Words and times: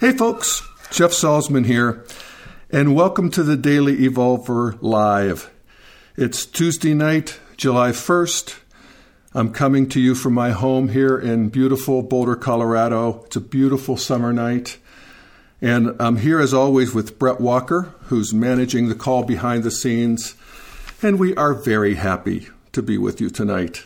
Hey, 0.00 0.12
folks, 0.12 0.66
Jeff 0.90 1.10
Salzman 1.10 1.66
here, 1.66 2.06
and 2.70 2.94
welcome 2.94 3.30
to 3.32 3.42
the 3.42 3.54
Daily 3.54 3.98
Evolver 3.98 4.78
Live. 4.80 5.50
It's 6.16 6.46
Tuesday 6.46 6.94
night, 6.94 7.38
July 7.58 7.90
1st. 7.90 8.60
I'm 9.34 9.52
coming 9.52 9.90
to 9.90 10.00
you 10.00 10.14
from 10.14 10.32
my 10.32 10.52
home 10.52 10.88
here 10.88 11.18
in 11.18 11.50
beautiful 11.50 12.02
Boulder, 12.02 12.34
Colorado. 12.34 13.24
It's 13.26 13.36
a 13.36 13.42
beautiful 13.42 13.98
summer 13.98 14.32
night. 14.32 14.78
And 15.60 15.94
I'm 16.00 16.16
here 16.16 16.40
as 16.40 16.54
always 16.54 16.94
with 16.94 17.18
Brett 17.18 17.38
Walker, 17.38 17.92
who's 18.04 18.32
managing 18.32 18.88
the 18.88 18.94
call 18.94 19.24
behind 19.24 19.64
the 19.64 19.70
scenes. 19.70 20.34
And 21.02 21.18
we 21.18 21.36
are 21.36 21.52
very 21.52 21.96
happy 21.96 22.48
to 22.72 22.80
be 22.80 22.96
with 22.96 23.20
you 23.20 23.28
tonight. 23.28 23.84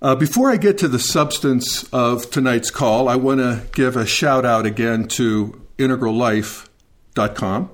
Uh, 0.00 0.14
before 0.14 0.48
I 0.48 0.58
get 0.58 0.78
to 0.78 0.86
the 0.86 1.00
substance 1.00 1.82
of 1.92 2.30
tonight's 2.30 2.70
call, 2.70 3.08
I 3.08 3.16
want 3.16 3.40
to 3.40 3.64
give 3.72 3.96
a 3.96 4.06
shout 4.06 4.44
out 4.44 4.64
again 4.64 5.08
to 5.08 5.60
integrallife.com, 5.76 7.70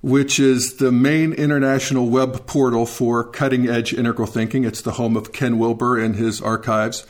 which 0.00 0.38
is 0.38 0.76
the 0.76 0.92
main 0.92 1.32
international 1.32 2.08
web 2.08 2.46
portal 2.46 2.86
for 2.86 3.24
cutting 3.24 3.68
edge 3.68 3.92
integral 3.92 4.28
thinking. 4.28 4.62
It's 4.62 4.80
the 4.80 4.92
home 4.92 5.16
of 5.16 5.32
Ken 5.32 5.58
Wilber 5.58 5.98
and 5.98 6.14
his 6.14 6.40
archives. 6.40 7.04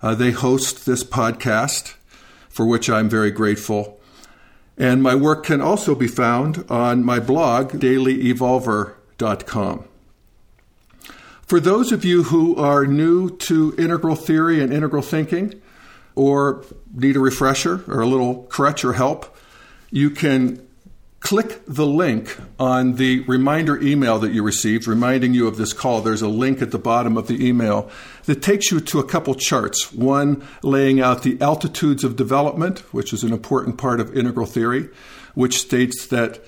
Uh, 0.00 0.14
they 0.14 0.30
host 0.30 0.86
this 0.86 1.04
podcast, 1.04 1.92
for 2.48 2.64
which 2.64 2.88
I'm 2.88 3.10
very 3.10 3.30
grateful. 3.30 4.00
And 4.78 5.02
my 5.02 5.14
work 5.14 5.44
can 5.44 5.60
also 5.60 5.94
be 5.94 6.08
found 6.08 6.64
on 6.70 7.04
my 7.04 7.20
blog, 7.20 7.72
dailyevolver.com. 7.72 9.88
For 11.46 11.60
those 11.60 11.92
of 11.92 12.04
you 12.04 12.24
who 12.24 12.56
are 12.56 12.86
new 12.86 13.30
to 13.36 13.74
integral 13.76 14.16
theory 14.16 14.62
and 14.62 14.72
integral 14.72 15.02
thinking, 15.02 15.60
or 16.14 16.64
need 16.94 17.16
a 17.16 17.20
refresher 17.20 17.84
or 17.88 18.00
a 18.00 18.06
little 18.06 18.44
crutch 18.44 18.84
or 18.84 18.94
help, 18.94 19.36
you 19.90 20.10
can 20.10 20.66
click 21.20 21.62
the 21.66 21.86
link 21.86 22.36
on 22.58 22.96
the 22.96 23.20
reminder 23.20 23.80
email 23.82 24.18
that 24.18 24.32
you 24.32 24.42
received 24.42 24.86
reminding 24.86 25.32
you 25.32 25.46
of 25.48 25.56
this 25.56 25.72
call. 25.72 26.00
There's 26.00 26.22
a 26.22 26.28
link 26.28 26.60
at 26.60 26.70
the 26.70 26.78
bottom 26.78 27.16
of 27.16 27.28
the 27.28 27.46
email 27.46 27.90
that 28.26 28.42
takes 28.42 28.70
you 28.70 28.80
to 28.80 28.98
a 28.98 29.04
couple 29.04 29.34
charts. 29.34 29.92
One 29.92 30.46
laying 30.62 31.00
out 31.00 31.22
the 31.22 31.40
altitudes 31.40 32.04
of 32.04 32.16
development, 32.16 32.80
which 32.92 33.12
is 33.12 33.22
an 33.22 33.32
important 33.32 33.78
part 33.78 34.00
of 34.00 34.16
integral 34.16 34.46
theory, 34.46 34.88
which 35.34 35.58
states 35.58 36.06
that 36.08 36.44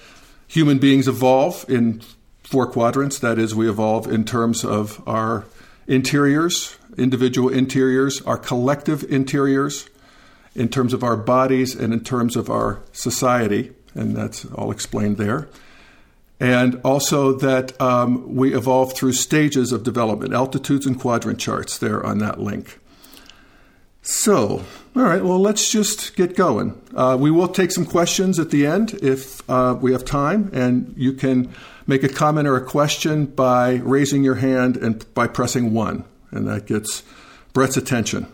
human 0.46 0.78
beings 0.78 1.08
evolve 1.08 1.64
in 1.68 2.02
four 2.46 2.66
quadrants. 2.66 3.18
That 3.18 3.38
is, 3.38 3.54
we 3.54 3.68
evolve 3.68 4.06
in 4.06 4.24
terms 4.24 4.64
of 4.64 5.02
our 5.06 5.44
interiors, 5.86 6.76
individual 6.96 7.48
interiors, 7.48 8.22
our 8.22 8.38
collective 8.38 9.04
interiors, 9.10 9.88
in 10.54 10.68
terms 10.68 10.94
of 10.94 11.02
our 11.02 11.16
bodies, 11.16 11.74
and 11.74 11.92
in 11.92 12.02
terms 12.02 12.36
of 12.36 12.48
our 12.48 12.80
society. 12.92 13.72
And 13.94 14.16
that's 14.16 14.44
all 14.46 14.70
explained 14.70 15.18
there. 15.18 15.48
And 16.38 16.80
also 16.84 17.32
that 17.32 17.78
um, 17.80 18.34
we 18.34 18.54
evolve 18.54 18.92
through 18.94 19.12
stages 19.12 19.72
of 19.72 19.82
development, 19.82 20.32
altitudes 20.32 20.86
and 20.86 20.98
quadrant 20.98 21.38
charts 21.38 21.78
there 21.78 22.04
on 22.04 22.18
that 22.18 22.38
link. 22.38 22.78
So, 24.02 24.64
all 24.94 25.02
right, 25.02 25.24
well, 25.24 25.40
let's 25.40 25.70
just 25.72 26.14
get 26.14 26.36
going. 26.36 26.80
Uh, 26.94 27.16
we 27.18 27.30
will 27.30 27.48
take 27.48 27.72
some 27.72 27.84
questions 27.84 28.38
at 28.38 28.50
the 28.50 28.64
end 28.64 28.94
if 29.02 29.48
uh, 29.50 29.76
we 29.80 29.92
have 29.92 30.04
time, 30.04 30.50
and 30.52 30.94
you 30.96 31.12
can 31.12 31.52
make 31.86 32.02
a 32.02 32.08
comment 32.08 32.48
or 32.48 32.56
a 32.56 32.64
question 32.64 33.26
by 33.26 33.74
raising 33.76 34.24
your 34.24 34.36
hand 34.36 34.76
and 34.76 35.12
by 35.14 35.26
pressing 35.26 35.72
one, 35.72 36.04
and 36.30 36.46
that 36.48 36.66
gets 36.66 37.02
Brett's 37.52 37.76
attention. 37.76 38.26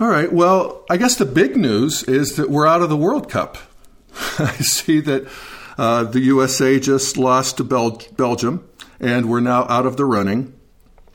All 0.00 0.08
right, 0.08 0.32
well, 0.32 0.84
I 0.90 0.96
guess 0.96 1.16
the 1.16 1.24
big 1.24 1.56
news 1.56 2.02
is 2.02 2.36
that 2.36 2.50
we're 2.50 2.66
out 2.66 2.82
of 2.82 2.88
the 2.88 2.96
World 2.96 3.30
Cup. 3.30 3.58
I 4.38 4.56
see 4.56 5.00
that 5.00 5.28
uh, 5.78 6.04
the 6.04 6.20
USA 6.20 6.80
just 6.80 7.16
lost 7.16 7.58
to 7.58 7.64
Bel- 7.64 8.02
Belgium, 8.16 8.68
and 8.98 9.28
we're 9.28 9.40
now 9.40 9.66
out 9.68 9.86
of 9.86 9.96
the 9.96 10.04
running. 10.04 10.52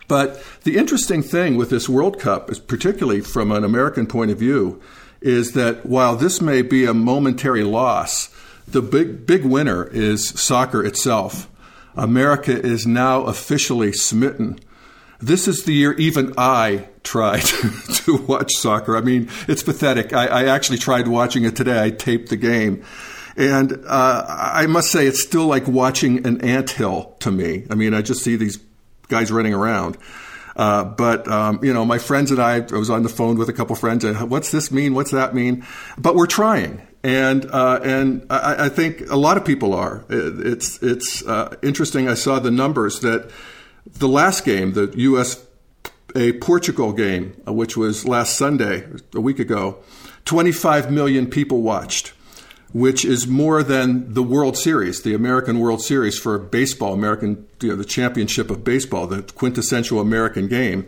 But 0.08 0.44
the 0.64 0.78
interesting 0.78 1.22
thing 1.22 1.56
with 1.56 1.70
this 1.70 1.88
World 1.88 2.20
Cup, 2.20 2.50
particularly 2.68 3.22
from 3.22 3.52
an 3.52 3.64
American 3.64 4.08
point 4.08 4.32
of 4.32 4.40
view, 4.40 4.82
is 5.22 5.52
that 5.52 5.86
while 5.86 6.16
this 6.16 6.42
may 6.42 6.62
be 6.62 6.86
a 6.86 6.94
momentary 6.94 7.64
loss, 7.64 8.34
the 8.72 8.82
big 8.82 9.26
big 9.26 9.46
winner 9.46 9.86
is 9.86 10.30
soccer 10.30 10.84
itself. 10.84 11.50
America 11.96 12.52
is 12.52 12.86
now 12.88 13.24
officially 13.24 13.92
smitten. 13.92 14.60
This 15.20 15.48
is 15.48 15.64
the 15.64 15.74
year 15.74 15.94
even 15.94 16.34
I 16.38 16.88
tried 17.04 17.44
to 18.06 18.18
watch 18.18 18.54
soccer. 18.54 18.96
I 18.96 19.02
mean, 19.02 19.30
it's 19.48 19.64
pathetic. 19.64 20.14
I, 20.14 20.28
I, 20.28 20.46
actually 20.46 20.78
tried 20.78 21.08
watching 21.08 21.44
it 21.44 21.58
today. 21.58 21.84
I 21.84 21.90
taped 21.90 22.30
the 22.30 22.38
game. 22.38 22.84
And 23.36 23.84
uh, 23.86 24.26
I 24.28 24.66
must 24.68 24.92
say, 24.92 25.08
it's 25.08 25.22
still 25.22 25.46
like 25.46 25.68
watching 25.68 26.26
an 26.26 26.42
ant 26.42 26.70
hill 26.70 27.16
to 27.20 27.32
me. 27.32 27.66
I 27.70 27.76
mean, 27.76 27.94
I 27.94 28.02
just 28.02 28.24
see 28.24 28.36
these 28.38 28.60
guys 29.08 29.32
running 29.32 29.54
around. 29.54 29.98
Uh, 30.56 30.84
but 30.84 31.28
um, 31.28 31.60
you 31.64 31.74
know, 31.74 31.86
my 31.86 31.98
friends 31.98 32.32
and 32.32 32.40
I, 32.42 32.56
I 32.58 32.78
was 32.78 32.90
on 32.90 33.04
the 33.04 33.10
phone 33.10 33.38
with 33.38 33.50
a 33.50 33.54
couple 33.54 33.76
friends. 33.76 34.04
And, 34.04 34.30
What's 34.30 34.52
this 34.52 34.72
mean? 34.72 34.94
What's 34.94 35.12
that 35.12 35.34
mean? 35.34 35.66
But 35.98 36.16
we're 36.16 36.28
trying, 36.28 36.82
and 37.04 37.46
uh, 37.46 37.80
and 37.84 38.26
I, 38.30 38.66
I, 38.66 38.70
think 38.70 39.10
a 39.10 39.16
lot 39.16 39.38
of 39.38 39.46
people 39.46 39.74
are. 39.74 40.04
It's 40.10 40.82
it's 40.84 41.26
uh, 41.26 41.56
interesting. 41.62 42.10
I 42.10 42.14
saw 42.14 42.40
the 42.40 42.52
numbers 42.52 43.00
that 43.00 43.32
the 43.86 44.08
last 44.08 44.44
game, 44.44 44.74
the 44.74 44.94
U.S. 44.96 45.46
a 46.16 46.34
Portugal 46.34 46.92
game, 46.92 47.42
uh, 47.48 47.54
which 47.54 47.78
was 47.78 48.06
last 48.06 48.36
Sunday, 48.36 48.88
a 49.14 49.22
week 49.22 49.40
ago, 49.40 49.78
25 50.26 50.92
million 50.92 51.28
people 51.28 51.62
watched, 51.62 52.10
which 52.74 53.06
is 53.06 53.28
more 53.28 53.64
than 53.64 54.14
the 54.14 54.24
World 54.24 54.58
Series, 54.58 55.02
the 55.02 55.14
American 55.14 55.60
World 55.60 55.82
Series 55.82 56.20
for 56.20 56.38
baseball, 56.38 56.94
American 56.94 57.48
you 57.62 57.70
know, 57.70 57.76
the 57.78 57.86
championship 57.86 58.50
of 58.50 58.66
baseball, 58.66 59.08
the 59.08 59.24
quintessential 59.24 60.02
American 60.02 60.50
game, 60.50 60.86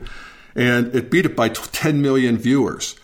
and 0.56 0.94
it 0.94 1.10
beat 1.10 1.26
it 1.26 1.38
by 1.38 1.48
10 1.48 2.02
million 2.02 2.38
viewers. 2.38 2.96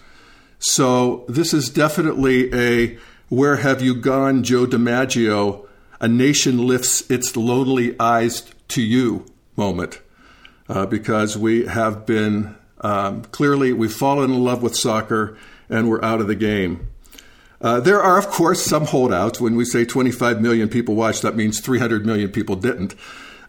So 0.60 1.26
this 1.28 1.54
is 1.54 1.70
definitely 1.70 2.54
a 2.54 2.98
where 3.30 3.58
have 3.58 3.82
you 3.82 3.96
gone, 3.96 4.44
Joe 4.44 4.66
DiMaggio? 4.66 5.66
A 6.00 6.08
nation 6.08 6.66
lifts 6.66 7.10
its 7.10 7.36
lonely 7.36 8.00
eyes 8.00 8.50
to 8.70 8.82
you 8.82 9.26
moment, 9.56 10.00
uh, 10.70 10.86
because 10.86 11.38
we 11.38 11.66
have 11.66 12.06
been 12.06 12.56
um, 12.82 13.24
clearly 13.24 13.74
we've 13.74 13.94
fallen 13.94 14.32
in 14.32 14.44
love 14.44 14.62
with 14.62 14.76
soccer 14.76 15.38
and 15.70 15.90
we're 15.90 16.04
out 16.04 16.22
of 16.22 16.28
the 16.28 16.36
game. 16.36 16.88
Uh, 17.60 17.80
there 17.80 18.02
are, 18.02 18.20
of 18.20 18.28
course, 18.28 18.64
some 18.64 18.86
holdouts. 18.86 19.42
When 19.42 19.56
we 19.56 19.66
say 19.66 19.84
25 19.84 20.42
million 20.42 20.70
people 20.70 20.96
watched, 20.96 21.24
that 21.24 21.36
means 21.36 21.60
300 21.60 22.06
million 22.06 22.32
people 22.32 22.56
didn't. 22.56 22.94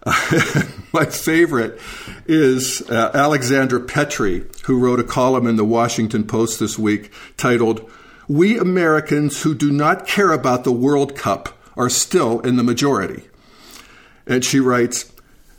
my 0.93 1.05
favorite 1.07 1.81
is 2.27 2.89
uh, 2.91 3.11
Alexandra 3.15 3.81
Petri, 3.81 4.45
who 4.65 4.79
wrote 4.79 5.01
a 5.01 5.05
column 5.05 5.47
in 5.47 5.57
the 5.57 5.65
Washington 5.65 6.25
Post 6.25 6.61
this 6.61 6.79
week 6.79 7.13
titled, 7.37 7.91
We 8.29 8.59
Americans 8.59 9.43
Who 9.43 9.55
Do 9.55 9.71
Not 9.71 10.07
Care 10.07 10.33
About 10.33 10.65
the 10.65 10.73
World 10.73 11.17
Cup 11.17 11.59
Are 11.77 11.91
Still 11.91 12.41
in 12.41 12.57
the 12.57 12.63
Majority. 12.63 13.25
And 14.27 14.45
she 14.45 14.61
writes, 14.61 15.11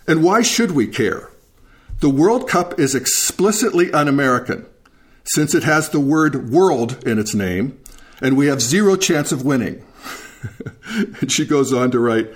And 0.08 0.24
why 0.24 0.42
should 0.42 0.72
we 0.72 0.88
care? 0.88 1.30
The 2.00 2.10
World 2.10 2.48
Cup 2.48 2.80
is 2.80 2.96
explicitly 2.96 3.92
un 3.92 4.08
American, 4.08 4.66
since 5.26 5.54
it 5.54 5.64
has 5.64 5.90
the 5.90 6.00
word 6.00 6.50
world 6.50 7.06
in 7.06 7.20
its 7.20 7.36
name, 7.36 7.78
and 8.22 8.38
we 8.38 8.48
have 8.48 8.62
zero 8.62 8.96
chance 8.96 9.34
of 9.34 9.44
winning. 9.44 9.84
and 10.88 11.30
she 11.30 11.46
goes 11.46 11.74
on 11.74 11.92
to 11.92 12.00
write, 12.00 12.30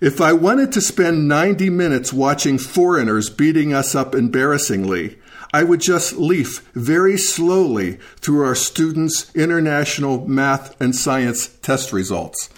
if 0.00 0.20
I 0.20 0.32
wanted 0.32 0.72
to 0.72 0.80
spend 0.80 1.28
90 1.28 1.70
minutes 1.70 2.12
watching 2.12 2.58
foreigners 2.58 3.30
beating 3.30 3.72
us 3.72 3.94
up 3.94 4.14
embarrassingly, 4.14 5.18
I 5.52 5.64
would 5.64 5.80
just 5.80 6.16
leaf 6.16 6.70
very 6.74 7.16
slowly 7.16 7.94
through 8.16 8.44
our 8.44 8.54
students' 8.54 9.34
international 9.34 10.28
math 10.28 10.78
and 10.80 10.94
science 10.94 11.48
test 11.62 11.92
results. 11.92 12.48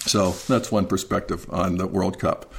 So 0.00 0.32
that's 0.46 0.72
one 0.72 0.86
perspective 0.86 1.46
on 1.50 1.76
the 1.76 1.86
World 1.86 2.18
Cup. 2.18 2.52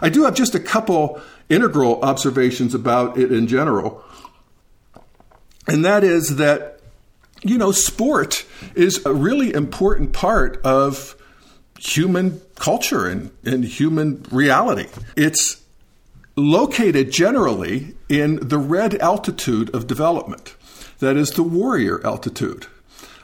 I 0.00 0.08
do 0.08 0.24
have 0.24 0.34
just 0.34 0.54
a 0.54 0.60
couple 0.60 1.20
integral 1.48 2.00
observations 2.02 2.74
about 2.74 3.18
it 3.18 3.30
in 3.30 3.46
general. 3.46 4.02
And 5.68 5.84
that 5.84 6.02
is 6.02 6.36
that, 6.36 6.80
you 7.42 7.58
know, 7.58 7.70
sport 7.70 8.44
is 8.74 9.04
a 9.06 9.12
really 9.12 9.52
important 9.52 10.12
part 10.12 10.60
of 10.64 11.14
human 11.82 12.40
culture 12.54 13.06
and, 13.08 13.30
and 13.44 13.64
human 13.64 14.24
reality. 14.30 14.88
It's 15.16 15.62
located 16.36 17.10
generally 17.10 17.94
in 18.08 18.36
the 18.36 18.58
red 18.58 18.94
altitude 18.96 19.74
of 19.74 19.86
development, 19.86 20.54
that 21.00 21.16
is 21.16 21.30
the 21.30 21.42
warrior 21.42 22.04
altitude. 22.06 22.66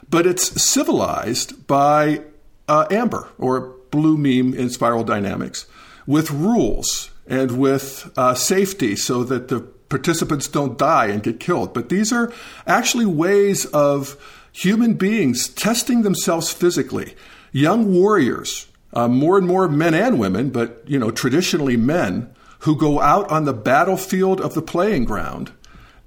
But 0.09 0.27
it's 0.27 0.61
civilized 0.61 1.67
by 1.67 2.21
uh, 2.67 2.85
amber 2.91 3.29
or 3.37 3.75
blue 3.91 4.17
meme 4.17 4.53
in 4.53 4.69
spiral 4.69 5.03
dynamics 5.03 5.65
with 6.05 6.29
rules 6.29 7.11
and 7.27 7.57
with 7.57 8.11
uh, 8.17 8.33
safety 8.33 8.95
so 8.95 9.23
that 9.23 9.47
the 9.47 9.61
participants 9.61 10.47
don't 10.47 10.77
die 10.77 11.07
and 11.07 11.23
get 11.23 11.39
killed. 11.39 11.73
But 11.73 11.89
these 11.89 12.11
are 12.11 12.31
actually 12.67 13.05
ways 13.05 13.65
of 13.67 14.17
human 14.51 14.93
beings 14.95 15.47
testing 15.47 16.01
themselves 16.01 16.51
physically, 16.51 17.15
young 17.51 17.93
warriors, 17.93 18.67
uh, 18.93 19.07
more 19.07 19.37
and 19.37 19.47
more 19.47 19.67
men 19.67 19.93
and 19.93 20.19
women, 20.19 20.49
but 20.49 20.83
you 20.87 20.99
know 20.99 21.11
traditionally 21.11 21.77
men 21.77 22.33
who 22.59 22.75
go 22.75 22.99
out 22.99 23.29
on 23.31 23.45
the 23.45 23.53
battlefield 23.53 24.41
of 24.41 24.53
the 24.53 24.61
playing 24.61 25.05
ground 25.05 25.51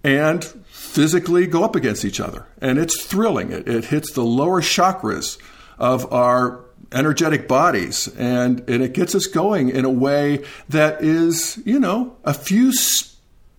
and 0.04 0.44
physically 0.68 1.46
go 1.46 1.64
up 1.64 1.76
against 1.76 2.04
each 2.04 2.20
other, 2.20 2.46
and 2.60 2.78
it's 2.78 3.02
thrilling. 3.02 3.52
It, 3.52 3.68
it 3.68 3.84
hits 3.86 4.12
the 4.12 4.24
lower 4.24 4.60
chakras 4.60 5.38
of 5.78 6.12
our 6.12 6.64
energetic 6.92 7.48
bodies 7.48 8.08
and, 8.18 8.68
and 8.68 8.82
it 8.82 8.92
gets 8.92 9.14
us 9.14 9.26
going 9.26 9.68
in 9.68 9.84
a 9.84 9.90
way 9.90 10.44
that 10.68 11.02
is, 11.02 11.60
you 11.64 11.80
know, 11.80 12.16
a 12.24 12.34
few 12.34 12.72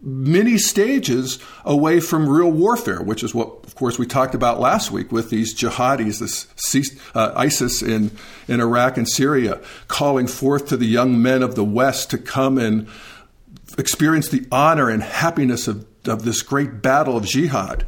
many 0.03 0.57
stages 0.57 1.39
away 1.63 1.99
from 2.01 2.27
real 2.27 2.51
warfare, 2.51 3.01
which 3.01 3.23
is 3.23 3.33
what, 3.33 3.63
of 3.63 3.73
course, 3.75 3.97
we 3.97 4.05
talked 4.05 4.35
about 4.35 4.59
last 4.59 4.91
week 4.91 5.11
with 5.11 5.29
these 5.29 5.55
jihadis, 5.55 6.19
this 6.19 6.99
uh, 7.15 7.31
ISIS 7.35 7.81
in, 7.81 8.11
in 8.47 8.59
Iraq 8.59 8.97
and 8.97 9.09
Syria, 9.09 9.61
calling 9.87 10.27
forth 10.27 10.67
to 10.67 10.77
the 10.77 10.85
young 10.85 11.21
men 11.21 11.41
of 11.41 11.55
the 11.55 11.63
West 11.63 12.09
to 12.11 12.17
come 12.17 12.57
and 12.57 12.87
experience 13.77 14.27
the 14.27 14.45
honor 14.51 14.89
and 14.89 15.01
happiness 15.01 15.67
of, 15.67 15.85
of 16.05 16.25
this 16.25 16.41
great 16.41 16.81
battle 16.81 17.15
of 17.15 17.25
jihad. 17.25 17.85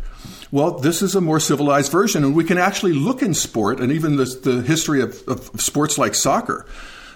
Well, 0.51 0.79
this 0.79 1.01
is 1.01 1.15
a 1.15 1.21
more 1.21 1.41
civilized 1.41 1.91
version, 1.91 2.23
and 2.23 2.33
we 2.33 2.45
can 2.45 2.57
actually 2.57 2.93
look 2.93 3.21
in 3.21 3.33
sport 3.33 3.81
and 3.81 3.91
even 3.91 4.15
the, 4.15 4.25
the 4.25 4.61
history 4.61 5.01
of, 5.01 5.21
of 5.27 5.59
sports 5.59 5.97
like 5.97 6.15
soccer 6.15 6.65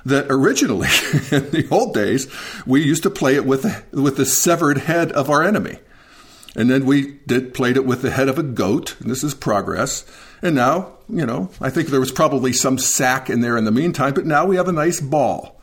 that 0.05 0.27
originally, 0.29 0.87
in 1.31 1.49
the 1.51 1.67
old 1.71 1.93
days, 1.93 2.27
we 2.65 2.83
used 2.83 3.03
to 3.03 3.09
play 3.09 3.35
it 3.35 3.45
with 3.45 3.65
with 3.91 4.17
the 4.17 4.25
severed 4.25 4.79
head 4.79 5.11
of 5.11 5.29
our 5.29 5.43
enemy, 5.43 5.79
and 6.55 6.69
then 6.69 6.85
we 6.85 7.19
did 7.27 7.53
played 7.53 7.77
it 7.77 7.85
with 7.85 8.01
the 8.01 8.11
head 8.11 8.29
of 8.29 8.37
a 8.37 8.43
goat. 8.43 8.95
And 8.99 9.09
this 9.09 9.23
is 9.23 9.33
progress. 9.33 10.05
And 10.41 10.55
now, 10.55 10.93
you 11.09 11.25
know, 11.25 11.49
I 11.59 11.69
think 11.69 11.89
there 11.89 11.99
was 11.99 12.11
probably 12.11 12.53
some 12.53 12.77
sack 12.77 13.29
in 13.29 13.41
there 13.41 13.57
in 13.57 13.65
the 13.65 13.71
meantime, 13.71 14.13
but 14.13 14.25
now 14.25 14.45
we 14.45 14.55
have 14.55 14.69
a 14.69 14.73
nice 14.73 15.01
ball, 15.01 15.59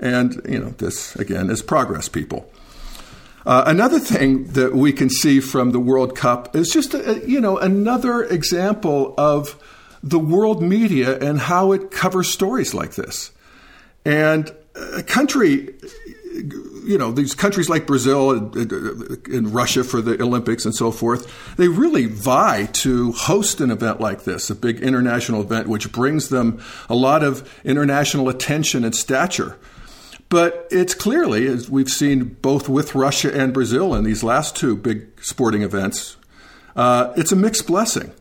and 0.00 0.40
you 0.48 0.58
know, 0.58 0.70
this 0.70 1.16
again 1.16 1.50
is 1.50 1.62
progress, 1.62 2.08
people. 2.08 2.50
Uh, 3.46 3.62
another 3.64 4.00
thing 4.00 4.44
that 4.48 4.74
we 4.74 4.92
can 4.92 5.08
see 5.08 5.38
from 5.38 5.70
the 5.70 5.78
World 5.78 6.16
Cup 6.16 6.56
is 6.56 6.68
just 6.68 6.94
a, 6.94 7.22
you 7.24 7.40
know 7.40 7.56
another 7.56 8.24
example 8.24 9.14
of 9.16 9.56
the 10.02 10.18
world 10.18 10.62
media 10.62 11.18
and 11.18 11.38
how 11.38 11.72
it 11.72 11.90
covers 11.90 12.28
stories 12.28 12.74
like 12.74 12.94
this. 12.96 13.30
And 14.06 14.54
a 14.76 15.02
country, 15.02 15.74
you 16.84 16.96
know, 16.96 17.10
these 17.10 17.34
countries 17.34 17.68
like 17.68 17.88
Brazil 17.88 18.30
and, 18.30 19.52
Russia 19.52 19.82
for 19.82 20.00
the 20.00 20.22
Olympics 20.22 20.64
and 20.64 20.72
so 20.72 20.92
forth, 20.92 21.56
they 21.56 21.66
really 21.66 22.06
vie 22.06 22.66
to 22.66 23.10
host 23.10 23.60
an 23.60 23.72
event 23.72 24.00
like 24.00 24.22
this, 24.22 24.48
a 24.48 24.54
big 24.54 24.78
international 24.78 25.40
event, 25.40 25.66
which 25.66 25.90
brings 25.90 26.28
them 26.28 26.62
a 26.88 26.94
lot 26.94 27.24
of 27.24 27.52
international 27.64 28.28
attention 28.28 28.84
and 28.84 28.94
stature. 28.94 29.58
But 30.28 30.68
it's 30.70 30.94
clearly, 30.94 31.48
as 31.48 31.68
we've 31.68 31.90
seen 31.90 32.36
both 32.42 32.68
with 32.68 32.94
Russia 32.94 33.36
and 33.36 33.52
Brazil 33.52 33.92
in 33.92 34.04
these 34.04 34.22
last 34.22 34.54
two 34.54 34.76
big 34.76 35.20
sporting 35.20 35.62
events, 35.62 36.16
uh, 36.76 37.12
it's 37.16 37.32
a 37.32 37.36
mixed 37.36 37.66
blessing. 37.66 38.12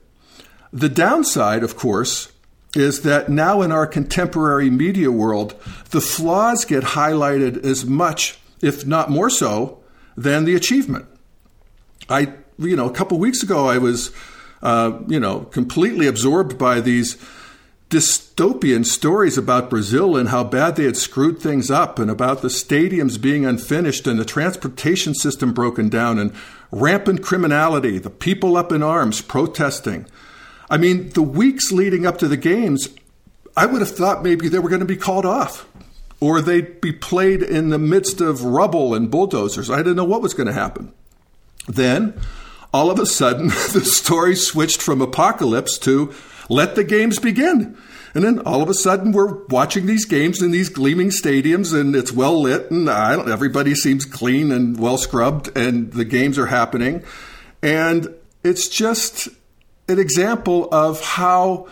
The 0.74 0.90
downside, 0.90 1.62
of 1.62 1.78
course, 1.78 2.32
is 2.76 3.02
that 3.02 3.30
now 3.30 3.62
in 3.62 3.72
our 3.72 3.88
contemporary 3.88 4.70
media 4.70 5.12
world, 5.12 5.56
the 5.92 6.02
flaws 6.02 6.66
get 6.66 6.84
highlighted 6.84 7.64
as 7.64 7.86
much, 7.86 8.38
if 8.62 8.86
not 8.86 9.10
more 9.10 9.30
so, 9.30 9.80
than 10.18 10.46
the 10.46 10.56
achievement. 10.56 11.06
I, 12.10 12.34
you 12.58 12.76
know, 12.76 12.88
a 12.88 12.94
couple 12.94 13.18
weeks 13.18 13.44
ago, 13.44 13.68
I 13.68 13.78
was, 13.78 14.12
uh, 14.62 15.00
you 15.08 15.20
know, 15.20 15.42
completely 15.42 16.08
absorbed 16.08 16.58
by 16.58 16.82
these 16.82 17.18
dystopian 17.90 18.86
stories 18.86 19.38
about 19.38 19.70
Brazil 19.70 20.18
and 20.18 20.30
how 20.30 20.44
bad 20.44 20.76
they 20.76 20.86
had 20.86 20.98
screwed 20.98 21.40
things 21.40 21.70
up, 21.70 22.00
and 22.00 22.10
about 22.10 22.42
the 22.42 22.48
stadiums 22.48 23.22
being 23.22 23.46
unfinished 23.46 24.08
and 24.08 24.20
the 24.20 24.26
transportation 24.26 25.14
system 25.14 25.54
broken 25.54 25.88
down, 25.88 26.18
and 26.20 26.34
rampant 26.72 27.22
criminality, 27.22 28.00
the 28.00 28.10
people 28.10 28.58
up 28.58 28.72
in 28.72 28.82
arms 28.82 29.22
protesting. 29.22 30.06
I 30.70 30.78
mean, 30.78 31.10
the 31.10 31.22
weeks 31.22 31.72
leading 31.72 32.06
up 32.06 32.18
to 32.20 32.28
the 32.28 32.38
games, 32.38 32.90
I 33.56 33.66
would 33.66 33.82
have 33.82 33.96
thought 33.96 34.24
maybe 34.24 34.50
they 34.50 34.60
were 34.60 34.70
going 34.70 34.80
to 34.80 34.86
be 34.86 34.98
called 34.98 35.26
off 35.26 35.68
or 36.20 36.42
they'd 36.42 36.82
be 36.82 36.92
played 36.92 37.44
in 37.44 37.70
the 37.70 37.78
midst 37.78 38.22
of 38.22 38.44
rubble 38.44 38.96
and 38.96 39.12
bulldozers. 39.12 39.70
I 39.70 39.78
didn't 39.78 39.98
know 39.98 40.06
what 40.06 40.22
was 40.22 40.34
going 40.34 40.48
to 40.48 40.54
happen. 40.54 40.94
Then, 41.68 42.20
all 42.74 42.90
of 42.90 43.00
a 43.00 43.06
sudden, 43.06 43.48
the 43.74 43.84
story 43.86 44.36
switched 44.36 44.82
from 44.82 45.02
apocalypse 45.02 45.78
to 45.80 46.14
let 46.50 46.76
the 46.76 46.84
games 46.84 47.20
begin. 47.20 47.78
And 48.14 48.24
then 48.24 48.40
all 48.40 48.62
of 48.62 48.70
a 48.70 48.74
sudden, 48.74 49.12
we're 49.12 49.46
watching 49.48 49.88
these 49.88 50.06
games 50.06 50.42
in 50.42 50.52
these 50.52 50.70
gleaming 50.70 51.10
stadiums, 51.10 51.78
and 51.78 51.96
it's 51.96 52.14
well 52.14 52.42
lit, 52.42 52.72
and 52.72 52.88
everybody 52.88 53.76
seems 53.76 54.06
clean 54.06 54.52
and 54.54 54.80
well 54.80 54.98
scrubbed, 54.98 55.56
and 55.58 55.92
the 55.92 56.06
games 56.06 56.40
are 56.40 56.46
happening. 56.46 57.04
And 57.62 58.16
it's 58.42 58.70
just 58.70 59.28
an 59.88 60.00
example 60.00 60.68
of 60.72 61.02
how 61.02 61.68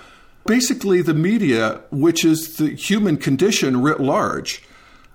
basically 0.46 1.02
the 1.02 1.14
media, 1.14 1.82
which 1.92 2.26
is 2.26 2.58
the 2.58 2.70
human 2.70 3.18
condition 3.18 3.82
writ 3.82 4.00
large, 4.00 4.62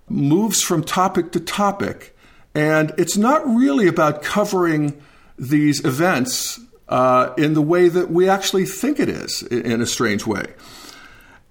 moves 0.08 0.62
from 0.62 0.82
topic 0.82 1.32
to 1.32 1.40
topic. 1.40 2.16
And 2.54 2.92
it's 2.96 3.16
not 3.16 3.46
really 3.46 3.86
about 3.86 4.22
covering 4.22 5.00
these 5.38 5.84
events 5.84 6.58
uh, 6.88 7.32
in 7.36 7.54
the 7.54 7.62
way 7.62 7.88
that 7.88 8.10
we 8.10 8.28
actually 8.28 8.64
think 8.64 8.98
it 8.98 9.08
is, 9.08 9.42
in 9.42 9.80
a 9.80 9.86
strange 9.86 10.26
way. 10.26 10.46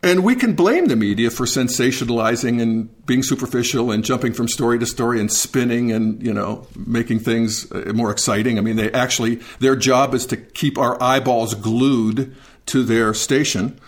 And 0.04 0.24
we 0.24 0.36
can 0.36 0.54
blame 0.54 0.86
the 0.86 0.96
media 0.96 1.32
for 1.32 1.46
sensationalizing 1.46 2.62
and 2.62 3.06
being 3.08 3.24
superficial 3.24 3.92
and 3.92 4.06
jumping 4.06 4.32
from 4.32 4.48
story 4.48 4.78
to 4.78 4.86
story 4.86 5.20
and 5.20 5.32
spinning 5.32 5.92
and, 5.92 6.22
you 6.22 6.34
know, 6.34 6.68
making 6.76 7.20
things 7.20 7.72
uh, 7.72 7.92
more 7.96 8.12
exciting. 8.12 8.60
I 8.60 8.62
mean, 8.62 8.76
they 8.76 8.92
actually, 8.92 9.42
their 9.60 9.76
job 9.76 10.14
is 10.14 10.28
to 10.28 10.38
keep 10.38 10.78
our 10.78 11.02
eyeballs 11.02 11.56
glued 11.56 12.36
to 12.68 12.84
their 12.84 13.14
station. 13.16 13.80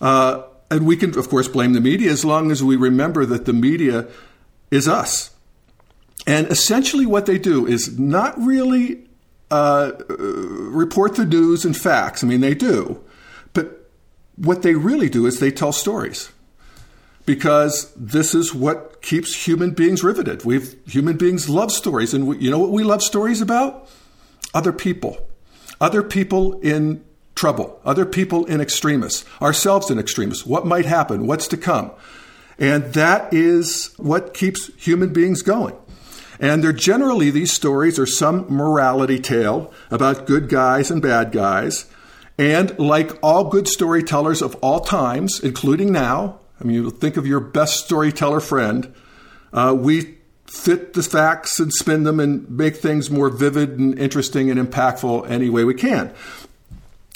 Uh, 0.00 0.42
and 0.70 0.86
we 0.86 0.96
can, 0.96 1.18
of 1.18 1.30
course, 1.30 1.48
blame 1.48 1.72
the 1.72 1.80
media 1.80 2.10
as 2.10 2.24
long 2.24 2.50
as 2.50 2.62
we 2.62 2.76
remember 2.76 3.24
that 3.24 3.46
the 3.46 3.52
media 3.54 4.06
is 4.70 4.86
us. 4.86 5.30
And 6.26 6.48
essentially, 6.48 7.06
what 7.06 7.26
they 7.26 7.38
do 7.38 7.66
is 7.66 7.98
not 7.98 8.38
really 8.38 9.06
uh, 9.50 9.92
uh 10.08 10.16
report 10.16 11.16
the 11.16 11.24
news 11.24 11.64
and 11.64 11.76
facts. 11.76 12.24
I 12.24 12.26
mean, 12.26 12.40
they 12.40 12.54
do 12.54 13.03
what 14.36 14.62
they 14.62 14.74
really 14.74 15.08
do 15.08 15.26
is 15.26 15.40
they 15.40 15.50
tell 15.50 15.72
stories 15.72 16.30
because 17.26 17.92
this 17.94 18.34
is 18.34 18.54
what 18.54 19.00
keeps 19.02 19.46
human 19.46 19.70
beings 19.70 20.02
riveted. 20.02 20.44
We've 20.44 20.76
human 20.86 21.16
beings 21.16 21.48
love 21.48 21.72
stories, 21.72 22.12
and 22.12 22.26
we, 22.26 22.38
you 22.38 22.50
know 22.50 22.58
what 22.58 22.70
we 22.70 22.84
love 22.84 23.02
stories 23.02 23.40
about? 23.40 23.88
Other 24.52 24.72
people, 24.72 25.26
other 25.80 26.02
people 26.02 26.60
in 26.60 27.04
trouble, 27.34 27.80
other 27.84 28.06
people 28.06 28.44
in 28.46 28.60
extremists, 28.60 29.24
ourselves 29.40 29.90
in 29.90 29.98
extremists. 29.98 30.46
What 30.46 30.66
might 30.66 30.84
happen? 30.84 31.26
What's 31.26 31.48
to 31.48 31.56
come? 31.56 31.90
And 32.58 32.84
that 32.94 33.32
is 33.34 33.94
what 33.96 34.34
keeps 34.34 34.70
human 34.76 35.12
beings 35.12 35.42
going. 35.42 35.76
And 36.38 36.62
they're 36.62 36.72
generally, 36.72 37.30
these 37.30 37.52
stories 37.52 37.98
are 37.98 38.06
some 38.06 38.46
morality 38.48 39.18
tale 39.18 39.72
about 39.90 40.26
good 40.26 40.48
guys 40.48 40.90
and 40.90 41.00
bad 41.00 41.32
guys 41.32 41.86
and 42.38 42.78
like 42.78 43.12
all 43.22 43.44
good 43.44 43.68
storytellers 43.68 44.42
of 44.42 44.54
all 44.56 44.80
times, 44.80 45.40
including 45.40 45.92
now, 45.92 46.40
I 46.60 46.64
mean, 46.64 46.76
you 46.76 46.90
think 46.90 47.16
of 47.16 47.26
your 47.26 47.40
best 47.40 47.84
storyteller 47.84 48.40
friend, 48.40 48.92
uh, 49.52 49.74
we 49.78 50.18
fit 50.46 50.94
the 50.94 51.02
facts 51.02 51.58
and 51.58 51.72
spin 51.72 52.04
them 52.04 52.20
and 52.20 52.48
make 52.50 52.76
things 52.76 53.10
more 53.10 53.28
vivid 53.28 53.78
and 53.78 53.98
interesting 53.98 54.50
and 54.50 54.60
impactful 54.60 55.28
any 55.28 55.50
way 55.50 55.64
we 55.64 55.74
can. 55.74 56.12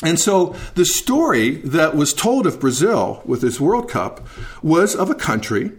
And 0.02 0.18
so 0.18 0.54
the 0.74 0.84
story 0.84 1.56
that 1.56 1.96
was 1.96 2.12
told 2.12 2.46
of 2.46 2.60
Brazil 2.60 3.22
with 3.24 3.40
this 3.40 3.60
World 3.60 3.90
Cup 3.90 4.26
was 4.62 4.94
of 4.94 5.10
a 5.10 5.14
country 5.14 5.72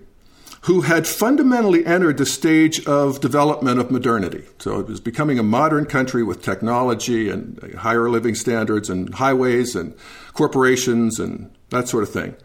who 0.61 0.81
had 0.81 1.07
fundamentally 1.07 1.85
entered 1.85 2.17
the 2.17 2.25
stage 2.25 2.85
of 2.85 3.21
development 3.21 3.79
of 3.79 3.91
modernity. 3.91 4.43
So 4.59 4.79
it 4.79 4.87
was 4.87 4.99
becoming 4.99 5.39
a 5.39 5.43
modern 5.43 5.85
country 5.85 6.21
with 6.21 6.41
technology 6.41 7.29
and 7.29 7.73
higher 7.77 8.09
living 8.09 8.35
standards 8.35 8.89
and 8.89 9.13
highways 9.13 9.75
and 9.75 9.95
corporations 10.33 11.19
and 11.19 11.49
that 11.69 11.87
sort 11.87 12.03
of 12.03 12.09
thing. 12.09 12.35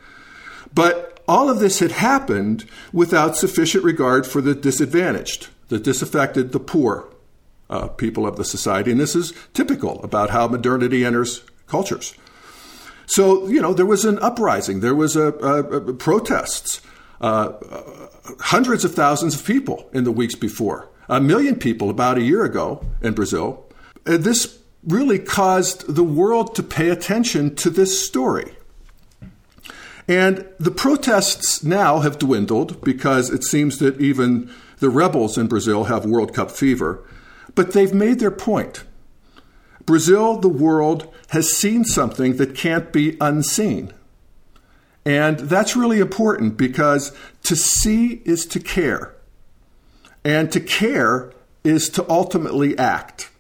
But 0.73 1.23
all 1.27 1.49
of 1.49 1.59
this 1.59 1.81
had 1.81 1.93
happened 1.93 2.67
without 2.93 3.37
sufficient 3.37 3.85
regard 3.85 4.27
for 4.27 4.41
the 4.41 4.55
disadvantaged, 4.55 5.49
the 5.69 5.79
disaffected, 5.79 6.53
the 6.53 6.61
poor 6.61 7.09
uh, 7.71 7.89
people 7.89 8.27
of 8.27 8.37
the 8.37 8.45
society. 8.45 8.91
And 8.93 9.01
this 9.01 9.17
is 9.17 9.33
typical 9.55 10.03
about 10.05 10.31
how 10.31 10.47
modernity 10.47 11.05
enters 11.05 11.43
cultures. 11.67 12.15
So, 13.07 13.49
you 13.49 13.61
know, 13.61 13.75
there 13.75 13.87
was 13.87 14.05
an 14.05 14.19
uprising, 14.21 14.81
there 14.81 14.95
was 14.95 15.17
a, 15.17 15.33
a, 15.35 15.63
a 15.63 15.95
protests. 15.95 16.81
Uh, 17.21 17.53
hundreds 18.41 18.85
of 18.85 18.95
thousands 18.95 19.35
of 19.35 19.47
people 19.47 19.89
in 19.93 20.05
the 20.05 20.13
weeks 20.13 20.35
before, 20.35 20.89
a 21.09 21.21
million 21.21 21.57
people 21.57 21.91
about 21.91 22.19
a 22.19 22.23
year 22.23 22.45
ago 22.45 22.85
in 23.03 23.15
Brazil. 23.15 23.65
And 24.07 24.25
this 24.25 24.59
really 24.83 25.19
caused 25.19 25.95
the 25.95 26.05
world 26.05 26.55
to 26.55 26.63
pay 26.63 26.91
attention 26.91 27.55
to 27.57 27.71
this 27.71 28.05
story. 28.05 28.55
And 30.07 30.47
the 30.61 30.71
protests 30.71 31.65
now 31.65 32.01
have 32.01 32.19
dwindled 32.19 32.85
because 32.85 33.31
it 33.31 33.45
seems 33.45 33.79
that 33.79 34.01
even 34.01 34.51
the 34.79 34.91
rebels 34.91 35.39
in 35.39 35.47
Brazil 35.47 35.85
have 35.85 36.05
World 36.05 36.35
Cup 36.35 36.51
fever, 36.51 37.03
but 37.55 37.73
they've 37.73 37.95
made 37.95 38.19
their 38.19 38.31
point. 38.31 38.85
Brazil, 39.87 40.39
the 40.39 40.49
world, 40.49 41.13
has 41.29 41.53
seen 41.57 41.85
something 41.85 42.37
that 42.37 42.55
can't 42.55 42.93
be 42.93 43.17
unseen. 43.21 43.93
And 45.05 45.39
that's 45.41 45.77
really 45.77 46.01
important 46.01 46.57
because 46.57 47.13
to 47.43 47.57
see 47.57 48.23
is 48.25 48.47
to 48.47 48.61
care. 48.61 49.15
And 50.25 50.51
to 50.53 50.61
care 50.61 51.33
is 51.63 51.89
to 51.91 52.11
ultimately 52.11 52.77
act. 52.79 53.31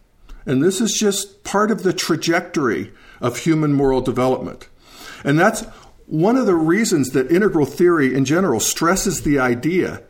And 0.47 0.62
this 0.62 0.80
is 0.80 0.92
just 0.92 1.42
part 1.44 1.71
of 1.71 1.83
the 1.83 1.92
trajectory 1.92 2.92
of 3.21 3.38
human 3.38 3.73
moral 3.73 4.02
development. 4.02 4.68
And 5.25 5.38
that's 5.38 5.62
one 6.06 6.37
of 6.37 6.44
the 6.44 6.54
reasons 6.54 7.11
that 7.11 7.30
integral 7.30 7.64
theory 7.64 8.14
in 8.14 8.26
general 8.26 8.61
stresses 8.61 9.23
the 9.23 9.38
idea 9.38 10.02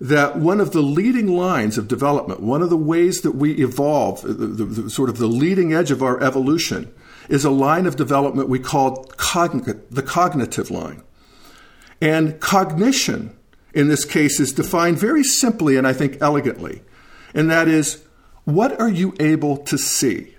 that 0.00 0.36
one 0.36 0.60
of 0.60 0.72
the 0.72 0.82
leading 0.82 1.28
lines 1.28 1.78
of 1.78 1.86
development, 1.86 2.40
one 2.40 2.62
of 2.62 2.70
the 2.70 2.76
ways 2.76 3.20
that 3.20 3.32
we 3.32 3.52
evolve, 3.62 4.22
the, 4.22 4.32
the, 4.32 4.64
the, 4.64 4.90
sort 4.90 5.08
of 5.08 5.18
the 5.18 5.26
leading 5.26 5.72
edge 5.72 5.90
of 5.90 6.02
our 6.02 6.20
evolution, 6.22 6.92
is 7.28 7.44
a 7.44 7.50
line 7.50 7.86
of 7.86 7.96
development 7.96 8.48
we 8.48 8.58
call 8.58 9.04
cogn- 9.16 9.80
the 9.90 10.02
cognitive 10.02 10.70
line. 10.70 11.02
And 12.00 12.40
cognition, 12.40 13.36
in 13.72 13.88
this 13.88 14.04
case, 14.04 14.40
is 14.40 14.52
defined 14.52 14.98
very 14.98 15.24
simply 15.24 15.76
and 15.76 15.86
I 15.86 15.92
think 15.92 16.18
elegantly. 16.20 16.82
And 17.34 17.50
that 17.50 17.68
is, 17.68 18.04
what 18.44 18.78
are 18.80 18.88
you 18.88 19.14
able 19.18 19.56
to 19.58 19.78
see? 19.78 20.34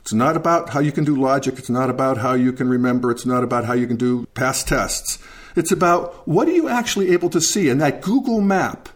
It's 0.00 0.12
not 0.12 0.36
about 0.36 0.70
how 0.70 0.80
you 0.80 0.90
can 0.90 1.04
do 1.04 1.14
logic. 1.14 1.58
It's 1.58 1.70
not 1.70 1.90
about 1.90 2.18
how 2.18 2.32
you 2.32 2.52
can 2.52 2.68
remember. 2.68 3.10
It's 3.10 3.26
not 3.26 3.44
about 3.44 3.64
how 3.66 3.74
you 3.74 3.86
can 3.86 3.96
do 3.96 4.26
past 4.34 4.66
tests. 4.66 5.18
It's 5.54 5.70
about 5.70 6.26
what 6.26 6.48
are 6.48 6.52
you 6.52 6.68
actually 6.68 7.10
able 7.10 7.30
to 7.30 7.40
see 7.40 7.68
in 7.68 7.78
that 7.78 8.00
Google 8.00 8.40
map? 8.40 8.88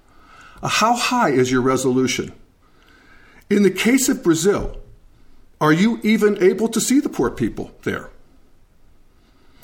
How 0.62 0.94
high 0.94 1.30
is 1.30 1.50
your 1.50 1.60
resolution? 1.60 2.32
In 3.50 3.62
the 3.62 3.70
case 3.70 4.08
of 4.08 4.22
Brazil, 4.22 4.81
are 5.62 5.72
you 5.72 6.00
even 6.02 6.42
able 6.42 6.66
to 6.68 6.80
see 6.80 6.98
the 6.98 7.08
poor 7.08 7.30
people 7.30 7.70
there? 7.84 8.10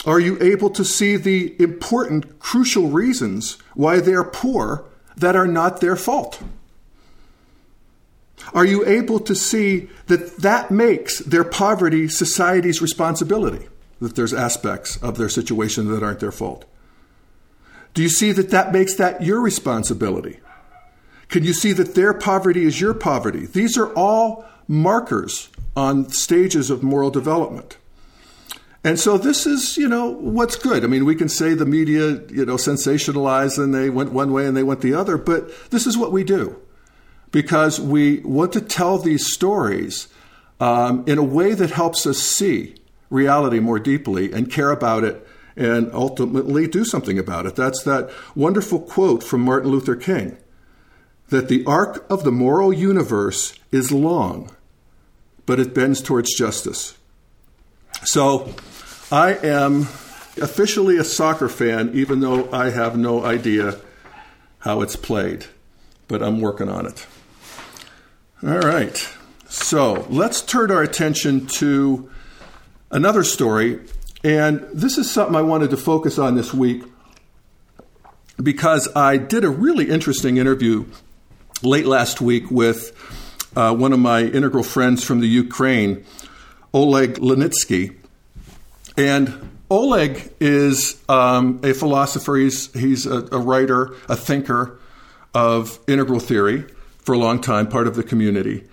Are 0.07 0.21
you 0.21 0.41
able 0.41 0.71
to 0.71 0.85
see 0.85 1.17
the 1.17 1.61
important, 1.61 2.39
crucial 2.39 2.87
reasons 2.87 3.59
why 3.75 3.99
they're 3.99 4.23
poor 4.23 4.85
that 5.17 5.35
are 5.35 5.49
not 5.49 5.81
their 5.81 5.97
fault? 5.97 6.41
Are 8.55 8.65
you 8.65 8.87
able 8.87 9.19
to 9.19 9.35
see 9.35 9.89
that 10.07 10.37
that 10.37 10.71
makes 10.71 11.19
their 11.19 11.43
poverty 11.43 12.07
society's 12.07 12.81
responsibility? 12.81 13.67
That 14.01 14.15
there's 14.15 14.33
aspects 14.33 14.99
of 14.99 15.19
their 15.19 15.29
situation 15.29 15.89
that 15.89 16.05
aren't 16.05 16.21
their 16.21 16.31
fault? 16.31 16.65
Do 17.95 18.03
you 18.05 18.09
see 18.09 18.31
that 18.31 18.51
that 18.51 18.73
makes 18.73 18.95
that 18.95 19.25
your 19.25 19.41
responsibility? 19.41 20.39
Can 21.29 21.43
you 21.43 21.53
see 21.53 21.73
that 21.73 21.97
their 21.97 22.15
poverty 22.15 22.65
is 22.65 22.81
your 22.81 22.95
poverty? 22.95 23.47
These 23.47 23.77
are 23.77 23.93
all 23.95 24.47
markers 24.69 25.49
on 25.79 26.09
stages 26.11 26.71
of 26.71 26.83
moral 26.83 27.09
development. 27.09 27.77
And 28.83 28.99
so 28.99 29.17
this 29.17 29.47
is, 29.47 29.77
you 29.77 29.89
know, 29.89 30.09
what's 30.09 30.57
good. 30.57 30.83
I 30.83 30.89
mean, 30.89 31.05
we 31.05 31.15
can 31.15 31.29
say 31.29 31.55
the 31.55 31.65
media, 31.65 32.21
you 32.31 32.45
know, 32.45 32.57
sensationalized 32.57 33.63
and 33.63 33.73
they 33.73 33.89
went 33.89 34.11
one 34.11 34.33
way 34.33 34.47
and 34.47 34.57
they 34.57 34.65
went 34.65 34.81
the 34.81 34.95
other, 34.95 35.17
but 35.17 35.49
this 35.71 35.87
is 35.87 35.97
what 35.97 36.11
we 36.11 36.25
do 36.25 36.61
because 37.31 37.79
we 37.79 38.19
want 38.21 38.53
to 38.55 38.61
tell 38.61 38.99
these 38.99 39.33
stories 39.33 40.09
um, 40.59 41.05
in 41.07 41.17
a 41.17 41.23
way 41.23 41.55
that 41.55 41.71
helps 41.71 42.07
us 42.07 42.19
see 42.19 42.75
reality 43.09 43.61
more 43.61 43.79
deeply 43.79 44.33
and 44.33 44.51
care 44.51 44.73
about 44.73 45.05
it 45.05 45.25
and 45.57 45.93
ultimately 45.93 46.67
do 46.67 46.85
something 46.85 47.21
about 47.21 47.47
it. 47.47 47.55
That's 47.55 47.85
that 47.85 48.11
wonderful 48.35 48.81
quote 48.81 49.23
from 49.23 49.43
Martin 49.43 49.71
Luther 49.71 49.97
King 49.97 50.39
that 51.29 51.49
the 51.49 51.65
arc 51.67 52.05
of 52.11 52.25
the 52.25 52.33
moral 52.33 52.73
universe 52.73 53.57
is 53.71 53.93
long, 53.93 54.51
but 55.49 55.59
it 55.59 55.73
bends 55.73 56.03
towards 56.03 56.35
justice. 56.35 56.95
So 58.05 58.55
I 59.11 59.33
am 59.33 59.89
officially 60.37 60.99
a 60.99 61.05
soccer 61.05 61.49
fan, 61.49 61.93
even 61.95 62.21
though 62.21 62.53
I 62.53 62.69
have 62.69 62.99
no 62.99 63.25
idea 63.25 63.81
how 64.59 64.83
it's 64.83 64.95
played, 64.95 65.47
but 66.07 66.23
I'm 66.23 66.43
working 66.43 66.69
on 66.69 66.85
it. 66.85 67.07
All 68.43 68.59
right. 68.59 69.09
So 69.49 70.07
let's 70.11 70.43
turn 70.43 70.71
our 70.71 70.83
attention 70.83 71.47
to 71.47 72.11
another 72.91 73.25
story. 73.25 73.81
And 74.23 74.69
this 74.75 74.99
is 74.99 75.11
something 75.11 75.35
I 75.35 75.41
wanted 75.41 75.71
to 75.71 75.79
focus 75.79 76.19
on 76.19 76.35
this 76.35 76.53
week 76.53 76.83
because 78.37 78.87
I 78.95 79.17
did 79.17 79.45
a 79.45 79.51
really 79.51 79.89
interesting 79.89 80.37
interview 80.37 80.85
late 81.63 81.87
last 81.87 82.21
week 82.21 82.51
with 82.51 82.93
uh, 83.59 83.75
one 83.75 83.93
of 83.93 83.99
my 83.99 84.23
integral 84.23 84.63
friends 84.63 85.03
from 85.03 85.19
the 85.19 85.27
Ukraine, 85.27 86.05
Oleg 86.73 87.15
Linetsky. 87.15 87.97
And 88.97 89.51
Oleg 89.69 90.33
is 90.39 91.03
um, 91.09 91.61
a 91.65 91.75
philosopher, 91.75 92.37
he's, 92.37 92.73
he's 92.73 93.05
a, 93.05 93.27
a 93.33 93.39
writer, 93.39 93.97
a 94.09 94.15
thinker 94.15 94.79
of 95.35 95.81
integral 95.89 96.21
theory 96.21 96.67
for 97.01 97.17
a 97.17 97.19
long 97.19 97.41
time, 97.41 97.67
part 97.67 97.89
of 97.89 97.97
the 97.97 98.05
community. 98.05 98.65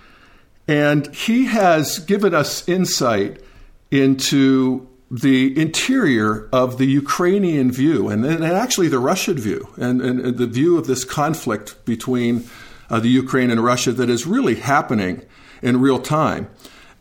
And 0.68 1.13
he 1.15 1.46
has 1.46 1.98
given 1.98 2.36
us 2.36 2.68
insight 2.70 3.42
into 3.89 4.88
the 5.10 5.60
interior 5.60 6.48
of 6.51 6.77
the 6.77 6.86
Ukrainian 6.86 7.72
view 7.72 8.10
and, 8.10 8.24
and 8.25 8.44
actually 8.44 8.89
the 8.89 9.00
Russian 9.00 9.38
view 9.38 9.68
and, 9.77 10.01
and, 10.01 10.20
and, 10.20 10.38
the 10.38 10.48
view 10.48 10.77
of 10.77 10.88
this 10.88 11.04
conflict 11.04 11.84
between 11.86 12.50
uh, 12.96 13.00
the 13.02 13.10
Ukraine 13.10 13.52
and 13.52 13.62
Russia 13.62 13.92
that 13.92 14.10
is 14.10 14.25
really 14.25 14.56
happening 14.56 15.22
in 15.62 15.82
real 15.82 16.00
time. 16.00 16.50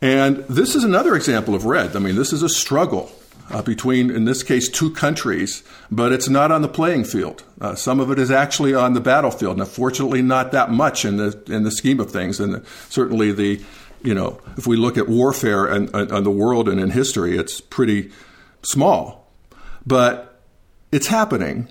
And 0.01 0.37
this 0.49 0.75
is 0.75 0.83
another 0.83 1.15
example 1.15 1.55
of 1.55 1.63
red. 1.63 1.95
I 1.95 1.99
mean, 1.99 2.15
this 2.15 2.33
is 2.33 2.43
a 2.43 2.49
struggle 2.49 3.09
uh, 3.49 3.61
between, 3.61 4.11
in 4.11 4.25
this 4.25 4.43
case, 4.43 4.67
two 4.67 4.91
countries, 4.91 5.63
but 5.89 6.11
it's 6.11 6.27
not 6.27 6.51
on 6.51 6.61
the 6.61 6.67
playing 6.67 7.05
field. 7.05 7.45
Uh, 7.61 7.75
some 7.75 8.01
of 8.01 8.11
it 8.11 8.19
is 8.19 8.29
actually 8.29 8.73
on 8.73 8.93
the 8.93 8.99
battlefield. 8.99 9.57
Now, 9.57 9.63
fortunately, 9.63 10.21
not 10.21 10.51
that 10.51 10.69
much 10.69 11.05
in 11.05 11.15
the 11.15 11.41
in 11.47 11.63
the 11.63 11.71
scheme 11.71 12.01
of 12.01 12.11
things, 12.11 12.41
and 12.41 12.65
certainly 12.89 13.31
the 13.31 13.63
you 14.03 14.13
know, 14.13 14.41
if 14.57 14.67
we 14.67 14.75
look 14.75 14.97
at 14.97 15.07
warfare 15.07 15.65
and, 15.65 15.89
on 15.95 16.23
the 16.23 16.31
world 16.31 16.67
and 16.67 16.79
in 16.79 16.91
history, 16.91 17.37
it's 17.37 17.61
pretty 17.61 18.11
small, 18.63 19.31
but 19.85 20.41
it's 20.91 21.07
happening. 21.07 21.69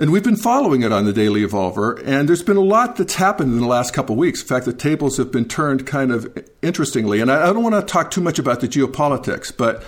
And 0.00 0.12
we've 0.12 0.24
been 0.24 0.34
following 0.34 0.80
it 0.80 0.92
on 0.92 1.04
the 1.04 1.12
Daily 1.12 1.42
Evolver, 1.42 2.02
and 2.06 2.26
there's 2.26 2.42
been 2.42 2.56
a 2.56 2.62
lot 2.62 2.96
that's 2.96 3.16
happened 3.16 3.52
in 3.52 3.60
the 3.60 3.66
last 3.66 3.92
couple 3.92 4.14
of 4.14 4.18
weeks. 4.18 4.40
In 4.40 4.48
fact, 4.48 4.64
the 4.64 4.72
tables 4.72 5.18
have 5.18 5.30
been 5.30 5.44
turned 5.44 5.86
kind 5.86 6.10
of 6.10 6.26
interestingly. 6.62 7.20
And 7.20 7.30
I, 7.30 7.50
I 7.50 7.52
don't 7.52 7.62
want 7.62 7.74
to 7.74 7.82
talk 7.82 8.10
too 8.10 8.22
much 8.22 8.38
about 8.38 8.60
the 8.60 8.66
geopolitics, 8.66 9.54
but 9.54 9.84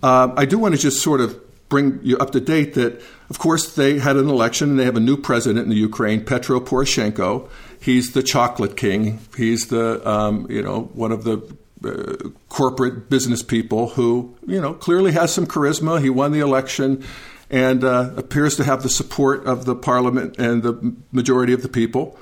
uh, 0.00 0.32
I 0.36 0.44
do 0.44 0.60
want 0.60 0.76
to 0.76 0.80
just 0.80 1.02
sort 1.02 1.20
of 1.20 1.36
bring 1.68 1.98
you 2.04 2.16
up 2.18 2.30
to 2.30 2.40
date 2.40 2.74
that, 2.74 3.02
of 3.30 3.40
course, 3.40 3.74
they 3.74 3.98
had 3.98 4.14
an 4.14 4.28
election 4.28 4.70
and 4.70 4.78
they 4.78 4.84
have 4.84 4.96
a 4.96 5.00
new 5.00 5.16
president 5.16 5.64
in 5.64 5.70
the 5.70 5.76
Ukraine, 5.76 6.24
Petro 6.24 6.60
Poroshenko. 6.60 7.48
He's 7.80 8.12
the 8.12 8.22
chocolate 8.22 8.76
king. 8.76 9.18
He's 9.36 9.66
the, 9.66 10.08
um, 10.08 10.46
you 10.48 10.62
know, 10.62 10.82
one 10.94 11.10
of 11.10 11.24
the 11.24 11.38
uh, 11.84 12.30
corporate 12.48 13.10
business 13.10 13.42
people 13.42 13.88
who, 13.88 14.36
you 14.46 14.60
know, 14.60 14.74
clearly 14.74 15.10
has 15.12 15.34
some 15.34 15.48
charisma. 15.48 16.00
He 16.00 16.10
won 16.10 16.30
the 16.30 16.40
election 16.40 17.04
and 17.50 17.82
uh, 17.82 18.10
appears 18.16 18.56
to 18.56 18.64
have 18.64 18.82
the 18.82 18.88
support 18.88 19.44
of 19.46 19.64
the 19.64 19.74
parliament 19.74 20.38
and 20.38 20.62
the 20.62 20.94
majority 21.12 21.52
of 21.52 21.62
the 21.62 21.68
people. 21.68 22.18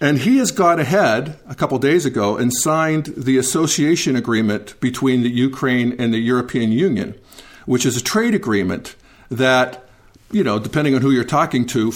And 0.00 0.18
he 0.18 0.38
has 0.38 0.50
gone 0.50 0.80
ahead 0.80 1.38
a 1.46 1.54
couple 1.54 1.78
days 1.78 2.06
ago 2.06 2.38
and 2.38 2.52
signed 2.54 3.12
the 3.16 3.36
association 3.36 4.16
agreement 4.16 4.80
between 4.80 5.22
the 5.22 5.30
Ukraine 5.30 5.94
and 6.00 6.14
the 6.14 6.18
European 6.18 6.72
Union, 6.72 7.20
which 7.66 7.84
is 7.84 7.98
a 7.98 8.02
trade 8.02 8.34
agreement 8.34 8.96
that, 9.30 9.84
you 10.30 10.42
know, 10.42 10.58
depending 10.58 10.94
on 10.94 11.02
who 11.02 11.10
you're 11.10 11.22
talking 11.22 11.66
to, 11.66 11.92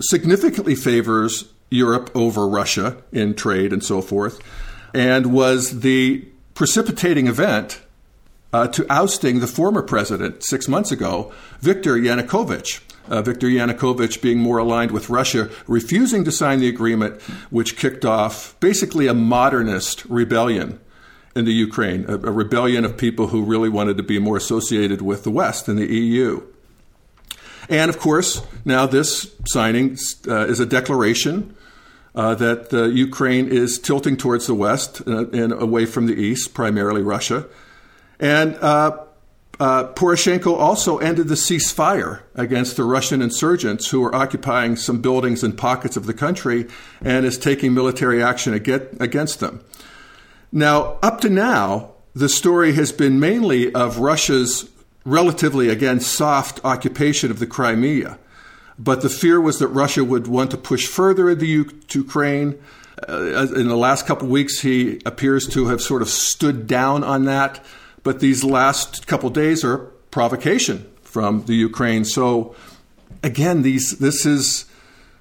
significantly 0.00 0.74
favors 0.74 1.52
Europe 1.70 2.10
over 2.14 2.48
Russia 2.48 2.96
in 3.12 3.34
trade 3.34 3.74
and 3.74 3.84
so 3.84 4.00
forth, 4.00 4.40
and 4.94 5.26
was 5.26 5.80
the 5.80 6.26
precipitating 6.54 7.26
event 7.26 7.80
uh, 8.52 8.68
to 8.68 8.86
ousting 8.90 9.40
the 9.40 9.46
former 9.46 9.82
president 9.82 10.44
six 10.44 10.68
months 10.68 10.90
ago, 10.90 11.32
Viktor 11.60 11.96
Yanukovych 11.96 12.80
uh, 13.10 13.22
Viktor 13.22 13.46
Yanukovych 13.48 14.20
being 14.20 14.38
more 14.38 14.58
aligned 14.58 14.90
with 14.90 15.10
Russia, 15.10 15.48
refusing 15.66 16.24
to 16.24 16.32
sign 16.32 16.60
the 16.60 16.68
agreement, 16.68 17.20
which 17.50 17.76
kicked 17.76 18.04
off 18.04 18.58
basically 18.60 19.06
a 19.06 19.14
modernist 19.14 20.04
rebellion 20.06 20.78
in 21.34 21.44
the 21.44 21.52
Ukraine, 21.52 22.04
a, 22.08 22.14
a 22.14 22.32
rebellion 22.32 22.84
of 22.84 22.96
people 22.96 23.28
who 23.28 23.42
really 23.42 23.68
wanted 23.68 23.96
to 23.96 24.02
be 24.02 24.18
more 24.18 24.36
associated 24.36 25.02
with 25.02 25.24
the 25.24 25.30
West 25.30 25.68
and 25.68 25.78
the 25.78 25.86
EU. 25.86 26.42
And 27.68 27.90
of 27.90 27.98
course, 27.98 28.42
now 28.64 28.86
this 28.86 29.34
signing 29.46 29.96
uh, 30.26 30.46
is 30.46 30.58
a 30.58 30.66
declaration 30.66 31.54
uh, 32.14 32.34
that 32.34 32.72
uh, 32.72 32.84
Ukraine 32.84 33.48
is 33.48 33.78
tilting 33.78 34.16
towards 34.16 34.46
the 34.46 34.54
west 34.54 35.02
uh, 35.06 35.28
and 35.28 35.52
away 35.52 35.84
from 35.84 36.06
the 36.06 36.14
east, 36.14 36.54
primarily 36.54 37.02
Russia. 37.02 37.46
And 38.20 38.56
uh, 38.56 39.04
uh, 39.60 39.88
Poroshenko 39.92 40.56
also 40.58 40.98
ended 40.98 41.28
the 41.28 41.34
ceasefire 41.34 42.20
against 42.34 42.76
the 42.76 42.84
Russian 42.84 43.20
insurgents 43.20 43.90
who 43.90 44.04
are 44.04 44.14
occupying 44.14 44.76
some 44.76 45.00
buildings 45.00 45.42
and 45.42 45.56
pockets 45.56 45.96
of 45.96 46.06
the 46.06 46.14
country 46.14 46.66
and 47.00 47.26
is 47.26 47.38
taking 47.38 47.74
military 47.74 48.22
action 48.22 48.54
against 48.54 49.40
them. 49.40 49.64
Now, 50.52 50.98
up 51.02 51.20
to 51.22 51.28
now, 51.28 51.92
the 52.14 52.28
story 52.28 52.72
has 52.72 52.92
been 52.92 53.20
mainly 53.20 53.74
of 53.74 53.98
Russia's 53.98 54.70
relatively, 55.04 55.68
again, 55.68 56.00
soft 56.00 56.60
occupation 56.64 57.30
of 57.30 57.38
the 57.38 57.46
Crimea. 57.46 58.18
But 58.78 59.02
the 59.02 59.08
fear 59.08 59.40
was 59.40 59.58
that 59.58 59.68
Russia 59.68 60.04
would 60.04 60.28
want 60.28 60.52
to 60.52 60.56
push 60.56 60.86
further 60.86 61.28
into 61.28 61.46
Ukraine. 61.46 62.58
Uh, 63.08 63.46
in 63.54 63.68
the 63.68 63.76
last 63.76 64.06
couple 64.06 64.26
of 64.26 64.30
weeks, 64.30 64.60
he 64.60 65.00
appears 65.04 65.46
to 65.48 65.66
have 65.66 65.82
sort 65.82 66.02
of 66.02 66.08
stood 66.08 66.66
down 66.66 67.02
on 67.02 67.24
that. 67.24 67.64
But 68.08 68.20
these 68.20 68.42
last 68.42 69.06
couple 69.06 69.28
days 69.28 69.62
are 69.62 69.92
provocation 70.10 70.90
from 71.02 71.44
the 71.44 71.54
Ukraine. 71.54 72.06
So 72.06 72.56
again, 73.22 73.60
these 73.60 73.98
this 73.98 74.24
is 74.24 74.64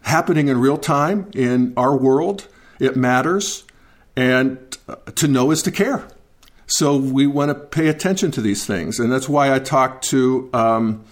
happening 0.04 0.48
in 0.48 0.58
real 0.58 0.78
time 0.78 1.30
in 1.36 1.74
our 1.76 1.98
world. 1.98 2.48
It 2.80 2.96
matters, 2.96 3.66
and 4.16 4.58
to 5.16 5.28
know 5.28 5.52
is 5.52 5.62
to 5.64 5.72
care. 5.72 6.08
So 6.66 6.96
we 6.96 7.28
want 7.28 7.50
to 7.50 7.56
pay 7.56 7.90
attention 7.90 8.32
to 8.32 8.42
these 8.42 8.66
things, 8.66 9.00
and 9.02 9.12
that's 9.12 9.28
why 9.28 9.54
I 9.54 9.60
talked 9.60 10.06
to 10.12 10.50
um, 10.54 11.04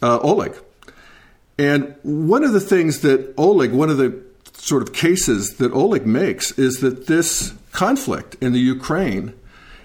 uh, 0.00 0.18
Oleg. 0.22 0.56
And 1.58 1.94
one 2.02 2.42
of 2.42 2.54
the 2.54 2.60
things 2.74 3.00
that 3.00 3.34
Oleg, 3.36 3.72
one 3.72 3.90
of 3.90 3.98
the 3.98 4.18
sort 4.54 4.82
of 4.82 4.94
cases 4.94 5.56
that 5.56 5.74
Oleg 5.74 6.06
makes, 6.06 6.52
is 6.58 6.80
that 6.80 7.06
this 7.06 7.52
conflict 7.70 8.38
in 8.40 8.54
the 8.54 8.60
Ukraine 8.60 9.34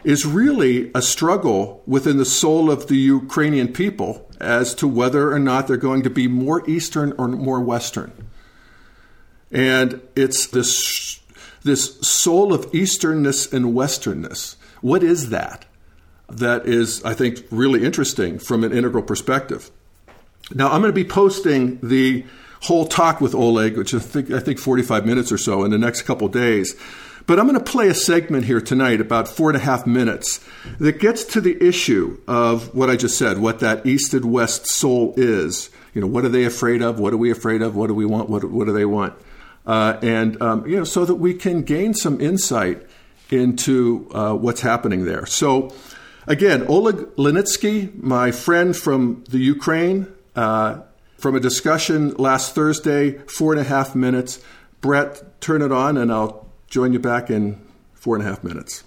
is 0.05 0.25
really 0.25 0.91
a 0.93 1.01
struggle 1.01 1.83
within 1.85 2.17
the 2.17 2.25
soul 2.25 2.71
of 2.71 2.87
the 2.87 2.97
Ukrainian 2.97 3.73
people 3.73 4.29
as 4.39 4.75
to 4.75 4.87
whether 4.87 5.31
or 5.31 5.39
not 5.39 5.67
they're 5.67 5.77
going 5.77 6.03
to 6.03 6.09
be 6.09 6.27
more 6.27 6.67
Eastern 6.69 7.13
or 7.17 7.27
more 7.27 7.59
Western. 7.59 8.11
And 9.51 10.01
it's 10.15 10.47
this, 10.47 11.19
this 11.63 11.99
soul 12.01 12.53
of 12.53 12.71
Easternness 12.71 13.51
and 13.51 13.73
Westernness. 13.73 14.55
What 14.81 15.03
is 15.03 15.29
that? 15.29 15.65
That 16.29 16.65
is, 16.65 17.03
I 17.03 17.13
think, 17.13 17.43
really 17.51 17.83
interesting 17.83 18.39
from 18.39 18.63
an 18.63 18.71
integral 18.71 19.03
perspective. 19.03 19.71
Now, 20.53 20.71
I'm 20.71 20.81
going 20.81 20.93
to 20.93 20.93
be 20.93 21.05
posting 21.05 21.79
the 21.81 22.25
whole 22.61 22.85
talk 22.87 23.21
with 23.21 23.35
Oleg, 23.35 23.77
which 23.77 23.93
I 23.93 23.99
think, 23.99 24.31
I 24.31 24.39
think 24.39 24.59
45 24.59 25.05
minutes 25.05 25.31
or 25.31 25.37
so, 25.37 25.63
in 25.63 25.71
the 25.71 25.77
next 25.77 26.03
couple 26.03 26.27
days. 26.27 26.75
But 27.27 27.39
I'm 27.39 27.47
going 27.47 27.57
to 27.57 27.71
play 27.71 27.87
a 27.87 27.93
segment 27.95 28.45
here 28.45 28.61
tonight, 28.61 29.01
about 29.01 29.27
four 29.27 29.49
and 29.49 29.57
a 29.57 29.59
half 29.59 29.87
minutes, 29.87 30.45
that 30.79 30.99
gets 30.99 31.23
to 31.25 31.41
the 31.41 31.61
issue 31.63 32.19
of 32.27 32.73
what 32.75 32.89
I 32.89 32.95
just 32.95 33.17
said, 33.17 33.39
what 33.39 33.59
that 33.59 33.85
east 33.85 34.13
and 34.13 34.25
west 34.25 34.67
soul 34.67 35.13
is. 35.17 35.71
You 35.93 36.01
know, 36.01 36.07
what 36.07 36.23
are 36.25 36.29
they 36.29 36.45
afraid 36.45 36.81
of? 36.81 36.99
What 36.99 37.13
are 37.13 37.17
we 37.17 37.31
afraid 37.31 37.61
of? 37.61 37.75
What 37.75 37.87
do 37.87 37.95
we 37.95 38.05
want? 38.05 38.29
What, 38.29 38.43
what 38.43 38.65
do 38.65 38.73
they 38.73 38.85
want? 38.85 39.13
Uh, 39.65 39.97
and, 40.03 40.39
um, 40.41 40.67
you 40.67 40.77
know, 40.77 40.83
so 40.83 41.05
that 41.05 41.15
we 41.15 41.33
can 41.33 41.63
gain 41.63 41.95
some 41.95 42.21
insight 42.21 42.85
into 43.31 44.07
uh, 44.13 44.33
what's 44.33 44.61
happening 44.61 45.05
there. 45.05 45.25
So, 45.25 45.73
again, 46.27 46.65
Oleg 46.67 46.97
Linetsky, 47.15 47.95
my 47.95 48.31
friend 48.31 48.77
from 48.77 49.23
the 49.29 49.39
Ukraine, 49.39 50.13
uh, 50.35 50.81
from 51.17 51.35
a 51.35 51.39
discussion 51.39 52.13
last 52.15 52.53
Thursday, 52.53 53.17
four 53.27 53.53
and 53.53 53.61
a 53.61 53.63
half 53.63 53.95
minutes. 53.95 54.39
Brett, 54.81 55.41
turn 55.41 55.63
it 55.63 55.71
on 55.71 55.97
and 55.97 56.11
I'll 56.11 56.44
join 56.75 56.91
you 56.91 56.99
back 56.99 57.29
in 57.29 57.43
four 57.93 58.13
and 58.17 58.23
a 58.25 58.27
half 58.27 58.43
minutes. 58.43 58.83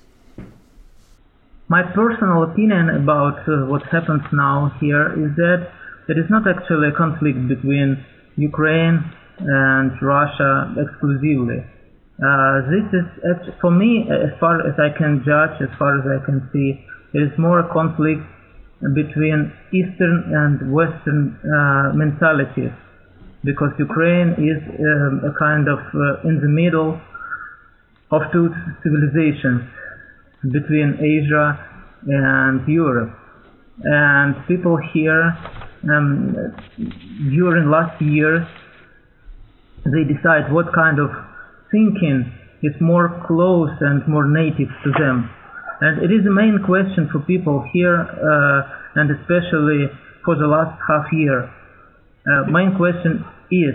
My 1.69 1.83
personal 2.01 2.43
opinion 2.49 2.85
about 3.03 3.39
uh, 3.49 3.65
what 3.71 3.83
happens 3.95 4.25
now 4.31 4.57
here 4.79 5.07
is 5.25 5.31
that 5.37 5.61
there 6.07 6.19
is 6.23 6.29
not 6.29 6.45
actually 6.53 6.89
a 6.93 6.97
conflict 7.05 7.41
between 7.49 7.89
Ukraine 8.37 8.97
and 9.41 9.91
Russia 10.03 10.53
exclusively. 10.85 11.61
Uh, 12.21 12.57
this 12.75 12.87
is, 13.01 13.07
for 13.63 13.73
me, 13.83 13.91
as 14.27 14.33
far 14.43 14.57
as 14.69 14.75
I 14.89 14.91
can 15.01 15.13
judge, 15.25 15.57
as 15.67 15.73
far 15.81 15.93
as 16.01 16.05
I 16.17 16.19
can 16.29 16.39
see, 16.53 16.69
there 17.13 17.25
is 17.25 17.33
more 17.39 17.59
a 17.61 17.69
conflict 17.73 18.21
between 19.01 19.39
Eastern 19.79 20.17
and 20.41 20.55
Western 20.79 21.21
uh, 21.41 21.93
mentalities, 22.03 22.75
because 23.45 23.73
Ukraine 23.79 24.31
is 24.53 24.61
um, 24.77 25.23
a 25.31 25.33
kind 25.39 25.69
of 25.75 25.81
uh, 25.95 26.29
in 26.29 26.37
the 26.45 26.53
middle 26.63 27.01
of 28.11 28.23
two 28.33 28.49
civilizations 28.83 29.63
between 30.43 30.97
Asia 31.01 31.59
and 32.07 32.67
Europe. 32.69 33.15
And 33.85 34.35
people 34.47 34.79
here, 34.93 35.37
um, 35.91 36.35
during 37.31 37.71
last 37.71 38.01
years, 38.03 38.47
they 39.85 40.05
decide 40.05 40.53
what 40.53 40.75
kind 40.75 40.99
of 40.99 41.11
thinking 41.71 42.33
is 42.63 42.75
more 42.81 43.23
close 43.27 43.71
and 43.81 44.07
more 44.09 44.27
native 44.27 44.69
to 44.85 44.91
them. 44.99 45.31
And 45.81 46.03
it 46.03 46.11
is 46.11 46.25
the 46.25 46.33
main 46.33 46.59
question 46.67 47.09
for 47.13 47.21
people 47.21 47.65
here, 47.73 48.03
uh, 48.03 49.01
and 49.01 49.11
especially 49.11 49.87
for 50.25 50.35
the 50.35 50.47
last 50.47 50.75
half 50.89 51.07
year. 51.13 51.45
Uh, 52.27 52.51
main 52.51 52.75
question 52.77 53.25
is, 53.51 53.75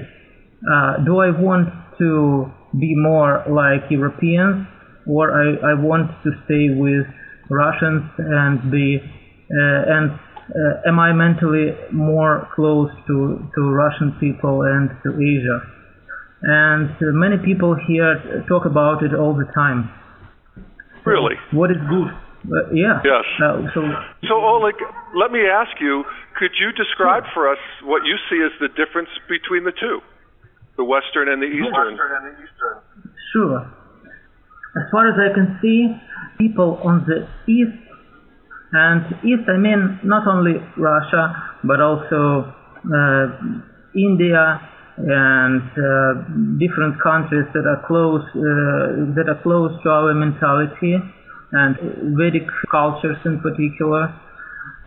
uh, 0.69 0.97
do 1.05 1.19
I 1.19 1.31
want 1.31 1.69
to 1.99 2.51
be 2.79 2.95
more 2.95 3.43
like 3.49 3.89
Europeans, 3.89 4.67
or 5.07 5.31
I, 5.31 5.71
I 5.71 5.73
want 5.75 6.11
to 6.23 6.31
stay 6.45 6.69
with 6.73 7.05
Russians 7.49 8.09
and 8.17 8.71
be 8.71 8.99
uh, 9.53 9.95
and 9.95 10.11
uh, 10.49 10.87
am 10.87 10.99
I 10.99 11.13
mentally 11.13 11.71
more 11.91 12.47
close 12.55 12.89
to, 13.07 13.39
to 13.55 13.61
Russian 13.61 14.17
people 14.19 14.63
and 14.63 14.89
to 15.03 15.15
Asia? 15.15 15.59
And 16.43 16.89
uh, 16.89 17.15
many 17.15 17.37
people 17.37 17.75
here 17.87 18.43
talk 18.49 18.65
about 18.65 19.03
it 19.03 19.13
all 19.15 19.33
the 19.33 19.47
time. 19.55 19.89
Really? 21.05 21.35
What 21.51 21.71
is 21.71 21.77
good? 21.87 22.11
Uh, 22.43 22.73
yeah. 22.73 22.99
Yes. 23.05 23.23
Uh, 23.39 23.63
so, 23.73 23.81
so 24.27 24.35
Oleg, 24.35 24.75
let 25.15 25.31
me 25.31 25.47
ask 25.47 25.79
you: 25.79 26.03
Could 26.37 26.51
you 26.59 26.71
describe 26.75 27.23
for 27.33 27.49
us 27.49 27.59
what 27.83 28.03
you 28.03 28.15
see 28.29 28.43
as 28.43 28.51
the 28.59 28.67
difference 28.67 29.09
between 29.29 29.63
the 29.63 29.71
two? 29.71 29.99
The 30.77 30.83
western 30.83 31.29
and 31.29 31.41
the 31.41 31.47
eastern. 31.47 31.97
Sure. 33.31 33.61
As 34.75 34.85
far 34.91 35.07
as 35.07 35.17
I 35.19 35.33
can 35.33 35.59
see, 35.61 35.95
people 36.37 36.79
on 36.83 37.05
the 37.05 37.27
east, 37.51 37.77
and 38.71 39.05
east 39.23 39.45
I 39.47 39.57
mean 39.57 39.99
not 40.03 40.27
only 40.27 40.53
Russia, 40.77 41.35
but 41.63 41.79
also 41.79 42.53
uh, 42.89 43.25
India 43.95 44.69
and 44.97 45.61
uh, 45.61 46.13
different 46.57 47.01
countries 47.01 47.45
that 47.53 47.65
are 47.65 47.81
close 47.85 48.25
uh, 48.33 49.13
that 49.13 49.25
are 49.29 49.41
close 49.41 49.71
to 49.83 49.89
our 49.89 50.13
mentality 50.13 50.97
and 51.51 51.77
Vedic 52.17 52.47
cultures 52.71 53.17
in 53.25 53.39
particular. 53.41 54.13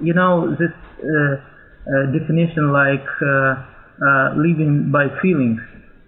You 0.01 0.15
know 0.15 0.51
this 0.51 0.75
uh, 0.99 1.07
uh, 1.87 2.11
definition 2.11 2.73
like 2.73 3.07
uh, 4.03 4.37
living 4.37 4.91
by 4.93 5.07
feelings 5.23 5.61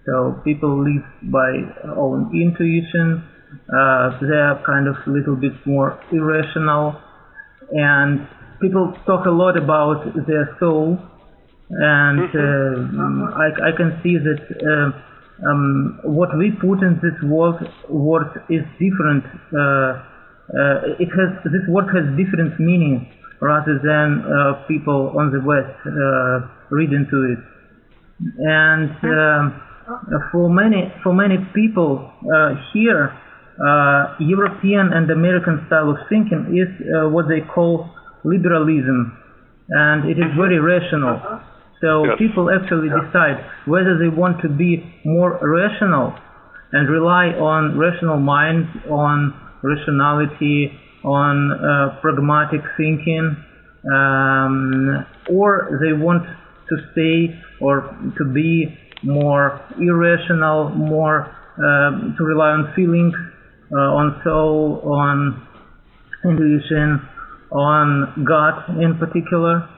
so 0.09 0.41
people 0.43 0.73
live 0.81 1.05
by 1.29 1.53
own 1.97 2.33
intuition. 2.33 3.23
Uh, 3.69 4.17
they 4.25 4.41
are 4.41 4.57
kind 4.65 4.89
of 4.89 4.97
a 5.07 5.11
little 5.11 5.37
bit 5.37 5.53
more 5.67 6.01
irrational, 6.11 6.97
and 7.73 8.27
people 8.61 8.95
talk 9.05 9.27
a 9.27 9.31
lot 9.31 9.59
about 9.59 10.05
their 10.27 10.57
soul. 10.59 10.97
And 11.69 12.33
mm-hmm. 12.33 12.97
uh, 12.97 13.37
I, 13.37 13.69
I, 13.69 13.77
can 13.77 14.01
see 14.03 14.17
that 14.17 14.41
uh, 14.41 15.45
um, 15.47 16.01
what 16.05 16.31
we 16.39 16.53
put 16.57 16.81
in 16.81 16.97
this 17.05 17.13
word, 17.29 17.61
word 17.91 18.33
is 18.49 18.65
different. 18.81 19.25
Uh, 19.53 20.01
uh, 20.49 20.97
it 20.97 21.13
has 21.13 21.37
this 21.45 21.69
word 21.69 21.93
has 21.93 22.09
different 22.17 22.59
meaning 22.59 23.13
rather 23.43 23.77
than 23.85 24.25
uh, 24.25 24.65
people 24.67 25.13
on 25.21 25.31
the 25.31 25.45
west 25.45 25.77
read 26.71 26.93
into 26.97 27.37
it. 27.37 27.58
And 28.21 28.91
um, 29.05 29.63
for 30.33 30.51
many 30.51 30.93
for 31.03 31.15
many 31.15 31.39
people 31.55 32.11
uh, 32.27 32.55
here, 32.73 33.15
uh, 33.59 34.17
European 34.19 34.93
and 34.93 35.11
American 35.11 35.65
style 35.67 35.91
of 35.91 35.99
thinking 36.09 36.57
is 36.59 36.69
uh, 36.83 37.09
what 37.09 37.27
they 37.29 37.41
call 37.41 37.91
liberalism, 38.25 39.17
and 39.71 40.11
it 40.11 40.19
is 40.19 40.31
very 40.37 40.59
rational. 40.59 41.21
So 41.81 42.05
yes. 42.05 42.19
people 42.19 42.51
actually 42.51 42.89
decide 42.91 43.39
whether 43.67 43.97
they 43.99 44.09
want 44.09 44.43
to 44.43 44.49
be 44.49 44.83
more 45.05 45.39
rational 45.41 46.13
and 46.73 46.91
rely 46.91 47.27
on 47.39 47.79
rational 47.79 48.19
minds, 48.19 48.69
on 48.91 49.33
rationality, 49.63 50.73
on 51.05 51.53
uh, 51.53 52.01
pragmatic 52.01 52.61
thinking, 52.77 53.37
um, 53.87 55.07
or 55.31 55.79
they 55.81 55.93
want 55.93 56.25
to 56.69 56.77
stay 56.93 57.33
or 57.61 57.95
to 58.19 58.25
be 58.33 58.67
more 59.03 59.61
irrational, 59.79 60.71
more 60.71 61.35
uh, 61.59 62.17
to 62.17 62.25
rely 62.25 62.51
on 62.51 62.73
feelings, 62.75 63.15
uh, 63.73 63.99
on 63.99 64.21
soul, 64.25 64.81
on 64.85 65.47
intuition, 66.25 67.01
on 67.53 68.25
God 68.27 68.81
in 68.81 68.99
particular. 68.99 69.69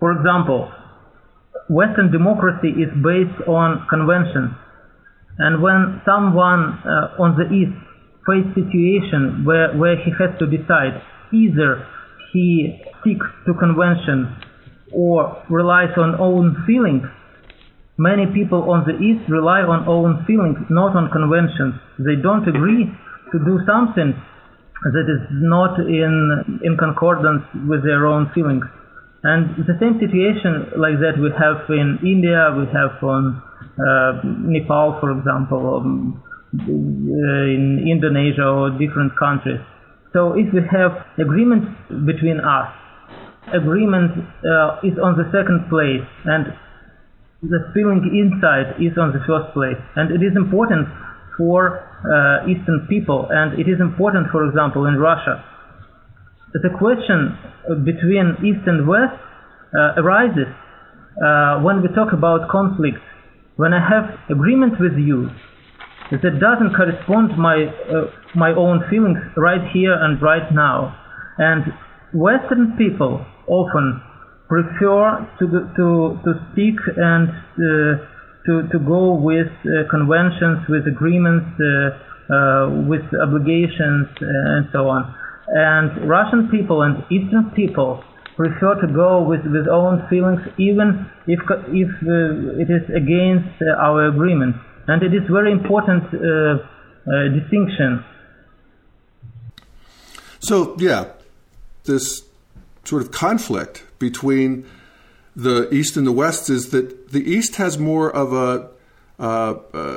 For 0.00 0.12
example, 0.12 0.70
Western 1.68 2.10
democracy 2.10 2.68
is 2.68 2.88
based 3.02 3.48
on 3.48 3.86
conventions. 3.90 4.54
And 5.38 5.62
when 5.62 6.00
someone 6.04 6.80
uh, 6.82 7.22
on 7.22 7.36
the 7.36 7.46
East 7.54 7.76
faces 8.26 8.54
situation 8.54 9.44
where, 9.44 9.76
where 9.76 9.96
he 9.96 10.10
has 10.18 10.36
to 10.38 10.46
decide 10.46 11.00
either 11.32 11.86
he 12.32 12.80
sticks 13.00 13.26
to 13.46 13.54
convention 13.54 14.36
or 14.92 15.42
relies 15.50 15.92
on 15.96 16.20
own 16.20 16.64
feelings, 16.66 17.04
many 17.98 18.26
people 18.32 18.70
on 18.70 18.86
the 18.86 18.96
East 18.96 19.28
rely 19.28 19.60
on 19.60 19.86
own 19.88 20.24
feelings, 20.26 20.58
not 20.70 20.96
on 20.96 21.10
conventions. 21.10 21.74
They 21.98 22.16
don't 22.20 22.46
agree 22.48 22.86
to 23.32 23.36
do 23.42 23.60
something 23.66 24.14
that 24.14 25.06
is 25.10 25.26
not 25.30 25.78
in, 25.80 26.60
in 26.62 26.76
concordance 26.78 27.42
with 27.66 27.82
their 27.82 28.06
own 28.06 28.30
feelings. 28.34 28.64
And 29.24 29.66
the 29.66 29.74
same 29.82 29.98
situation 29.98 30.78
like 30.78 31.02
that 31.02 31.18
we 31.18 31.34
have 31.34 31.66
in 31.74 31.98
India, 32.06 32.54
we 32.54 32.70
have 32.70 33.02
on 33.02 33.42
uh, 33.74 34.22
Nepal, 34.24 34.98
for 35.02 35.10
example, 35.18 35.82
um, 35.82 36.22
in 36.54 37.82
Indonesia 37.82 38.46
or 38.46 38.70
different 38.70 39.18
countries. 39.18 39.60
So 40.12 40.38
if 40.38 40.46
we 40.54 40.62
have 40.70 41.04
agreement 41.18 42.06
between 42.06 42.38
us, 42.40 42.70
agreement 43.54 44.12
uh, 44.44 44.86
is 44.86 44.96
on 44.98 45.16
the 45.16 45.26
second 45.30 45.68
place, 45.68 46.04
and 46.24 46.52
the 47.42 47.70
feeling 47.74 48.02
inside 48.12 48.80
is 48.82 48.98
on 48.98 49.14
the 49.14 49.22
first 49.26 49.54
place. 49.54 49.78
And 49.96 50.10
it 50.10 50.24
is 50.24 50.34
important 50.34 50.88
for 51.36 51.84
uh, 52.02 52.50
Eastern 52.50 52.86
people, 52.90 53.28
and 53.30 53.58
it 53.58 53.70
is 53.70 53.78
important, 53.80 54.30
for 54.30 54.46
example, 54.48 54.86
in 54.86 54.98
Russia 54.98 55.44
the 56.52 56.70
question 56.78 57.36
between 57.84 58.36
East 58.40 58.64
and 58.66 58.88
West 58.88 59.12
uh, 59.76 60.00
arises 60.00 60.48
uh, 61.20 61.60
when 61.60 61.82
we 61.82 61.88
talk 61.92 62.12
about 62.12 62.48
conflict. 62.48 62.96
When 63.56 63.74
I 63.74 63.82
have 63.84 64.16
agreement 64.30 64.80
with 64.80 64.96
you 64.96 65.28
that 66.10 66.40
doesn't 66.40 66.72
correspond 66.72 67.36
my 67.36 67.68
uh, 67.68 68.08
my 68.34 68.50
own 68.56 68.80
feelings 68.88 69.18
right 69.36 69.60
here 69.74 69.92
and 69.92 70.22
right 70.22 70.48
now, 70.54 70.96
and 71.36 71.64
Western 72.14 72.76
people 72.78 73.26
often 73.48 74.00
prefer 74.48 75.26
to 75.38 75.44
to 75.76 76.18
to 76.24 76.30
speak 76.52 76.76
and 76.96 77.28
uh, 77.28 78.04
to 78.46 78.68
to 78.72 78.78
go 78.78 79.14
with 79.14 79.50
uh, 79.64 79.88
conventions, 79.90 80.68
with 80.68 80.86
agreements, 80.86 81.48
uh, 81.60 82.68
with 82.86 83.04
obligations, 83.20 84.08
and 84.20 84.68
so 84.72 84.88
on 84.88 85.14
and 85.48 86.08
Russian 86.08 86.48
people 86.50 86.82
and 86.82 87.04
Eastern 87.10 87.50
people 87.56 88.02
prefer 88.36 88.80
to 88.80 88.86
go 88.92 89.22
with, 89.22 89.40
with 89.46 89.66
own 89.66 90.06
feelings 90.08 90.40
even 90.58 91.10
if, 91.26 91.40
if 91.68 91.88
uh, 92.02 92.60
it 92.60 92.70
is 92.70 92.84
against 92.94 93.60
uh, 93.62 93.82
our 93.82 94.08
agreement. 94.08 94.56
And 94.86 95.02
it 95.02 95.14
is 95.14 95.22
very 95.30 95.52
important 95.52 96.04
uh, 96.14 96.18
uh 97.08 97.28
distinction. 97.32 98.04
So, 100.40 100.76
yeah, 100.78 101.12
this 101.84 102.22
sort 102.88 103.02
of 103.02 103.10
conflict 103.10 103.84
between 103.98 104.66
the 105.36 105.72
East 105.72 105.96
and 105.96 106.06
the 106.06 106.12
West 106.12 106.50
is 106.50 106.70
that 106.70 107.10
the 107.12 107.22
East 107.22 107.56
has 107.56 107.78
more 107.78 108.10
of 108.10 108.32
a, 108.32 108.70
uh, 109.20 109.54
uh, 109.74 109.96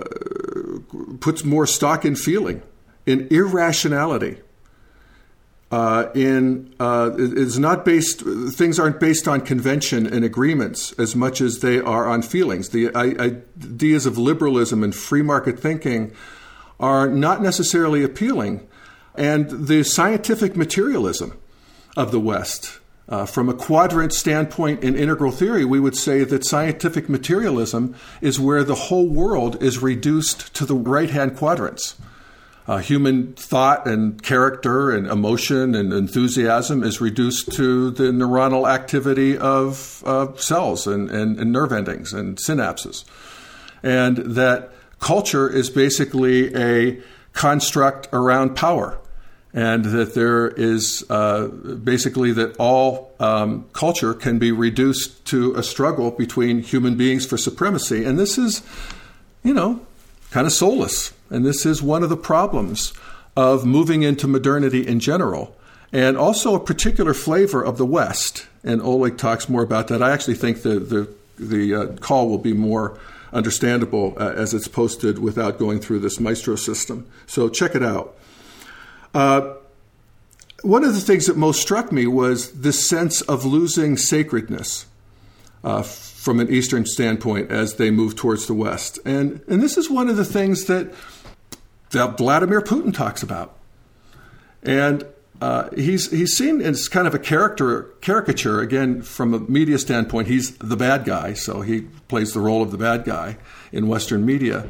puts 1.20 1.44
more 1.44 1.66
stock 1.66 2.06
in 2.06 2.16
feeling, 2.16 2.62
in 3.06 3.28
irrationality 3.32 4.38
uh, 5.72 6.10
in 6.14 6.74
uh, 6.80 7.12
is 7.18 7.58
not 7.58 7.86
based. 7.86 8.22
Things 8.22 8.78
aren't 8.78 9.00
based 9.00 9.28
on 9.28 9.42
convention 9.42 10.06
and 10.06 10.26
agreements 10.26 10.92
as 10.94 11.16
much 11.16 11.40
as 11.40 11.60
they 11.60 11.80
are 11.80 12.08
on 12.08 12.22
feelings. 12.22 12.70
The 12.70 12.94
ideas 12.96 14.06
of 14.06 14.18
liberalism 14.18 14.84
and 14.84 14.94
free 14.94 15.22
market 15.22 15.60
thinking 15.60 16.14
are 16.80 17.08
not 17.08 17.42
necessarily 17.42 18.04
appealing, 18.04 18.68
and 19.16 19.50
the 19.68 19.84
scientific 19.84 20.58
materialism 20.58 21.40
of 21.96 22.12
the 22.12 22.20
West. 22.20 22.80
Uh, 23.12 23.26
from 23.26 23.50
a 23.50 23.54
quadrant 23.54 24.14
standpoint 24.14 24.84
in 24.84 24.96
integral 24.96 25.32
theory, 25.32 25.66
we 25.66 25.80
would 25.80 25.96
say 25.96 26.24
that 26.24 26.46
scientific 26.46 27.10
materialism 27.10 27.94
is 28.22 28.40
where 28.40 28.64
the 28.64 28.74
whole 28.74 29.08
world 29.08 29.62
is 29.62 29.80
reduced 29.80 30.54
to 30.56 30.66
the 30.66 30.76
right 30.76 31.10
hand 31.10 31.38
quadrants 31.38 31.96
uh, 32.72 32.78
human 32.78 33.34
thought 33.34 33.86
and 33.86 34.24
character 34.24 34.92
and 34.92 35.06
emotion 35.06 35.76
and 35.76 35.92
enthusiasm 35.92 36.84
is 36.84 37.02
reduced 37.02 37.52
to 37.52 37.92
the 37.92 38.12
neuronal 38.12 38.70
activity 38.70 39.38
of 39.38 40.02
uh, 40.06 40.34
cells 40.38 40.88
and, 40.88 41.10
and, 41.10 41.38
and, 41.38 41.52
nerve 41.52 41.74
endings 41.74 42.14
and 42.14 42.38
synapses. 42.38 43.04
And 43.84 44.18
that 44.18 44.72
culture 45.00 45.50
is 45.50 45.70
basically 45.70 46.56
a 46.56 47.02
construct 47.34 48.08
around 48.14 48.56
power. 48.56 49.01
And 49.54 49.84
that 49.84 50.14
there 50.14 50.48
is 50.48 51.04
uh, 51.10 51.48
basically 51.48 52.32
that 52.34 52.56
all 52.58 53.14
um, 53.20 53.66
culture 53.74 54.14
can 54.14 54.40
be 54.40 54.52
reduced 54.52 55.26
to 55.26 55.54
a 55.56 55.64
struggle 55.64 56.12
between 56.12 56.62
human 56.64 56.96
beings 56.96 57.26
for 57.26 57.38
supremacy. 57.38 58.06
And 58.06 58.18
this 58.18 58.38
is, 58.38 58.62
you 59.44 59.54
know, 59.54 59.86
kind 60.30 60.48
of 60.48 60.54
soulless. 60.54 61.14
And 61.30 61.46
this 61.46 61.66
is 61.66 61.82
one 61.82 62.02
of 62.02 62.10
the 62.10 62.18
problems 62.18 62.94
of 63.36 63.66
moving 63.66 64.04
into 64.04 64.28
modernity 64.28 64.86
in 64.88 65.00
general, 65.00 65.56
and 65.92 66.18
also 66.18 66.56
a 66.56 66.60
particular 66.60 67.14
flavor 67.14 67.64
of 67.64 67.78
the 67.78 67.86
West. 67.86 68.48
And 68.64 68.82
Oleg 68.82 69.18
talks 69.18 69.50
more 69.50 69.64
about 69.64 69.88
that. 69.90 70.02
I 70.02 70.12
actually 70.12 70.36
think 70.36 70.62
the, 70.62 70.80
the, 70.80 71.14
the 71.38 71.76
uh, 71.76 71.86
call 71.98 72.30
will 72.30 72.38
be 72.38 72.54
more 72.54 72.98
understandable 73.34 74.14
uh, 74.18 74.34
as 74.36 74.54
it's 74.54 74.68
posted 74.68 75.20
without 75.20 75.58
going 75.58 75.80
through 75.80 76.00
this 76.00 76.20
Maestro 76.20 76.56
system. 76.56 77.08
So 77.28 77.50
check 77.50 77.76
it 77.76 77.84
out. 77.84 78.16
Uh, 79.14 79.54
one 80.62 80.84
of 80.84 80.94
the 80.94 81.00
things 81.00 81.26
that 81.26 81.38
most 81.38 81.62
struck 81.62 81.92
me 81.92 82.08
was 82.08 82.52
this 82.62 82.88
sense 82.88 83.22
of 83.22 83.46
losing 83.46 83.98
sacredness 83.98 84.86
uh, 85.64 85.82
from 85.82 86.40
an 86.40 86.52
Eastern 86.52 86.86
standpoint 86.86 87.52
as 87.52 87.76
they 87.76 87.92
move 87.92 88.16
towards 88.16 88.48
the 88.48 88.54
West. 88.54 89.00
And, 89.06 89.42
and 89.48 89.62
this 89.62 89.78
is 89.78 89.90
one 89.90 90.08
of 90.08 90.18
the 90.18 90.26
things 90.26 90.66
that, 90.66 90.94
that 91.92 92.18
Vladimir 92.18 92.62
Putin 92.62 92.94
talks 92.94 93.24
about. 93.24 93.58
And 94.64 95.06
uh, 95.42 95.70
he's, 95.76 96.12
he's 96.12 96.38
seen 96.38 96.62
as 96.62 96.88
kind 96.88 97.08
of 97.08 97.16
a 97.16 97.20
character 97.20 97.84
caricature, 98.02 98.62
again, 98.62 99.02
from 99.02 99.34
a 99.34 99.40
media 99.40 99.80
standpoint, 99.80 100.28
he's 100.28 100.56
the 100.58 100.78
bad 100.78 101.04
guy, 101.04 101.34
so 101.34 101.62
he 101.62 101.82
plays 102.08 102.34
the 102.34 102.40
role 102.40 102.62
of 102.62 102.70
the 102.70 102.78
bad 102.78 103.04
guy 103.04 103.38
in 103.72 103.88
Western 103.88 104.24
media. 104.24 104.68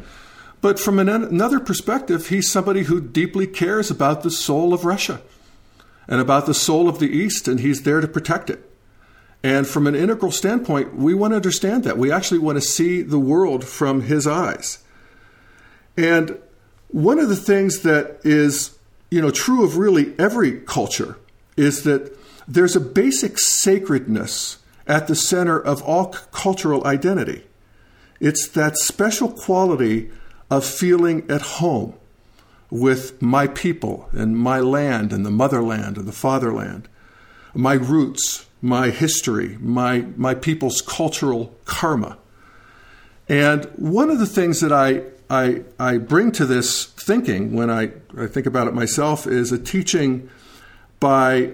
But 0.61 0.79
from 0.79 0.99
an, 0.99 1.09
another 1.09 1.59
perspective, 1.59 2.27
he's 2.27 2.51
somebody 2.51 2.83
who 2.83 3.01
deeply 3.01 3.47
cares 3.47 3.89
about 3.89 4.21
the 4.21 4.31
soul 4.31 4.73
of 4.73 4.85
Russia 4.85 5.21
and 6.07 6.21
about 6.21 6.45
the 6.45 6.53
soul 6.53 6.87
of 6.87 6.99
the 6.99 7.09
East, 7.09 7.47
and 7.47 7.59
he's 7.59 7.81
there 7.81 7.99
to 7.99 8.07
protect 8.07 8.49
it. 8.49 8.69
And 9.43 9.67
from 9.67 9.87
an 9.87 9.95
integral 9.95 10.31
standpoint, 10.31 10.95
we 10.95 11.15
want 11.15 11.31
to 11.31 11.37
understand 11.37 11.83
that. 11.83 11.97
We 11.97 12.11
actually 12.11 12.39
want 12.39 12.57
to 12.57 12.61
see 12.61 13.01
the 13.01 13.19
world 13.19 13.65
from 13.65 14.01
his 14.01 14.27
eyes. 14.27 14.83
And 15.97 16.37
one 16.89 17.17
of 17.17 17.29
the 17.29 17.35
things 17.35 17.79
that 17.79 18.19
is, 18.23 18.77
you 19.09 19.21
know, 19.21 19.31
true 19.31 19.63
of 19.63 19.77
really 19.77 20.13
every 20.19 20.59
culture 20.61 21.17
is 21.57 21.83
that 21.83 22.15
there's 22.47 22.75
a 22.75 22.81
basic 22.81 23.39
sacredness 23.39 24.59
at 24.85 25.07
the 25.07 25.15
center 25.15 25.59
of 25.59 25.81
all 25.83 26.07
cultural 26.31 26.85
identity. 26.85 27.43
It's 28.19 28.47
that 28.49 28.77
special 28.77 29.31
quality 29.31 30.11
of 30.51 30.65
feeling 30.65 31.25
at 31.31 31.41
home 31.41 31.95
with 32.69 33.21
my 33.21 33.47
people 33.47 34.09
and 34.11 34.37
my 34.37 34.59
land 34.59 35.13
and 35.13 35.25
the 35.25 35.31
motherland 35.31 35.97
and 35.97 36.07
the 36.07 36.11
fatherland, 36.11 36.87
my 37.53 37.73
roots, 37.73 38.45
my 38.61 38.89
history, 38.89 39.57
my, 39.61 40.05
my 40.17 40.35
people's 40.35 40.81
cultural 40.81 41.55
karma. 41.65 42.17
And 43.29 43.65
one 43.77 44.09
of 44.09 44.19
the 44.19 44.25
things 44.25 44.59
that 44.59 44.73
I, 44.73 45.03
I, 45.29 45.63
I 45.79 45.97
bring 45.97 46.33
to 46.33 46.45
this 46.45 46.85
thinking 46.85 47.53
when 47.53 47.69
I, 47.69 47.91
I 48.17 48.27
think 48.27 48.45
about 48.45 48.67
it 48.67 48.73
myself 48.73 49.25
is 49.25 49.53
a 49.53 49.57
teaching 49.57 50.29
by 50.99 51.53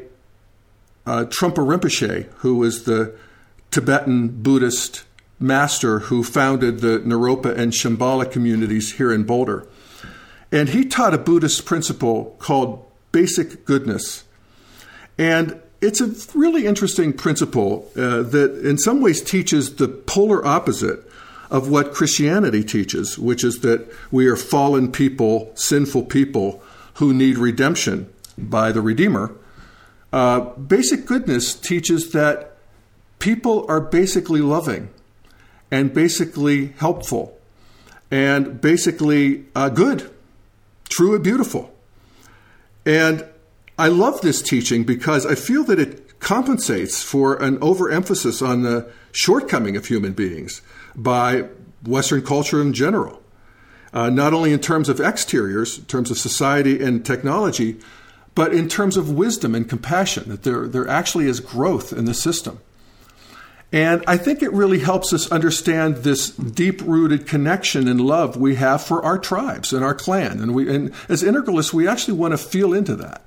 uh, 1.05 1.25
Trungpa 1.25 1.63
Rinpoche, 1.63 2.25
who 2.37 2.55
was 2.55 2.83
the 2.83 3.15
Tibetan 3.69 4.41
Buddhist 4.41 5.03
master 5.39 5.99
who 5.99 6.23
founded 6.23 6.79
the 6.79 6.99
Naropa 6.99 7.55
and 7.55 7.71
Shambhala 7.71 8.31
communities 8.31 8.93
here 8.93 9.11
in 9.11 9.23
Boulder. 9.23 9.67
And 10.51 10.69
he 10.69 10.85
taught 10.85 11.13
a 11.13 11.17
Buddhist 11.17 11.65
principle 11.65 12.35
called 12.39 12.85
basic 13.11 13.65
goodness. 13.65 14.23
And 15.17 15.61
it's 15.81 16.01
a 16.01 16.13
really 16.37 16.65
interesting 16.65 17.13
principle 17.13 17.89
uh, 17.95 18.23
that, 18.23 18.59
in 18.63 18.77
some 18.77 19.01
ways, 19.01 19.21
teaches 19.21 19.75
the 19.75 19.87
polar 19.87 20.45
opposite 20.45 21.03
of 21.49 21.69
what 21.69 21.93
Christianity 21.93 22.63
teaches, 22.63 23.17
which 23.17 23.43
is 23.43 23.59
that 23.59 23.87
we 24.11 24.27
are 24.27 24.35
fallen 24.35 24.91
people, 24.91 25.51
sinful 25.55 26.05
people 26.05 26.61
who 26.95 27.13
need 27.13 27.37
redemption 27.37 28.11
by 28.37 28.71
the 28.71 28.81
Redeemer. 28.81 29.35
Uh, 30.11 30.39
basic 30.55 31.05
goodness 31.05 31.53
teaches 31.53 32.11
that 32.11 32.57
people 33.19 33.65
are 33.69 33.81
basically 33.81 34.41
loving 34.41 34.89
and 35.71 35.93
basically 35.93 36.67
helpful 36.77 37.37
and 38.09 38.61
basically 38.61 39.45
uh, 39.55 39.69
good, 39.69 40.09
true 40.89 41.15
and 41.15 41.23
beautiful. 41.23 41.73
And 42.85 43.25
I 43.77 43.89
love 43.89 44.21
this 44.21 44.41
teaching 44.41 44.83
because 44.83 45.25
I 45.25 45.35
feel 45.35 45.63
that 45.65 45.79
it 45.79 46.19
compensates 46.19 47.03
for 47.03 47.35
an 47.35 47.57
overemphasis 47.61 48.41
on 48.41 48.63
the 48.63 48.89
shortcoming 49.11 49.75
of 49.75 49.85
human 49.85 50.13
beings 50.13 50.61
by 50.95 51.47
Western 51.85 52.21
culture 52.21 52.61
in 52.61 52.73
general. 52.73 53.21
Uh, 53.93 54.09
not 54.09 54.33
only 54.33 54.51
in 54.51 54.59
terms 54.59 54.89
of 54.89 54.99
exteriors, 54.99 55.79
in 55.79 55.85
terms 55.85 56.11
of 56.11 56.17
society 56.17 56.83
and 56.83 57.05
technology, 57.05 57.77
but 58.35 58.53
in 58.53 58.67
terms 58.67 58.97
of 58.97 59.11
wisdom 59.11 59.55
and 59.55 59.67
compassion, 59.67 60.29
that 60.29 60.43
there, 60.43 60.67
there 60.67 60.87
actually 60.87 61.27
is 61.27 61.39
growth 61.39 61.91
in 61.91 62.05
the 62.05 62.13
system. 62.13 62.59
And 63.71 64.03
I 64.07 64.15
think 64.15 64.41
it 64.41 64.53
really 64.53 64.79
helps 64.79 65.11
us 65.11 65.29
understand 65.29 65.97
this 65.97 66.29
deep 66.29 66.81
rooted 66.81 67.27
connection 67.27 67.87
and 67.87 67.99
love 67.99 68.37
we 68.37 68.55
have 68.55 68.81
for 68.81 69.03
our 69.03 69.17
tribes 69.17 69.73
and 69.73 69.83
our 69.83 69.93
clan. 69.93 70.39
And, 70.39 70.55
we, 70.55 70.73
and 70.73 70.93
as 71.09 71.21
integralists, 71.21 71.73
we 71.73 71.87
actually 71.87 72.17
want 72.17 72.31
to 72.31 72.37
feel 72.37 72.73
into 72.73 72.95
that. 72.95 73.23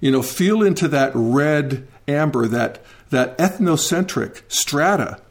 You 0.00 0.10
know, 0.10 0.22
feel 0.22 0.62
into 0.62 0.88
that 0.88 1.10
red 1.14 1.88
amber, 2.06 2.46
that, 2.48 2.84
that 3.08 3.36
ethnocentric 3.38 4.42
strata 4.48 5.22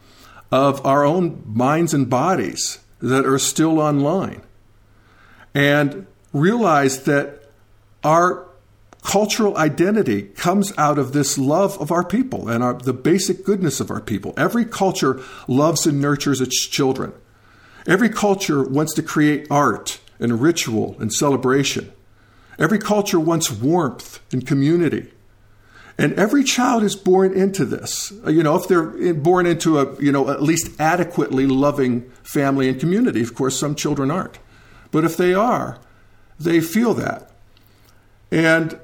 of 0.52 0.84
our 0.86 1.06
own 1.06 1.44
minds 1.46 1.94
and 1.94 2.10
bodies 2.10 2.80
that 3.00 3.26
are 3.28 3.38
still 3.38 3.80
online. 3.80 4.42
And 5.54 6.08
realize 6.34 7.04
that 7.04 7.44
our 8.04 8.45
cultural 9.06 9.56
identity 9.56 10.24
comes 10.24 10.74
out 10.78 10.98
of 10.98 11.14
this 11.14 11.38
love 11.38 11.80
of 11.80 11.92
our 11.92 12.04
people 12.04 12.50
and 12.50 12.64
our, 12.64 12.74
the 12.74 12.94
basic 12.94 13.46
goodness 13.46 13.80
of 13.80 13.92
our 13.92 14.02
people. 14.02 14.34
Every 14.36 14.66
culture 14.66 15.22
loves 15.48 15.86
and 15.86 16.02
nurtures 16.02 16.42
its 16.42 16.68
children. 16.68 17.14
Every 17.88 18.10
culture 18.10 18.64
wants 18.64 18.94
to 18.96 19.04
create 19.04 19.48
art 19.52 20.00
and 20.20 20.42
ritual 20.42 20.96
and 21.00 21.14
celebration. 21.14 21.94
Every 22.58 22.80
culture 22.80 23.20
wants 23.20 23.52
warmth 23.52 24.20
and 24.34 24.46
community. 24.46 25.12
And 25.98 26.14
every 26.14 26.44
child 26.44 26.84
is 26.84 26.96
born 26.96 27.32
into 27.34 27.64
this. 27.64 28.12
Uh, 28.26 28.32
you 28.32 28.44
know, 28.44 28.56
if 28.56 28.68
they're 28.68 28.98
eh, 29.02 29.14
born 29.14 29.46
into 29.46 29.80
a, 29.80 29.96
you 30.02 30.12
know, 30.12 30.30
at 30.30 30.42
least 30.42 30.70
adequately 30.80 31.46
loving 31.46 32.10
family 32.24 32.68
and 32.68 32.80
community, 32.80 33.22
of 33.22 33.34
course, 33.36 33.58
some 33.58 33.76
children 33.76 34.12
aren't. 34.12 34.40
But 34.92 35.06
if 35.06 35.16
they 35.16 35.34
are, 35.34 35.80
they 36.40 36.60
feel 36.60 36.94
that. 36.96 37.32
And 38.32 38.78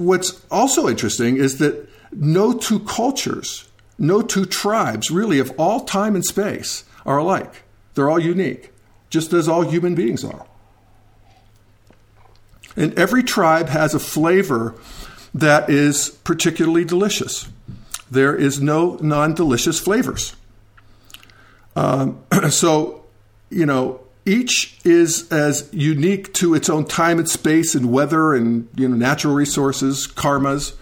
what's 0.00 0.44
also 0.50 0.88
interesting 0.88 1.36
is 1.36 1.58
that 1.58 1.88
no 2.12 2.52
two 2.52 2.80
cultures, 2.80 3.68
no 3.98 4.22
two 4.22 4.44
tribes, 4.44 5.10
really, 5.10 5.38
of 5.38 5.52
all 5.58 5.80
time 5.80 6.14
and 6.14 6.24
space, 6.24 6.84
are 7.06 7.18
alike. 7.18 7.62
They're 7.94 8.10
all 8.10 8.18
unique, 8.18 8.72
just 9.10 9.32
as 9.32 9.48
all 9.48 9.62
human 9.62 9.94
beings 9.94 10.24
are. 10.24 10.46
And 12.76 12.96
every 12.98 13.22
tribe 13.22 13.68
has 13.68 13.94
a 13.94 13.98
flavor 13.98 14.74
that 15.34 15.68
is 15.68 16.10
particularly 16.24 16.84
delicious. 16.84 17.48
There 18.10 18.34
is 18.34 18.60
no 18.60 18.98
non 19.00 19.34
delicious 19.34 19.78
flavors. 19.78 20.34
Um, 21.76 22.22
so, 22.50 23.04
you 23.50 23.66
know, 23.66 24.00
each 24.24 24.78
is 24.84 25.30
as 25.32 25.68
unique 25.72 26.32
to 26.34 26.54
its 26.54 26.68
own 26.68 26.84
time 26.84 27.18
and 27.18 27.28
space 27.28 27.74
and 27.74 27.90
weather 27.92 28.34
and 28.34 28.68
you 28.76 28.88
know 28.88 28.96
natural 28.96 29.34
resources, 29.34 30.06
karmas, 30.06 30.74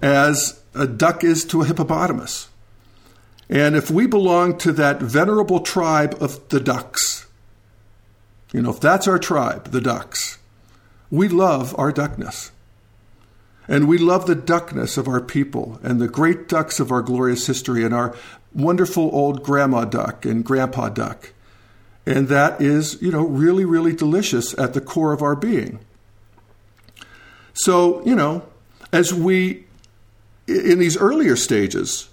as 0.00 0.62
a 0.74 0.86
duck 0.86 1.22
is 1.22 1.44
to 1.46 1.62
a 1.62 1.64
hippopotamus. 1.64 2.48
And 3.48 3.76
if 3.76 3.90
we 3.90 4.06
belong 4.06 4.56
to 4.58 4.72
that 4.72 5.00
venerable 5.00 5.60
tribe 5.60 6.16
of 6.20 6.48
the 6.48 6.60
ducks, 6.60 7.26
you 8.52 8.62
know, 8.62 8.70
if 8.70 8.80
that's 8.80 9.06
our 9.06 9.18
tribe, 9.18 9.72
the 9.72 9.80
ducks, 9.80 10.38
we 11.10 11.28
love 11.28 11.74
our 11.78 11.92
duckness. 11.92 12.50
And 13.68 13.86
we 13.86 13.96
love 13.96 14.26
the 14.26 14.34
duckness 14.34 14.96
of 14.96 15.06
our 15.06 15.20
people 15.20 15.78
and 15.82 16.00
the 16.00 16.08
great 16.08 16.48
ducks 16.48 16.80
of 16.80 16.90
our 16.90 17.02
glorious 17.02 17.46
history 17.46 17.84
and 17.84 17.94
our 17.94 18.16
wonderful 18.54 19.10
old 19.12 19.42
grandma 19.42 19.84
duck 19.84 20.24
and 20.24 20.44
grandpa 20.44 20.88
duck 20.88 21.32
and 22.06 22.28
that 22.28 22.60
is, 22.60 23.00
you 23.00 23.12
know, 23.12 23.24
really, 23.24 23.64
really 23.64 23.94
delicious 23.94 24.58
at 24.58 24.74
the 24.74 24.80
core 24.80 25.12
of 25.12 25.22
our 25.22 25.36
being. 25.36 25.78
So, 27.54 28.04
you 28.04 28.14
know, 28.14 28.44
as 28.92 29.12
we, 29.12 29.64
in 30.48 30.78
these 30.78 30.96
earlier 30.96 31.36
stages, 31.36 32.08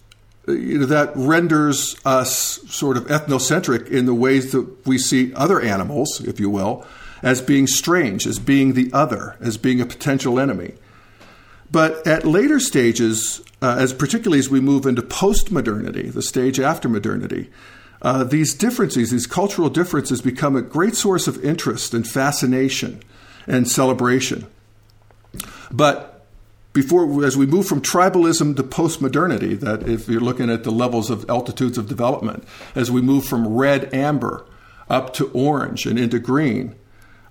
you 0.47 0.79
know, 0.79 0.85
that 0.85 1.11
renders 1.15 1.95
us 2.05 2.59
sort 2.71 2.97
of 2.97 3.05
ethnocentric 3.05 3.87
in 3.89 4.05
the 4.05 4.13
ways 4.13 4.51
that 4.51 4.85
we 4.85 4.97
see 4.97 5.33
other 5.33 5.61
animals, 5.61 6.21
if 6.21 6.39
you 6.39 6.49
will, 6.49 6.85
as 7.21 7.41
being 7.41 7.67
strange, 7.67 8.25
as 8.25 8.39
being 8.39 8.73
the 8.73 8.89
other, 8.93 9.35
as 9.39 9.57
being 9.57 9.81
a 9.81 9.85
potential 9.85 10.39
enemy. 10.39 10.73
But 11.71 12.05
at 12.07 12.25
later 12.25 12.59
stages, 12.59 13.41
uh, 13.61 13.75
as 13.77 13.93
particularly 13.93 14.39
as 14.39 14.49
we 14.49 14.59
move 14.59 14.85
into 14.85 15.01
post-modernity, 15.01 16.09
the 16.09 16.21
stage 16.21 16.59
after 16.59 16.89
modernity, 16.89 17.49
uh, 18.01 18.23
these 18.23 18.53
differences, 18.53 19.11
these 19.11 19.27
cultural 19.27 19.69
differences, 19.69 20.21
become 20.21 20.55
a 20.55 20.61
great 20.61 20.95
source 20.95 21.27
of 21.27 21.43
interest 21.43 21.93
and 21.93 22.07
fascination 22.07 23.01
and 23.47 23.67
celebration. 23.67 24.47
But 25.71 26.25
before, 26.73 27.25
as 27.25 27.35
we 27.35 27.45
move 27.45 27.67
from 27.67 27.81
tribalism 27.81 28.55
to 28.55 28.63
postmodernity, 28.63 29.59
that 29.59 29.87
if 29.87 30.07
you're 30.07 30.21
looking 30.21 30.49
at 30.49 30.63
the 30.63 30.71
levels 30.71 31.09
of 31.09 31.29
altitudes 31.29 31.77
of 31.77 31.87
development, 31.87 32.43
as 32.75 32.89
we 32.89 33.01
move 33.01 33.25
from 33.25 33.47
red 33.47 33.93
amber 33.93 34.45
up 34.89 35.13
to 35.15 35.29
orange 35.31 35.85
and 35.85 35.99
into 35.99 36.19
green, 36.19 36.75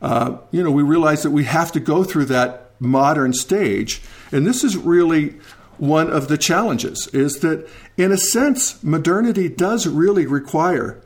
uh, 0.03 0.37
you 0.51 0.63
know, 0.63 0.71
we 0.71 0.83
realize 0.83 1.23
that 1.23 1.31
we 1.31 1.45
have 1.45 1.73
to 1.73 1.81
go 1.81 2.05
through 2.05 2.27
that 2.27 2.73
modern 2.81 3.33
stage, 3.33 4.01
and 4.31 4.47
this 4.47 4.63
is 4.63 4.77
really 4.77 5.35
one 5.79 6.11
of 6.11 6.29
the 6.29 6.39
challenges 6.39 7.07
is 7.09 7.41
that, 7.41 7.69
in 7.97 8.13
a 8.13 8.17
sense, 8.17 8.83
modernity 8.83 9.49
does 9.49 9.87
really 9.87 10.27
require 10.27 11.01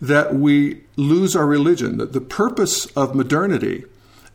that 0.00 0.34
we 0.34 0.82
lose 0.96 1.36
our 1.36 1.46
religion. 1.46 1.98
That 1.98 2.12
the 2.12 2.20
purpose 2.20 2.86
of 2.96 3.14
modernity 3.14 3.84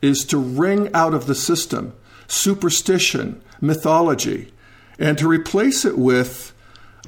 is 0.02 0.24
to 0.26 0.38
wring 0.38 0.92
out 0.94 1.14
of 1.14 1.26
the 1.26 1.34
system 1.34 1.94
superstition, 2.26 3.42
mythology, 3.60 4.52
and 4.98 5.18
to 5.18 5.26
replace 5.26 5.84
it 5.84 5.98
with 5.98 6.52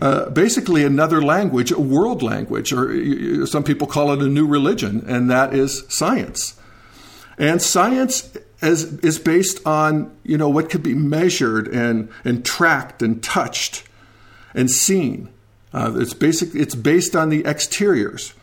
uh, 0.01 0.29
basically 0.31 0.85
another 0.85 1.23
language, 1.23 1.71
a 1.71 1.79
world 1.79 2.23
language, 2.23 2.73
or 2.73 3.47
some 3.47 3.62
people 3.62 3.87
call 3.87 4.12
it 4.12 4.21
a 4.21 4.27
new 4.27 4.47
religion, 4.47 5.05
and 5.07 5.31
that 5.31 5.55
is 5.55 5.85
science. 5.88 6.59
And 7.38 7.62
science 7.62 8.37
is 8.62 9.18
based 9.18 9.64
on 9.66 10.16
you 10.22 10.38
know 10.38 10.48
what 10.48 10.70
could 10.70 10.83
be 10.83 10.94
measured 10.94 11.68
and, 11.68 12.09
and 12.25 12.44
tracked 12.44 13.03
and 13.03 13.22
touched 13.22 13.85
and 14.55 14.70
seen. 14.70 15.29
Uh, 15.72 15.92
it's 15.96 16.14
basic. 16.14 16.55
It's 16.55 16.75
based 16.75 17.16
on 17.16 17.29
the 17.29 17.44
exteriors. 17.44 18.35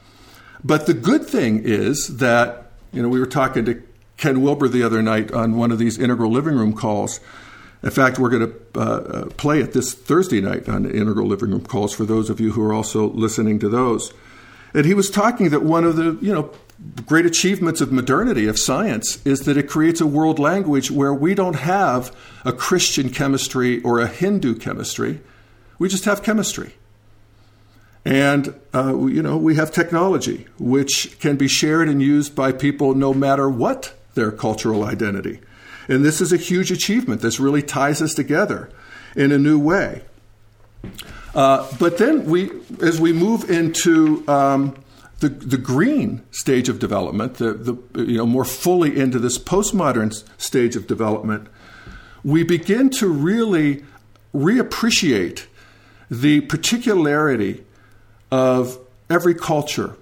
But 0.64 0.88
the 0.88 0.94
good 0.94 1.26
thing 1.26 1.62
is 1.64 2.18
that 2.18 2.72
you 2.92 3.02
know 3.02 3.10
we 3.10 3.20
were 3.20 3.26
talking 3.26 3.66
to 3.66 3.82
Ken 4.18 4.42
Wilber 4.42 4.68
the 4.68 4.84
other 4.84 5.02
night 5.02 5.32
on 5.32 5.56
one 5.56 5.72
of 5.72 5.80
these 5.80 5.98
integral 5.98 6.32
living 6.32 6.56
room 6.56 6.74
calls. 6.74 7.20
In 7.82 7.92
fact, 7.92 8.20
we're 8.20 8.30
going 8.30 8.52
to 8.52 8.56
uh, 8.76 8.82
uh, 8.82 9.26
play 9.38 9.62
it 9.62 9.72
this 9.72 9.94
Thursday 9.94 10.42
night 10.42 10.68
on 10.68 10.84
the 10.84 10.94
integral 10.94 11.28
living 11.28 11.52
room 11.52 11.64
calls 11.64 11.94
for 11.94 12.04
those 12.04 12.30
of 12.30 12.42
you 12.42 12.52
who 12.52 12.62
are 12.62 12.74
also 12.74 13.10
listening 13.12 13.58
to 13.60 13.70
those. 13.70 14.14
And 14.74 14.86
he 14.86 14.94
was 14.94 15.10
talking 15.10 15.50
that 15.52 15.64
one 15.64 15.86
of 15.86 15.96
the 15.96 16.18
you 16.22 16.34
know 16.34 16.52
great 17.06 17.26
achievements 17.26 17.82
of 17.82 17.92
modernity, 17.92 18.48
of 18.48 18.58
science, 18.58 19.26
is 19.26 19.42
that 19.42 19.58
it 19.58 19.70
creates 19.70 20.00
a 20.02 20.08
world 20.08 20.40
language 20.40 20.90
where 20.90 21.14
we 21.14 21.36
don't 21.36 21.56
have 21.56 22.16
a 22.46 22.54
Christian 22.54 23.10
chemistry 23.10 23.82
or 23.82 24.00
a 24.00 24.08
Hindu 24.08 24.56
chemistry. 24.56 25.20
We 25.78 25.90
just 25.90 26.06
have 26.06 26.24
chemistry. 26.24 26.76
And, 28.06 28.56
uh, 28.74 28.96
you 29.08 29.22
know, 29.22 29.38
we 29.38 29.56
have 29.56 29.72
technology, 29.72 30.48
which 30.58 31.20
can 31.20 31.36
be 31.36 31.48
shared 31.48 31.90
and 31.90 32.02
used 32.02 32.34
by 32.34 32.52
people 32.54 32.96
no 32.96 33.14
matter 33.14 33.50
what 33.50 33.94
their 34.14 34.32
cultural 34.32 34.84
identity. 34.84 35.40
And 35.88 36.06
this 36.06 36.22
is 36.22 36.32
a 36.32 36.38
huge 36.38 36.72
achievement. 36.72 37.22
This 37.22 37.40
really 37.40 37.62
ties 37.62 38.02
us 38.02 38.14
together 38.14 38.70
in 39.16 39.32
a 39.32 39.38
new 39.38 39.60
way. 39.60 40.04
Uh, 41.36 41.68
but 41.78 41.98
then 41.98 42.26
we, 42.26 42.52
as 42.82 43.00
we 43.00 43.12
move 43.12 43.50
into 43.50 44.24
um, 44.28 44.76
the, 45.20 45.30
the 45.30 45.58
green 45.58 46.24
stage 46.32 46.70
of 46.70 46.80
development, 46.80 47.36
the, 47.36 47.54
the, 47.54 48.04
you 48.04 48.18
know, 48.18 48.26
more 48.26 48.46
fully 48.46 48.98
into 48.98 49.20
this 49.20 49.38
postmodern 49.38 50.24
stage 50.40 50.76
of 50.76 50.88
development, 50.88 51.48
we 52.24 52.44
begin 52.44 52.90
to 52.90 53.08
really 53.08 53.84
reappreciate 54.34 55.46
the 56.10 56.42
particularity 56.42 57.64
of 58.32 58.80
every 59.10 59.36
culture 59.36 59.96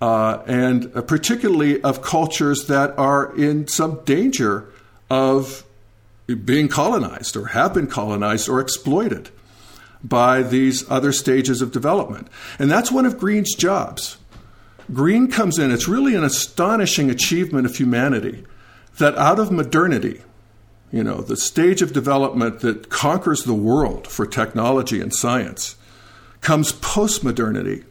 uh, 0.00 0.42
and 0.46 0.92
particularly 1.06 1.82
of 1.82 2.02
cultures 2.02 2.66
that 2.66 2.96
are 2.98 3.34
in 3.36 3.66
some 3.66 4.00
danger 4.04 4.68
of 5.08 5.64
being 6.44 6.68
colonized 6.68 7.36
or 7.36 7.46
have 7.46 7.72
been 7.72 7.86
colonized 7.86 8.48
or 8.48 8.60
exploited 8.60 9.30
by 10.02 10.42
these 10.42 10.88
other 10.90 11.12
stages 11.12 11.62
of 11.62 11.72
development. 11.72 12.28
And 12.58 12.70
that's 12.70 12.92
one 12.92 13.06
of 13.06 13.18
Green's 13.18 13.54
jobs. 13.54 14.18
Green 14.92 15.28
comes 15.28 15.58
in, 15.58 15.70
it's 15.70 15.88
really 15.88 16.14
an 16.14 16.24
astonishing 16.24 17.10
achievement 17.10 17.66
of 17.66 17.76
humanity 17.76 18.44
that 18.98 19.16
out 19.16 19.38
of 19.38 19.50
modernity, 19.50 20.20
you 20.92 21.02
know, 21.02 21.20
the 21.20 21.36
stage 21.36 21.82
of 21.82 21.92
development 21.92 22.60
that 22.60 22.90
conquers 22.90 23.44
the 23.44 23.54
world 23.54 24.06
for 24.06 24.26
technology 24.26 25.00
and 25.00 25.14
science, 25.14 25.76
comes 26.40 26.72
post-modernity, 26.72 27.84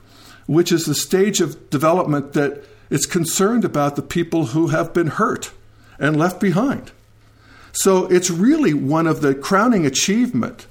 which 0.46 0.72
is 0.72 0.86
the 0.86 0.96
stage 0.96 1.42
of 1.42 1.70
development 1.70 2.34
that 2.34 2.64
is 2.90 3.06
concerned 3.06 3.66
about 3.66 3.96
the 3.96 4.02
people 4.02 4.48
who 4.48 4.68
have 4.68 4.94
been 4.94 5.08
hurt 5.08 5.52
and 6.00 6.18
left 6.18 6.40
behind. 6.40 6.92
So 7.72 8.06
it's 8.06 8.30
really 8.30 8.74
one 8.74 9.08
of 9.08 9.22
the 9.22 9.34
crowning 9.34 9.86
achievement 9.86 10.68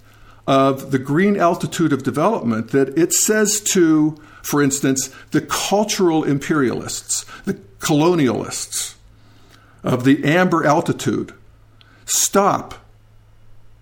of 0.47 0.91
the 0.91 0.99
green 0.99 1.37
altitude 1.37 1.93
of 1.93 2.03
development 2.03 2.71
that 2.71 2.97
it 2.99 3.13
says 3.13 3.61
to, 3.61 4.21
for 4.43 4.63
instance, 4.63 5.15
the 5.31 5.41
cultural 5.41 6.25
imperialists, 6.25 7.25
the 7.45 7.55
colonialists 7.79 8.95
of 9.85 10.05
the 10.05 10.25
amber 10.25 10.67
altitude, 10.67 11.33
stop. 12.05 12.75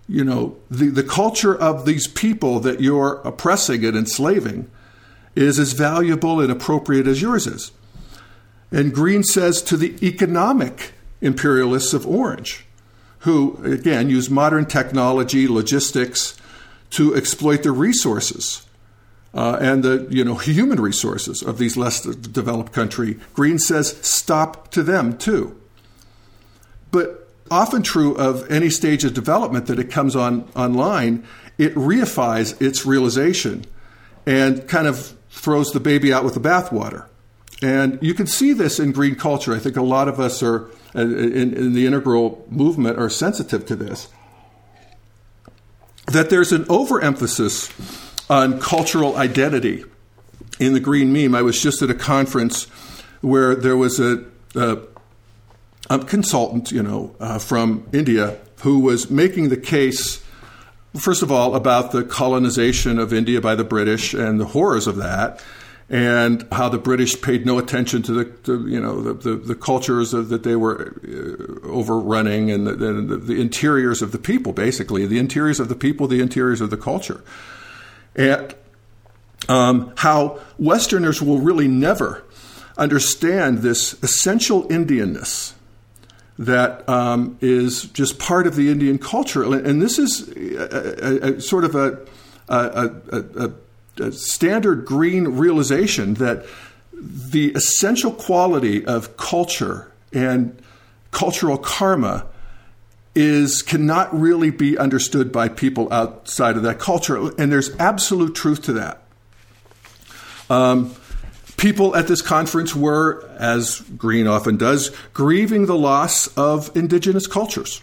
You 0.07 0.23
know, 0.23 0.57
the, 0.69 0.89
the 0.89 1.03
culture 1.03 1.55
of 1.55 1.85
these 1.85 2.07
people 2.07 2.59
that 2.59 2.81
you're 2.81 3.21
oppressing 3.23 3.85
and 3.85 3.95
enslaving 3.95 4.69
is 5.35 5.57
as 5.57 5.73
valuable 5.73 6.41
and 6.41 6.51
appropriate 6.51 7.07
as 7.07 7.21
yours 7.21 7.47
is. 7.47 7.71
And 8.71 8.93
Green 8.93 9.23
says 9.23 9.61
to 9.63 9.77
the 9.77 9.95
economic 10.05 10.93
imperialists 11.21 11.93
of 11.93 12.05
Orange, 12.07 12.65
who, 13.19 13.57
again, 13.63 14.09
use 14.09 14.29
modern 14.29 14.65
technology, 14.65 15.47
logistics 15.47 16.37
to 16.91 17.15
exploit 17.15 17.63
the 17.63 17.71
resources 17.71 18.65
uh, 19.33 19.57
and 19.61 19.83
the 19.83 20.07
you 20.09 20.23
know 20.23 20.35
human 20.35 20.79
resources 20.79 21.41
of 21.41 21.57
these 21.57 21.77
less 21.77 22.01
developed 22.01 22.73
country. 22.73 23.19
Green 23.33 23.59
says 23.59 23.97
stop 24.01 24.71
to 24.71 24.83
them 24.83 25.17
too. 25.17 25.59
But 26.91 27.29
often 27.49 27.83
true 27.83 28.15
of 28.15 28.49
any 28.51 28.69
stage 28.69 29.03
of 29.03 29.13
development 29.13 29.67
that 29.67 29.79
it 29.79 29.89
comes 29.89 30.15
on 30.15 30.49
online, 30.55 31.25
it 31.57 31.73
reifies 31.75 32.59
its 32.61 32.85
realization 32.85 33.65
and 34.25 34.67
kind 34.67 34.87
of 34.87 35.15
throws 35.29 35.71
the 35.71 35.79
baby 35.79 36.13
out 36.13 36.23
with 36.23 36.33
the 36.33 36.39
bathwater. 36.39 37.07
And 37.61 37.99
you 38.01 38.13
can 38.13 38.27
see 38.27 38.53
this 38.53 38.79
in 38.79 38.91
green 38.91 39.15
culture. 39.15 39.53
I 39.53 39.59
think 39.59 39.77
a 39.77 39.81
lot 39.81 40.07
of 40.07 40.19
us 40.19 40.41
are 40.41 40.65
uh, 40.95 41.01
in, 41.01 41.53
in 41.53 41.73
the 41.73 41.85
integral 41.85 42.45
movement 42.49 42.97
are 42.97 43.09
sensitive 43.09 43.65
to 43.67 43.75
this. 43.75 44.07
That 46.11 46.29
there's 46.29 46.51
an 46.51 46.65
overemphasis 46.67 47.71
on 48.29 48.59
cultural 48.59 49.15
identity 49.15 49.85
in 50.59 50.73
the 50.73 50.81
green 50.81 51.13
meme. 51.13 51.33
I 51.33 51.41
was 51.41 51.61
just 51.61 51.81
at 51.81 51.89
a 51.89 51.95
conference 51.95 52.65
where 53.21 53.55
there 53.55 53.77
was 53.77 53.97
a, 53.97 54.25
a, 54.53 54.79
a 55.89 55.99
consultant, 55.99 56.69
you 56.69 56.83
know, 56.83 57.15
uh, 57.21 57.39
from 57.39 57.87
India 57.93 58.37
who 58.59 58.79
was 58.79 59.09
making 59.09 59.49
the 59.49 59.57
case, 59.57 60.21
first 60.97 61.23
of 61.23 61.31
all, 61.31 61.55
about 61.55 61.93
the 61.93 62.03
colonization 62.03 62.99
of 62.99 63.13
India 63.13 63.39
by 63.39 63.55
the 63.55 63.63
British 63.63 64.13
and 64.13 64.37
the 64.37 64.47
horrors 64.47 64.87
of 64.87 64.97
that 64.97 65.41
and 65.91 66.47
how 66.53 66.69
the 66.69 66.77
British 66.77 67.21
paid 67.21 67.45
no 67.45 67.59
attention 67.59 68.01
to 68.01 68.13
the, 68.13 68.53
you 68.65 68.79
know 68.79 69.01
the, 69.01 69.13
the, 69.13 69.35
the 69.35 69.55
cultures 69.55 70.13
of, 70.13 70.29
that 70.29 70.43
they 70.43 70.55
were 70.55 70.95
uh, 71.03 71.67
overrunning 71.67 72.49
and 72.49 72.65
the, 72.65 72.75
the, 72.75 73.17
the, 73.17 73.41
interiors 73.41 74.01
of 74.01 74.13
the 74.13 74.17
people, 74.17 74.53
basically. 74.53 75.05
The 75.05 75.19
interiors 75.19 75.59
of 75.59 75.67
the 75.67 75.75
people, 75.75 76.07
the 76.07 76.21
interiors 76.21 76.61
of 76.61 76.69
the 76.69 76.77
culture, 76.77 77.21
and 78.15 78.55
um, 79.49 79.93
how 79.97 80.39
Westerners 80.57 81.21
will 81.21 81.39
really 81.39 81.67
never 81.67 82.23
understand 82.77 83.57
this 83.57 84.01
essential 84.01 84.63
Indianness 84.69 85.53
that 86.39 86.87
um, 86.87 87.37
is 87.41 87.83
just 87.83 88.17
part 88.17 88.47
of 88.47 88.55
the 88.55 88.71
Indian 88.71 88.97
culture, 88.97 89.43
and 89.43 89.81
this 89.81 89.99
is 89.99 90.29
a, 90.55 91.25
a, 91.27 91.33
a 91.33 91.41
sort 91.41 91.65
of 91.65 91.75
a, 91.75 91.99
a 92.47 93.51
standard 94.09 94.85
green 94.85 95.27
realization 95.27 96.15
that 96.15 96.45
the 96.93 97.51
essential 97.53 98.11
quality 98.11 98.85
of 98.85 99.17
culture 99.17 99.91
and 100.13 100.57
cultural 101.11 101.57
karma 101.57 102.25
is 103.13 103.61
cannot 103.61 104.17
really 104.17 104.49
be 104.49 104.77
understood 104.77 105.31
by 105.31 105.49
people 105.49 105.91
outside 105.91 106.55
of 106.55 106.63
that 106.63 106.79
culture, 106.79 107.17
and 107.37 107.51
there's 107.51 107.75
absolute 107.77 108.33
truth 108.33 108.61
to 108.63 108.73
that. 108.73 109.01
Um, 110.49 110.95
people 111.57 111.95
at 111.95 112.07
this 112.07 112.21
conference 112.21 112.75
were, 112.75 113.29
as 113.37 113.81
Green 113.97 114.27
often 114.27 114.57
does, 114.57 114.95
grieving 115.13 115.65
the 115.65 115.77
loss 115.77 116.27
of 116.37 116.75
indigenous 116.75 117.27
cultures, 117.27 117.81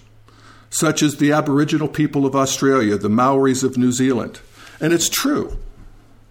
such 0.71 1.03
as 1.03 1.17
the 1.17 1.33
Aboriginal 1.33 1.89
people 1.89 2.25
of 2.25 2.35
Australia, 2.35 2.97
the 2.97 3.09
Maoris 3.11 3.63
of 3.63 3.77
New 3.77 3.93
Zealand, 3.93 4.41
and 4.81 4.93
it's 4.93 5.09
true. 5.09 5.59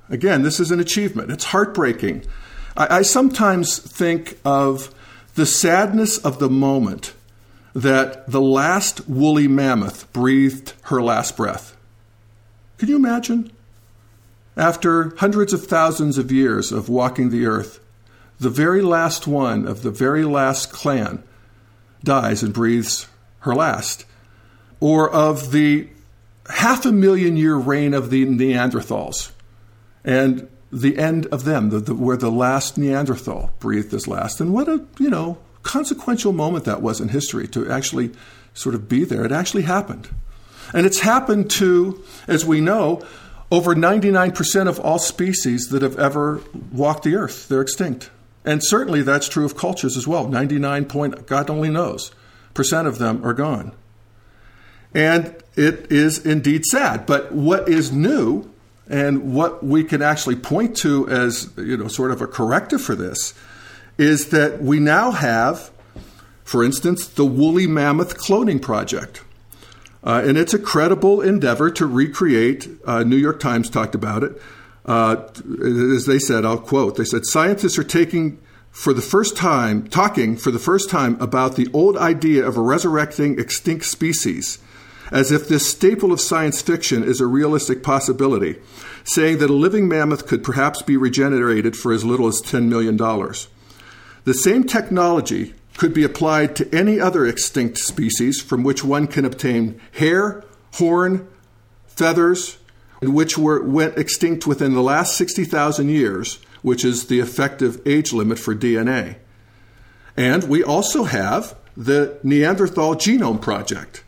Again, 0.09 0.41
this 0.41 0.59
is 0.59 0.71
an 0.71 0.79
achievement. 0.79 1.31
It's 1.31 1.45
heartbreaking. 1.45 2.23
I, 2.75 2.97
I 2.97 3.01
sometimes 3.01 3.79
think 3.79 4.39
of 4.45 4.93
the 5.35 5.45
sadness 5.45 6.17
of 6.17 6.39
the 6.39 6.49
moment 6.49 7.13
that 7.73 8.29
the 8.29 8.41
last 8.41 9.07
woolly 9.07 9.47
mammoth 9.47 10.11
breathed 10.11 10.73
her 10.83 11.01
last 11.01 11.37
breath. 11.37 11.77
Can 12.77 12.89
you 12.89 12.95
imagine? 12.95 13.51
After 14.55 15.15
hundreds 15.17 15.53
of 15.53 15.67
thousands 15.67 16.17
of 16.17 16.31
years 16.31 16.71
of 16.71 16.89
walking 16.89 17.29
the 17.29 17.45
earth, 17.45 17.79
the 18.39 18.49
very 18.49 18.81
last 18.81 19.27
one 19.27 19.67
of 19.67 19.83
the 19.83 19.91
very 19.91 20.23
last 20.23 20.71
clan 20.71 21.21
dies 22.03 22.41
and 22.41 22.53
breathes 22.53 23.07
her 23.41 23.53
last. 23.53 24.05
Or 24.79 25.09
of 25.09 25.51
the 25.51 25.87
half 26.49 26.85
a 26.85 26.91
million 26.91 27.37
year 27.37 27.55
reign 27.55 27.93
of 27.93 28.09
the 28.09 28.25
Neanderthals, 28.25 29.31
and 30.03 30.47
the 30.71 30.97
end 30.97 31.25
of 31.27 31.45
them, 31.45 31.69
the, 31.69 31.79
the, 31.79 31.95
where 31.95 32.17
the 32.17 32.31
last 32.31 32.77
Neanderthal 32.77 33.51
breathed 33.59 33.91
his 33.91 34.07
last. 34.07 34.41
And 34.41 34.53
what 34.53 34.67
a, 34.67 34.85
you 34.99 35.09
know, 35.09 35.37
consequential 35.63 36.33
moment 36.33 36.65
that 36.65 36.81
was 36.81 36.99
in 36.99 37.09
history 37.09 37.47
to 37.49 37.69
actually 37.71 38.11
sort 38.53 38.75
of 38.75 38.89
be 38.89 39.03
there. 39.03 39.23
It 39.25 39.31
actually 39.31 39.63
happened. 39.63 40.09
And 40.73 40.85
it's 40.85 40.99
happened 40.99 41.49
to, 41.51 42.03
as 42.27 42.45
we 42.45 42.59
know, 42.59 43.05
over 43.51 43.75
99% 43.75 44.67
of 44.67 44.79
all 44.79 44.99
species 44.99 45.69
that 45.69 45.81
have 45.81 45.97
ever 45.97 46.41
walked 46.71 47.03
the 47.03 47.15
earth. 47.15 47.47
They're 47.47 47.61
extinct. 47.61 48.09
And 48.43 48.63
certainly 48.63 49.01
that's 49.01 49.29
true 49.29 49.45
of 49.45 49.55
cultures 49.55 49.95
as 49.95 50.07
well. 50.07 50.27
99 50.27 50.85
point, 50.85 51.27
God 51.27 51.49
only 51.49 51.69
knows, 51.69 52.11
percent 52.53 52.87
of 52.87 52.97
them 52.97 53.25
are 53.25 53.33
gone. 53.33 53.73
And 54.93 55.35
it 55.55 55.91
is 55.91 56.25
indeed 56.25 56.65
sad. 56.65 57.05
But 57.05 57.31
what 57.31 57.67
is 57.69 57.91
new 57.91 58.49
and 58.89 59.33
what 59.33 59.63
we 59.63 59.83
can 59.83 60.01
actually 60.01 60.35
point 60.35 60.77
to 60.77 61.07
as, 61.09 61.49
you 61.57 61.75
know, 61.75 61.87
sort 61.87 62.11
of 62.11 62.21
a 62.21 62.27
corrective 62.27 62.81
for 62.81 62.95
this 62.95 63.33
is 63.97 64.29
that 64.29 64.61
we 64.61 64.79
now 64.79 65.11
have, 65.11 65.71
for 66.43 66.63
instance, 66.63 67.07
the 67.07 67.25
woolly 67.25 67.67
mammoth 67.67 68.17
cloning 68.17 68.61
project. 68.61 69.23
Uh, 70.03 70.21
and 70.23 70.37
it's 70.37 70.53
a 70.53 70.59
credible 70.59 71.21
endeavor 71.21 71.69
to 71.69 71.85
recreate, 71.85 72.69
uh, 72.85 73.03
New 73.03 73.17
York 73.17 73.39
Times 73.39 73.69
talked 73.69 73.95
about 73.95 74.23
it. 74.23 74.41
Uh, 74.85 75.27
as 75.61 76.05
they 76.05 76.19
said, 76.19 76.45
I'll 76.45 76.59
quote, 76.59 76.95
they 76.95 77.03
said, 77.03 77.25
scientists 77.25 77.77
are 77.77 77.83
taking 77.83 78.39
for 78.71 78.93
the 78.93 79.01
first 79.01 79.35
time, 79.35 79.87
talking 79.87 80.37
for 80.37 80.51
the 80.51 80.59
first 80.59 80.89
time 80.89 81.19
about 81.19 81.55
the 81.55 81.67
old 81.73 81.97
idea 81.97 82.45
of 82.45 82.55
resurrecting 82.57 83.39
extinct 83.39 83.85
species 83.85 84.59
as 85.11 85.31
if 85.31 85.47
this 85.47 85.69
staple 85.69 86.11
of 86.11 86.21
science 86.21 86.61
fiction 86.61 87.03
is 87.03 87.21
a 87.21 87.25
realistic 87.25 87.83
possibility, 87.83 88.57
saying 89.03 89.37
that 89.39 89.49
a 89.49 89.53
living 89.53 89.87
mammoth 89.87 90.27
could 90.27 90.43
perhaps 90.43 90.81
be 90.81 90.97
regenerated 90.97 91.75
for 91.75 91.93
as 91.93 92.03
little 92.03 92.27
as 92.27 92.41
$10 92.41 92.67
million. 92.67 92.97
The 92.97 94.33
same 94.33 94.63
technology 94.65 95.53
could 95.77 95.93
be 95.93 96.03
applied 96.03 96.55
to 96.55 96.75
any 96.75 96.99
other 96.99 97.25
extinct 97.25 97.77
species 97.77 98.41
from 98.41 98.63
which 98.63 98.83
one 98.83 99.07
can 99.07 99.23
obtain 99.25 99.79
hair, 99.93 100.43
horn, 100.73 101.27
feathers, 101.85 102.57
and 103.01 103.13
which 103.13 103.37
were, 103.37 103.63
went 103.63 103.97
extinct 103.97 104.47
within 104.47 104.73
the 104.73 104.81
last 104.81 105.15
60,000 105.15 105.89
years, 105.89 106.39
which 106.61 106.83
is 106.83 107.07
the 107.07 107.19
effective 107.19 107.79
age 107.85 108.11
limit 108.11 108.39
for 108.39 108.55
DNA. 108.55 109.17
And 110.15 110.43
we 110.45 110.63
also 110.63 111.03
have 111.03 111.55
the 111.75 112.19
Neanderthal 112.23 112.95
Genome 112.95 113.39
Project, 113.39 114.03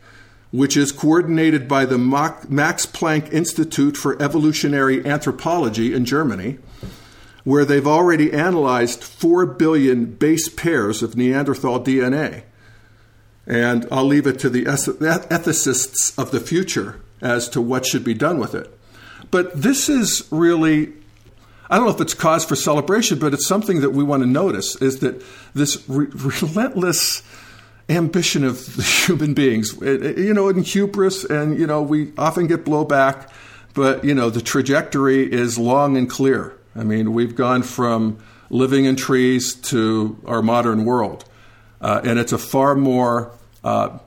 which 0.51 0.75
is 0.75 0.91
coordinated 0.91 1.67
by 1.67 1.85
the 1.85 1.97
Max 1.97 2.85
Planck 2.85 3.31
Institute 3.31 3.95
for 3.95 4.19
Evolutionary 4.21 5.05
Anthropology 5.05 5.93
in 5.93 6.05
Germany, 6.05 6.57
where 7.43 7.65
they've 7.65 7.87
already 7.87 8.33
analyzed 8.33 9.03
4 9.03 9.45
billion 9.45 10.05
base 10.05 10.49
pairs 10.49 11.03
of 11.03 11.15
Neanderthal 11.15 11.83
DNA. 11.83 12.43
And 13.45 13.87
I'll 13.91 14.05
leave 14.05 14.27
it 14.27 14.39
to 14.39 14.49
the 14.49 14.65
ethicists 14.65 16.17
of 16.17 16.31
the 16.31 16.39
future 16.39 16.99
as 17.21 17.49
to 17.49 17.61
what 17.61 17.85
should 17.85 18.03
be 18.03 18.13
done 18.13 18.39
with 18.39 18.55
it. 18.55 18.75
But 19.31 19.61
this 19.61 19.89
is 19.89 20.27
really, 20.31 20.93
I 21.69 21.77
don't 21.77 21.85
know 21.85 21.93
if 21.93 22.01
it's 22.01 22.13
cause 22.13 22.45
for 22.45 22.55
celebration, 22.55 23.19
but 23.19 23.33
it's 23.33 23.47
something 23.47 23.81
that 23.81 23.91
we 23.91 24.03
want 24.03 24.23
to 24.23 24.29
notice 24.29 24.75
is 24.81 24.99
that 24.99 25.23
this 25.53 25.83
re- 25.87 26.07
relentless 26.41 27.21
ambition 27.89 28.43
of 28.43 28.65
human 29.05 29.33
beings, 29.33 29.77
you 29.81 30.33
know, 30.33 30.49
in 30.49 30.63
hubris, 30.63 31.23
and, 31.23 31.59
you 31.59 31.67
know, 31.67 31.81
we 31.81 32.11
often 32.17 32.47
get 32.47 32.65
blowback, 32.65 33.29
but, 33.73 34.03
you 34.03 34.13
know, 34.13 34.29
the 34.29 34.41
trajectory 34.41 35.31
is 35.31 35.57
long 35.57 35.97
and 35.97 36.09
clear. 36.09 36.57
I 36.75 36.83
mean, 36.83 37.13
we've 37.13 37.35
gone 37.35 37.63
from 37.63 38.19
living 38.49 38.85
in 38.85 38.95
trees 38.95 39.53
to 39.53 40.17
our 40.25 40.41
modern 40.41 40.85
world. 40.85 41.25
Uh, 41.81 42.01
and 42.03 42.19
it's 42.19 42.33
a 42.33 42.37
far 42.37 42.75
more 42.75 43.31
uh, 43.63 43.97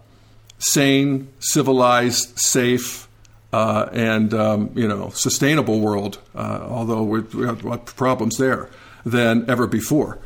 sane, 0.58 1.28
civilized, 1.38 2.38
safe, 2.38 3.08
uh, 3.52 3.88
and 3.92 4.32
um, 4.32 4.70
you 4.74 4.88
know 4.88 5.10
sustainable 5.10 5.80
world, 5.80 6.18
uh, 6.34 6.66
although 6.68 7.02
we 7.02 7.46
have 7.46 7.84
problems 7.96 8.38
there, 8.38 8.68
than 9.04 9.48
ever 9.48 9.66
before. 9.66 10.18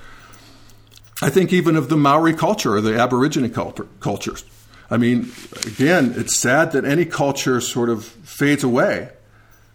I 1.23 1.31
think 1.31 1.53
even 1.53 1.77
of 1.77 1.89
the 1.89 1.97
Maori 1.97 2.35
culture 2.35 2.75
or 2.75 2.81
the 2.81 2.99
Aborigine 2.99 3.51
culture, 3.51 3.87
cultures. 4.01 4.45
I 4.91 4.99
mean, 4.99 5.33
again, 5.67 6.14
it's 6.17 6.39
sad 6.39 6.73
that 6.73 6.85
any 6.85 7.05
culture 7.05 7.61
sort 7.61 7.89
of 7.89 8.05
fades 8.05 8.62
away, 8.62 9.11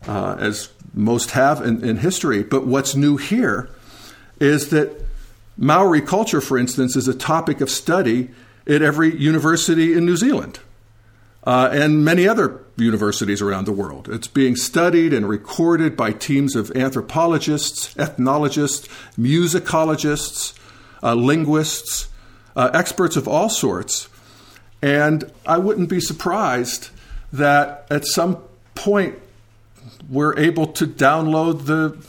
uh, 0.07 0.37
as 0.39 0.69
most 0.93 1.31
have 1.31 1.61
in, 1.61 1.83
in 1.83 1.97
history. 1.97 2.43
But 2.43 2.65
what's 2.65 2.95
new 2.95 3.17
here 3.17 3.69
is 4.39 4.69
that 4.69 5.03
Maori 5.57 6.01
culture, 6.01 6.41
for 6.41 6.57
instance, 6.57 6.95
is 6.95 7.07
a 7.07 7.13
topic 7.13 7.61
of 7.61 7.69
study 7.69 8.29
at 8.67 8.81
every 8.81 9.15
university 9.15 9.93
in 9.93 10.05
New 10.05 10.17
Zealand 10.17 10.59
uh, 11.43 11.69
and 11.71 12.05
many 12.05 12.27
other 12.27 12.63
universities 12.77 13.41
around 13.41 13.65
the 13.65 13.71
world. 13.71 14.07
It's 14.09 14.27
being 14.27 14.55
studied 14.55 15.13
and 15.13 15.27
recorded 15.27 15.97
by 15.97 16.13
teams 16.13 16.55
of 16.55 16.71
anthropologists, 16.75 17.95
ethnologists, 17.97 18.87
musicologists, 19.17 20.53
uh, 21.03 21.13
linguists, 21.13 22.09
uh, 22.55 22.69
experts 22.73 23.15
of 23.15 23.27
all 23.27 23.49
sorts. 23.49 24.07
And 24.81 25.31
I 25.45 25.57
wouldn't 25.57 25.89
be 25.89 25.99
surprised 25.99 26.89
that 27.31 27.85
at 27.89 28.05
some 28.05 28.37
point 28.75 29.15
we're 30.09 30.37
able 30.37 30.67
to 30.67 30.87
download 30.87 31.65
the 31.65 32.05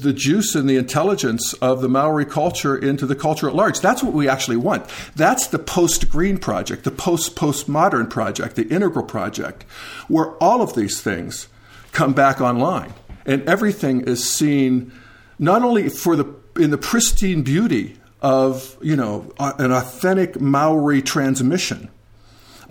the 0.00 0.12
juice 0.12 0.54
and 0.54 0.70
the 0.70 0.76
intelligence 0.76 1.54
of 1.54 1.80
the 1.82 1.88
Maori 1.88 2.24
culture 2.24 2.76
into 2.76 3.04
the 3.04 3.16
culture 3.16 3.48
at 3.48 3.54
large. 3.56 3.80
That's 3.80 4.00
what 4.00 4.12
we 4.12 4.28
actually 4.28 4.56
want. 4.56 4.88
That's 5.16 5.48
the 5.48 5.58
post 5.58 6.08
green 6.08 6.38
project, 6.38 6.84
the 6.84 6.92
post 6.92 7.34
postmodern 7.34 8.08
project, 8.08 8.54
the 8.54 8.68
integral 8.68 9.04
project, 9.04 9.64
where 10.06 10.36
all 10.36 10.62
of 10.62 10.76
these 10.76 11.00
things 11.00 11.48
come 11.90 12.12
back 12.12 12.40
online 12.40 12.94
and 13.26 13.42
everything 13.48 14.00
is 14.02 14.24
seen 14.24 14.92
not 15.38 15.62
only 15.62 15.88
for 15.88 16.16
the 16.16 16.34
in 16.56 16.70
the 16.70 16.78
pristine 16.78 17.42
beauty 17.42 17.96
of 18.20 18.76
you 18.80 18.96
know 18.96 19.32
an 19.38 19.72
authentic 19.72 20.40
Maori 20.40 21.02
transmission, 21.02 21.88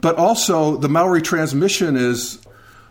but 0.02 0.18
also 0.18 0.78
the 0.78 0.90
Maori 0.90 1.22
transmission 1.22 1.96
is 1.96 2.40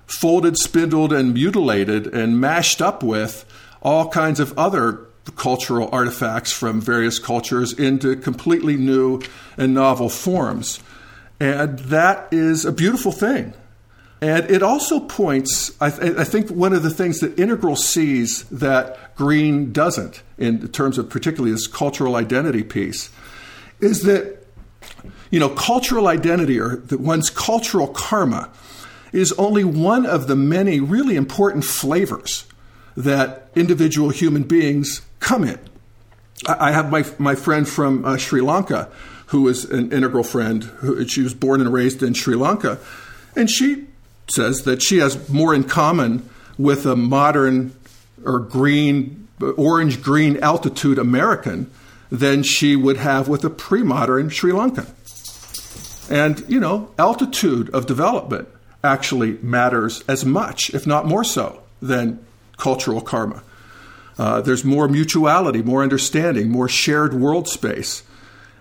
folded, 0.07 0.57
spindled, 0.57 1.13
and 1.13 1.35
mutilated 1.35 2.07
and 2.07 2.41
mashed 2.41 2.81
up 2.81 3.03
with 3.03 3.45
all 3.83 4.09
kinds 4.09 4.41
of 4.41 4.57
other 4.59 5.07
cultural 5.35 5.89
artifacts 5.93 6.53
from 6.53 6.81
various 6.81 7.19
cultures 7.19 7.73
into 7.73 8.15
completely 8.17 8.77
new 8.77 9.21
and 9.57 9.75
novel 9.75 10.09
forms. 10.09 10.81
And 11.41 11.79
that 11.81 12.29
is 12.33 12.65
a 12.65 12.73
beautiful 12.73 13.13
thing. 13.13 13.55
And 14.21 14.51
it 14.51 14.63
also 14.63 15.01
points, 15.01 15.77
I, 15.81 15.91
th- 15.91 16.17
I, 16.17 16.25
think, 16.25 16.51
one 16.51 16.73
of 16.73 16.83
the 16.83 16.91
things 16.91 17.21
that 17.21 17.39
Integral 17.39 17.77
sees 17.77 18.45
that 18.45 19.15
Green 19.15 19.73
doesn't, 19.73 20.23
in 20.39 20.69
terms 20.69 20.97
of 20.97 21.11
particularly 21.11 21.53
this 21.53 21.67
cultural 21.67 22.17
identity 22.17 22.63
piece, 22.63 23.11
is 23.81 24.03
that, 24.05 24.47
you 25.31 25.39
know, 25.39 25.51
cultural 25.51 26.09
identity 26.09 26.59
or 26.59 26.77
that 26.77 27.01
one's 27.01 27.29
cultural 27.29 27.89
karma 27.89 28.51
is 29.13 29.33
only 29.33 29.65
one 29.65 30.07
of 30.07 30.29
the 30.29 30.37
many 30.37 30.81
really 30.81 31.17
important 31.17 31.65
flavors 31.65 32.47
that 32.97 33.51
individual 33.55 34.09
human 34.09 34.45
beings 34.45 35.03
come 35.21 35.45
in. 35.45 35.59
I 36.49 36.73
have 36.73 36.91
my, 36.91 37.05
my 37.19 37.35
friend 37.35 37.69
from 37.69 38.05
uh, 38.05 38.17
Sri 38.17 38.41
Lanka 38.41 38.91
who 39.27 39.49
is 39.49 39.65
an 39.65 39.93
integral 39.93 40.25
friend. 40.25 40.65
Who, 40.65 41.07
she 41.07 41.23
was 41.23 41.35
born 41.35 41.61
and 41.61 41.73
raised 41.73 42.03
in 42.03 42.15
Sri 42.15 42.37
Lanka. 42.37 42.79
And 43.35 43.51
she 43.51 43.87
says 44.29 44.63
that 44.63 44.83
she 44.83 44.99
has 44.99 45.29
more 45.29 45.55
in 45.55 45.65
common 45.65 46.29
with 46.59 46.87
a 46.87 46.97
modern 46.97 47.75
or 48.25 48.41
green, 48.41 49.29
orange 49.57 50.03
green 50.03 50.37
altitude 50.39 50.99
American 50.99 51.71
than 52.11 52.43
she 52.43 52.77
would 52.77 52.97
have 52.97 53.29
with 53.29 53.45
a 53.45 53.51
pre 53.51 53.83
modern 53.83 54.29
Sri 54.29 54.53
Lankan. 54.53 54.91
And, 56.11 56.45
you 56.49 56.61
know, 56.61 56.93
altitude 56.99 57.71
of 57.71 57.87
development 57.87 58.49
actually 58.85 59.39
matters 59.43 60.05
as 60.07 60.25
much, 60.25 60.73
if 60.73 60.87
not 60.87 61.07
more 61.07 61.25
so, 61.25 61.63
than 61.83 62.25
cultural 62.57 63.01
karma. 63.01 63.43
Uh, 64.19 64.41
there's 64.41 64.65
more 64.65 64.89
mutuality, 64.89 65.63
more 65.63 65.83
understanding, 65.83 66.49
more 66.49 66.69
shared 66.69 67.13
world 67.13 67.49
space. 67.49 68.03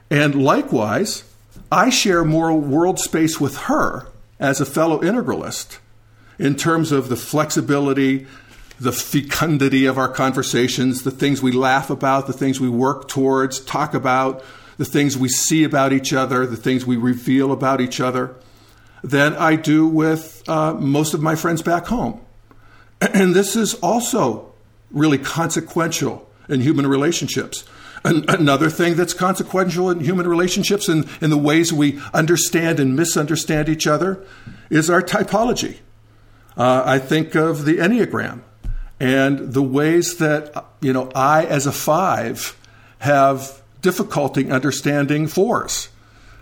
And 0.10 0.36
likewise, 0.36 1.24
I 1.72 1.90
share 1.90 2.26
more 2.26 2.54
world 2.54 3.00
space 3.00 3.40
with 3.40 3.56
her 3.58 4.08
as 4.40 4.62
a 4.62 4.66
fellow 4.66 5.00
integralist 5.02 5.80
in 6.38 6.56
terms 6.56 6.92
of 6.92 7.10
the 7.10 7.16
flexibility, 7.16 8.28
the 8.80 8.92
fecundity 8.92 9.86
of 9.86 9.98
our 9.98 10.10
conversations, 10.10 11.04
the 11.04 11.12
things 11.12 11.42
we 11.42 11.52
laugh 11.52 11.90
about, 11.90 12.28
the 12.28 12.34
things 12.34 12.60
we 12.60 12.70
work 12.70 13.08
towards, 13.08 13.60
talk 13.60 13.94
about, 13.94 14.44
the 14.78 14.86
things 14.86 15.18
we 15.18 15.30
see 15.30 15.64
about 15.64 15.94
each 15.94 16.12
other, 16.12 16.46
the 16.46 16.58
things 16.58 16.86
we 16.86 16.98
reveal 16.98 17.52
about 17.52 17.80
each 17.80 18.02
other, 18.02 18.36
than 19.04 19.34
I 19.36 19.56
do 19.56 19.88
with 19.88 20.44
uh, 20.50 20.74
most 20.74 21.14
of 21.14 21.22
my 21.22 21.36
friends 21.36 21.62
back 21.62 21.88
home. 21.88 22.22
And 23.02 23.36
this 23.36 23.56
is 23.56 23.76
also 23.76 24.54
really 24.90 25.18
consequential 25.18 26.30
in 26.50 26.62
human 26.62 26.88
relationships. 26.88 27.66
And 28.06 28.30
another 28.30 28.70
thing 28.70 28.96
that's 28.96 29.16
consequential 29.16 29.90
in 29.90 30.00
human 30.00 30.28
relationships 30.28 30.88
and 30.88 31.10
in 31.22 31.32
the 31.32 31.38
ways 31.38 31.74
we 31.74 32.00
understand 32.14 32.80
and 32.80 32.96
misunderstand 32.96 33.68
each 33.68 33.88
other 33.88 34.24
is 34.70 34.90
our 34.92 35.02
typology. 35.02 35.80
Uh, 36.56 36.84
I 36.86 37.00
think 37.00 37.36
of 37.36 37.66
the 37.66 37.78
Enneagram 37.78 38.42
and 39.00 39.54
the 39.54 39.64
ways 39.64 40.18
that, 40.18 40.66
you 40.82 40.94
know, 40.94 41.12
I 41.16 41.46
as 41.46 41.66
a 41.66 41.72
five 41.72 42.56
have 43.00 43.62
difficulty 43.82 44.50
understanding 44.52 45.28
fours 45.28 45.90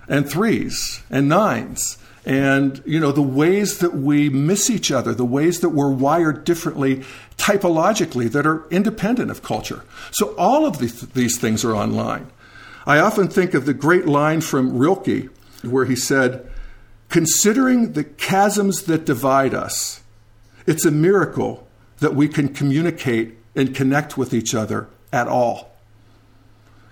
and 0.08 0.30
threes 0.30 1.02
and 1.10 1.30
nines 1.30 1.98
and 2.26 2.82
you 2.86 3.00
know 3.00 3.12
the 3.12 3.22
ways 3.22 3.80
that 3.80 3.94
we 3.94 4.30
miss 4.30 4.70
each 4.70 4.92
other 4.92 5.14
the 5.14 5.26
ways 5.26 5.60
that 5.60 5.70
we're 5.70 5.92
wired 5.92 6.46
differently 6.46 7.04
typologically 7.38 8.32
that 8.32 8.46
are 8.46 8.68
independent 8.70 9.30
of 9.30 9.44
culture. 9.44 9.84
So 10.12 10.34
all 10.38 10.66
of 10.66 10.78
these, 10.80 11.02
these 11.02 11.38
things 11.38 11.66
are 11.66 11.76
online. 11.76 12.28
I 12.86 13.00
often 13.00 13.28
think 13.28 13.54
of 13.54 13.66
the 13.66 13.74
great 13.74 14.06
line 14.06 14.42
from 14.42 14.78
rilke 14.78 15.30
where 15.62 15.86
he 15.86 15.96
said 15.96 16.50
considering 17.10 17.94
the 17.94 18.04
chasms 18.04 18.84
that 18.84 19.06
divide 19.06 19.54
us 19.54 20.02
it's 20.66 20.86
a 20.86 20.92
miracle 20.92 21.68
that 22.00 22.16
we 22.16 22.30
can 22.30 22.48
communicate 22.54 23.38
and 23.56 23.76
connect 23.76 24.18
with 24.18 24.34
each 24.34 24.56
other 24.56 24.88
at 25.12 25.28
all 25.28 25.73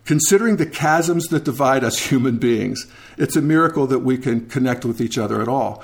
Considering 0.06 0.58
the 0.58 0.66
chasms 0.66 1.28
that 1.28 1.44
divide 1.44 1.84
us 1.84 2.08
human 2.10 2.38
beings, 2.38 2.88
it's 3.18 3.36
a 3.36 3.42
miracle 3.42 3.86
that 3.88 4.00
we 4.00 4.18
can 4.18 4.48
connect 4.48 4.84
with 4.84 5.00
each 5.00 5.18
other 5.18 5.42
at 5.42 5.48
all. 5.48 5.84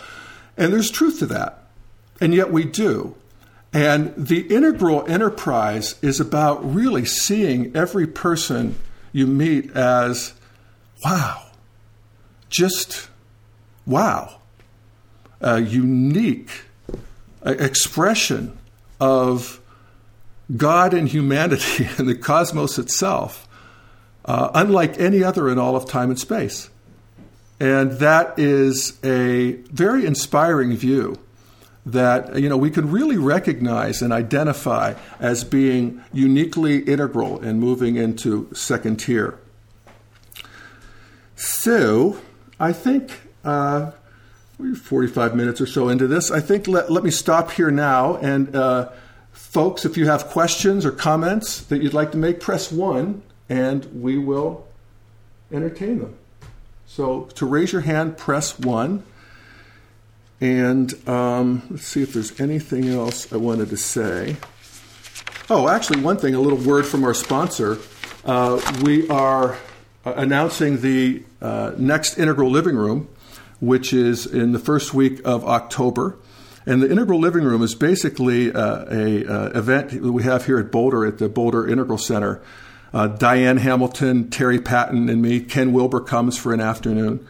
And 0.57 0.73
there's 0.73 0.89
truth 0.89 1.19
to 1.19 1.27
that. 1.27 1.67
And 2.19 2.33
yet 2.33 2.51
we 2.51 2.65
do. 2.65 3.15
And 3.73 4.13
the 4.17 4.47
integral 4.47 5.05
enterprise 5.07 5.95
is 6.01 6.19
about 6.19 6.73
really 6.73 7.05
seeing 7.05 7.75
every 7.75 8.07
person 8.07 8.75
you 9.11 9.27
meet 9.27 9.71
as 9.75 10.33
wow, 11.03 11.43
just 12.49 13.09
wow, 13.85 14.39
a 15.41 15.61
unique 15.61 16.49
uh, 17.45 17.51
expression 17.51 18.57
of 18.99 19.61
God 20.55 20.93
and 20.93 21.07
humanity 21.07 21.87
and 21.97 22.07
the 22.07 22.15
cosmos 22.15 22.79
itself 22.79 23.46
uh, 24.27 24.51
unlike 24.53 24.99
any 24.99 25.23
other 25.23 25.49
in 25.49 25.57
all 25.57 25.75
of 25.75 25.87
time 25.87 26.09
and 26.09 26.19
space. 26.19 26.69
And 27.59 27.93
that 27.93 28.37
is 28.37 29.03
a 29.03 29.53
very 29.71 30.05
inspiring 30.05 30.75
view 30.75 31.17
that 31.87 32.37
you 32.37 32.49
know 32.49 32.57
we 32.57 32.69
can 32.69 32.91
really 32.91 33.17
recognize 33.17 34.01
and 34.01 34.11
identify 34.11 34.93
as 35.19 35.43
being 35.45 36.03
uniquely 36.11 36.79
integral 36.79 37.41
in 37.41 37.59
moving 37.59 37.95
into 37.95 38.53
second 38.53 38.97
tier. 38.97 39.39
So, 41.35 42.17
I 42.59 42.73
think 42.73 43.11
uh, 43.45 43.91
we're 44.57 44.75
45 44.75 45.35
minutes 45.35 45.61
or 45.61 45.67
so 45.67 45.87
into 45.87 46.07
this. 46.07 46.31
I 46.31 46.39
think 46.39 46.67
let, 46.67 46.91
let 46.91 47.03
me 47.03 47.11
stop 47.11 47.51
here 47.51 47.69
now. 47.69 48.17
And 48.17 48.55
uh, 48.55 48.89
folks, 49.31 49.85
if 49.85 49.97
you 49.97 50.07
have 50.07 50.25
questions 50.27 50.83
or 50.83 50.91
comments 50.91 51.61
that 51.61 51.81
you'd 51.81 51.93
like 51.93 52.11
to 52.13 52.17
make, 52.17 52.39
press 52.39 52.71
one, 52.71 53.21
and 53.49 53.85
we 54.01 54.17
will 54.17 54.67
entertain 55.51 55.99
them. 55.99 56.17
So, 56.85 57.23
to 57.35 57.45
raise 57.45 57.71
your 57.71 57.81
hand, 57.81 58.17
press 58.17 58.57
one. 58.57 59.03
And 60.39 60.93
um, 61.09 61.63
let's 61.69 61.85
see 61.85 62.03
if 62.03 62.13
there's 62.13 62.39
anything 62.39 62.87
else 62.89 63.31
I 63.33 63.37
wanted 63.37 63.69
to 63.69 63.77
say. 63.77 64.37
Oh, 65.49 65.67
actually, 65.67 66.01
one 66.01 66.17
thing, 66.17 66.35
a 66.35 66.39
little 66.39 66.59
word 66.59 66.85
from 66.85 67.03
our 67.03 67.13
sponsor. 67.13 67.79
Uh, 68.23 68.61
we 68.83 69.07
are 69.09 69.57
uh, 70.05 70.13
announcing 70.15 70.81
the 70.81 71.23
uh, 71.41 71.71
next 71.77 72.17
Integral 72.17 72.51
Living 72.51 72.75
Room, 72.75 73.09
which 73.59 73.93
is 73.93 74.25
in 74.25 74.51
the 74.51 74.59
first 74.59 74.93
week 74.93 75.21
of 75.25 75.45
October. 75.45 76.17
And 76.65 76.83
the 76.83 76.91
Integral 76.91 77.19
Living 77.19 77.43
Room 77.43 77.63
is 77.63 77.75
basically 77.75 78.51
uh, 78.51 78.85
a 78.91 79.25
uh, 79.25 79.57
event 79.57 79.91
that 79.91 80.11
we 80.11 80.23
have 80.23 80.45
here 80.45 80.59
at 80.59 80.71
Boulder 80.71 81.05
at 81.05 81.17
the 81.17 81.29
Boulder 81.29 81.65
Integral 81.65 81.97
Center. 81.97 82.41
Uh, 82.93 83.07
Diane 83.07 83.57
Hamilton, 83.57 84.29
Terry 84.29 84.59
Patton, 84.59 85.09
and 85.09 85.21
me. 85.21 85.39
Ken 85.39 85.73
Wilber 85.73 85.99
comes 85.99 86.37
for 86.37 86.53
an 86.53 86.61
afternoon 86.61 87.27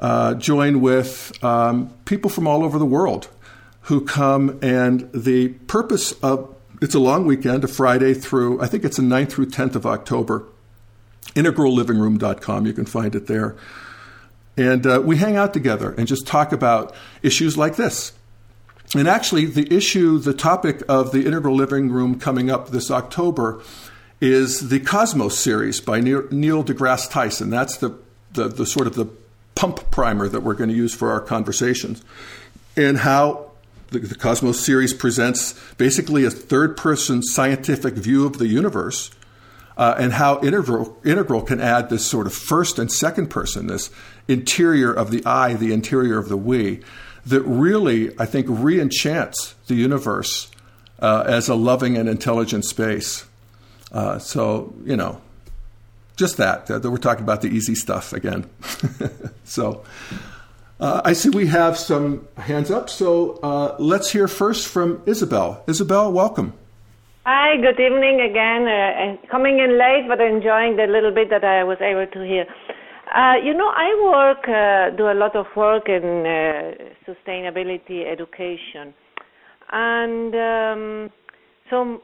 uh, 0.00 0.34
join 0.34 0.80
with 0.80 1.32
um, 1.44 1.92
people 2.06 2.30
from 2.30 2.48
all 2.48 2.64
over 2.64 2.78
the 2.78 2.86
world 2.86 3.28
who 3.82 4.04
come. 4.04 4.58
And 4.62 5.10
the 5.12 5.50
purpose 5.50 6.12
of 6.22 6.54
it's 6.80 6.94
a 6.94 6.98
long 6.98 7.26
weekend, 7.26 7.62
a 7.62 7.68
Friday 7.68 8.14
through, 8.14 8.60
I 8.62 8.66
think 8.66 8.84
it's 8.84 8.96
the 8.96 9.02
9th 9.02 9.32
through 9.32 9.46
10th 9.46 9.74
of 9.74 9.84
October. 9.84 10.46
IntegralLivingRoom.com, 11.34 12.66
you 12.66 12.72
can 12.72 12.86
find 12.86 13.14
it 13.14 13.26
there. 13.26 13.54
And 14.56 14.86
uh, 14.86 15.02
we 15.04 15.18
hang 15.18 15.36
out 15.36 15.52
together 15.52 15.92
and 15.92 16.08
just 16.08 16.26
talk 16.26 16.52
about 16.52 16.94
issues 17.22 17.56
like 17.56 17.76
this. 17.76 18.12
And 18.96 19.06
actually, 19.06 19.44
the 19.44 19.72
issue, 19.72 20.18
the 20.18 20.34
topic 20.34 20.82
of 20.88 21.12
the 21.12 21.24
Integral 21.26 21.54
Living 21.54 21.90
Room 21.90 22.18
coming 22.18 22.50
up 22.50 22.70
this 22.70 22.90
October 22.90 23.62
is 24.20 24.68
the 24.68 24.80
Cosmos 24.80 25.38
series 25.38 25.80
by 25.80 26.00
Neil 26.00 26.62
deGrasse 26.62 27.10
Tyson. 27.10 27.50
That's 27.50 27.78
the, 27.78 27.98
the, 28.32 28.48
the 28.48 28.66
sort 28.66 28.86
of 28.86 28.94
the 28.94 29.06
pump 29.54 29.90
primer 29.90 30.28
that 30.28 30.42
we're 30.42 30.54
going 30.54 30.70
to 30.70 30.76
use 30.76 30.94
for 30.94 31.10
our 31.10 31.20
conversations, 31.20 32.04
and 32.76 32.98
how 32.98 33.50
the, 33.90 34.00
the 34.00 34.14
Cosmos 34.14 34.64
series 34.64 34.92
presents 34.92 35.58
basically 35.74 36.24
a 36.24 36.30
third 36.30 36.76
person 36.76 37.22
scientific 37.22 37.94
view 37.94 38.26
of 38.26 38.38
the 38.38 38.46
universe. 38.46 39.10
Uh, 39.76 39.94
and 39.98 40.12
how 40.12 40.38
integral, 40.42 40.98
integral 41.06 41.40
can 41.40 41.58
add 41.58 41.88
this 41.88 42.04
sort 42.04 42.26
of 42.26 42.34
first 42.34 42.78
and 42.78 42.92
second 42.92 43.28
person, 43.28 43.66
this 43.66 43.90
interior 44.28 44.92
of 44.92 45.10
the 45.10 45.24
I, 45.24 45.54
the 45.54 45.72
interior 45.72 46.18
of 46.18 46.28
the 46.28 46.36
we, 46.36 46.82
that 47.24 47.40
really, 47.42 48.10
I 48.18 48.26
think, 48.26 48.46
re 48.50 48.78
enchants 48.78 49.54
the 49.68 49.76
universe 49.76 50.50
uh, 50.98 51.24
as 51.26 51.48
a 51.48 51.54
loving 51.54 51.96
and 51.96 52.10
intelligent 52.10 52.66
space. 52.66 53.24
Uh, 53.92 54.18
so, 54.18 54.72
you 54.84 54.96
know, 54.96 55.20
just 56.16 56.36
that, 56.36 56.66
that 56.66 56.82
we're 56.82 56.98
talking 56.98 57.24
about 57.24 57.42
the 57.42 57.48
easy 57.48 57.74
stuff 57.74 58.12
again. 58.12 58.48
so 59.44 59.84
uh, 60.78 61.02
I 61.04 61.12
see 61.12 61.30
we 61.30 61.46
have 61.46 61.76
some 61.78 62.28
hands 62.36 62.70
up. 62.70 62.88
So 62.88 63.38
uh, 63.42 63.76
let's 63.78 64.10
hear 64.10 64.28
first 64.28 64.68
from 64.68 65.02
Isabel. 65.06 65.62
Isabel, 65.66 66.12
welcome. 66.12 66.52
Hi, 67.26 67.56
good 67.56 67.78
evening 67.78 68.20
again. 68.20 68.66
Uh, 68.66 69.16
coming 69.30 69.58
in 69.58 69.78
late, 69.78 70.06
but 70.08 70.20
enjoying 70.20 70.76
the 70.76 70.86
little 70.86 71.12
bit 71.12 71.30
that 71.30 71.44
I 71.44 71.64
was 71.64 71.78
able 71.80 72.06
to 72.06 72.20
hear. 72.26 72.46
Uh, 73.14 73.34
you 73.42 73.52
know, 73.52 73.68
I 73.68 73.88
work, 74.02 74.48
uh, 74.48 74.96
do 74.96 75.10
a 75.10 75.16
lot 75.18 75.34
of 75.34 75.46
work 75.56 75.88
in 75.88 76.24
uh, 76.26 76.72
sustainability 77.06 78.10
education. 78.10 78.94
And 79.72 80.34
um, 80.34 81.10
so 81.68 82.02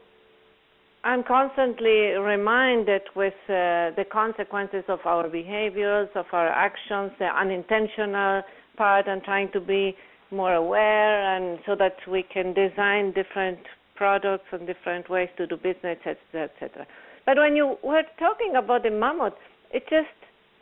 I'm 1.03 1.23
constantly 1.23 2.17
reminded 2.17 3.03
with 3.15 3.33
uh, 3.47 3.95
the 3.95 4.05
consequences 4.11 4.83
of 4.87 4.99
our 5.05 5.29
behaviors, 5.29 6.09
of 6.15 6.25
our 6.31 6.49
actions, 6.49 7.11
the 7.19 7.25
unintentional 7.25 8.41
part, 8.77 9.07
and 9.07 9.23
trying 9.23 9.51
to 9.53 9.59
be 9.59 9.95
more 10.31 10.53
aware, 10.53 11.35
and 11.35 11.59
so 11.65 11.75
that 11.75 11.95
we 12.09 12.23
can 12.23 12.53
design 12.53 13.13
different 13.13 13.59
products 13.95 14.45
and 14.51 14.67
different 14.67 15.09
ways 15.09 15.29
to 15.37 15.47
do 15.47 15.55
business, 15.55 15.97
etc., 16.05 16.49
etc. 16.55 16.85
But 17.25 17.37
when 17.37 17.55
you 17.55 17.77
were 17.83 18.03
talking 18.19 18.55
about 18.55 18.83
the 18.83 18.91
mammoth, 18.91 19.33
it 19.71 19.83
just 19.89 20.07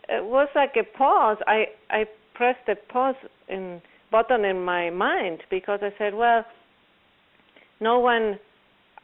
it 0.10 0.24
was 0.24 0.48
like 0.56 0.76
a 0.78 0.98
pause. 0.98 1.38
I 1.48 1.66
I 1.90 2.06
pressed 2.34 2.68
a 2.68 2.76
pause 2.76 3.16
in 3.48 3.82
button 4.12 4.46
in 4.46 4.64
my 4.64 4.90
mind 4.90 5.44
because 5.50 5.80
I 5.82 5.92
said, 5.98 6.14
well, 6.14 6.46
no 7.80 8.00
one 8.00 8.40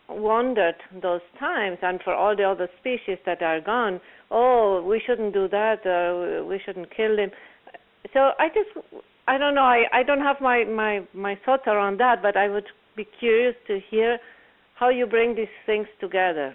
wondered 0.09 0.75
those 1.01 1.21
times, 1.39 1.77
and 1.81 2.01
for 2.01 2.13
all 2.13 2.35
the 2.35 2.43
other 2.43 2.69
species 2.79 3.17
that 3.25 3.41
are 3.41 3.61
gone, 3.61 4.01
oh, 4.29 4.83
we 4.83 5.01
shouldn't 5.05 5.33
do 5.33 5.47
that, 5.47 5.85
uh, 5.85 6.43
we 6.45 6.59
shouldn't 6.63 6.95
kill 6.95 7.15
them. 7.15 7.31
So 8.13 8.31
I 8.39 8.49
just, 8.49 8.69
I 9.27 9.37
don't 9.37 9.55
know, 9.55 9.63
I, 9.63 9.85
I 9.93 10.03
don't 10.03 10.21
have 10.21 10.41
my, 10.41 10.63
my, 10.65 11.03
my 11.13 11.37
thoughts 11.45 11.63
around 11.67 11.99
that, 11.99 12.21
but 12.21 12.35
I 12.35 12.49
would 12.49 12.65
be 12.95 13.05
curious 13.19 13.55
to 13.67 13.79
hear 13.89 14.19
how 14.75 14.89
you 14.89 15.05
bring 15.05 15.35
these 15.35 15.47
things 15.65 15.87
together. 15.99 16.53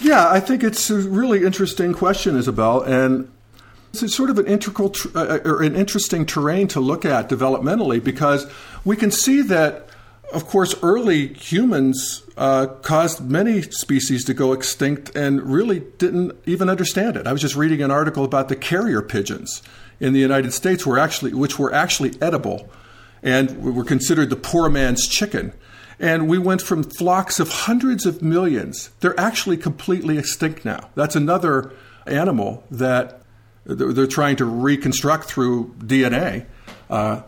Yeah, 0.00 0.30
I 0.30 0.40
think 0.40 0.62
it's 0.62 0.90
a 0.90 0.96
really 0.96 1.44
interesting 1.44 1.92
question, 1.92 2.36
Isabel, 2.36 2.82
and 2.82 3.30
it's 3.92 4.14
sort 4.14 4.30
of 4.30 4.38
an 4.38 4.46
integral 4.46 4.92
uh, 5.14 5.38
or 5.44 5.62
an 5.62 5.74
interesting 5.74 6.24
terrain 6.24 6.68
to 6.68 6.80
look 6.80 7.04
at 7.04 7.28
developmentally 7.28 8.02
because 8.02 8.46
we 8.84 8.96
can 8.96 9.10
see 9.10 9.42
that 9.42 9.88
of 10.32 10.46
course, 10.46 10.74
early 10.82 11.32
humans 11.34 12.22
uh, 12.36 12.66
caused 12.82 13.28
many 13.28 13.62
species 13.62 14.24
to 14.26 14.34
go 14.34 14.52
extinct 14.52 15.16
and 15.16 15.42
really 15.42 15.80
didn't 15.98 16.36
even 16.44 16.68
understand 16.68 17.16
it. 17.16 17.26
I 17.26 17.32
was 17.32 17.40
just 17.40 17.56
reading 17.56 17.82
an 17.82 17.90
article 17.90 18.24
about 18.24 18.48
the 18.48 18.56
carrier 18.56 19.02
pigeons 19.02 19.62
in 20.00 20.12
the 20.12 20.20
United 20.20 20.52
States, 20.52 20.86
were 20.86 20.98
actually, 20.98 21.34
which 21.34 21.58
were 21.58 21.72
actually 21.72 22.12
edible 22.20 22.68
and 23.22 23.62
were 23.62 23.84
considered 23.84 24.30
the 24.30 24.36
poor 24.36 24.68
man's 24.68 25.08
chicken. 25.08 25.52
And 25.98 26.28
we 26.28 26.38
went 26.38 26.62
from 26.62 26.84
flocks 26.84 27.40
of 27.40 27.48
hundreds 27.48 28.06
of 28.06 28.22
millions. 28.22 28.90
They're 29.00 29.18
actually 29.18 29.56
completely 29.56 30.16
extinct 30.16 30.64
now. 30.64 30.90
That's 30.94 31.16
another 31.16 31.72
animal 32.06 32.62
that 32.70 33.22
they're 33.64 34.06
trying 34.06 34.36
to 34.36 34.44
reconstruct 34.44 35.24
through 35.24 35.74
DNA. 35.78 36.46
Uh, 36.88 37.22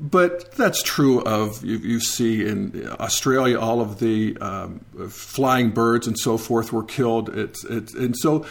but 0.00 0.52
that's 0.52 0.82
true 0.82 1.22
of 1.22 1.62
you, 1.62 1.76
you, 1.76 2.00
see 2.00 2.46
in 2.46 2.88
Australia 2.98 3.60
all 3.60 3.82
of 3.82 3.98
the 3.98 4.36
um, 4.38 4.80
flying 5.10 5.70
birds 5.70 6.06
and 6.06 6.18
so 6.18 6.38
forth 6.38 6.72
were 6.72 6.82
killed. 6.82 7.28
It's, 7.36 7.64
it's 7.64 7.94
and 7.94 8.16
so 8.16 8.46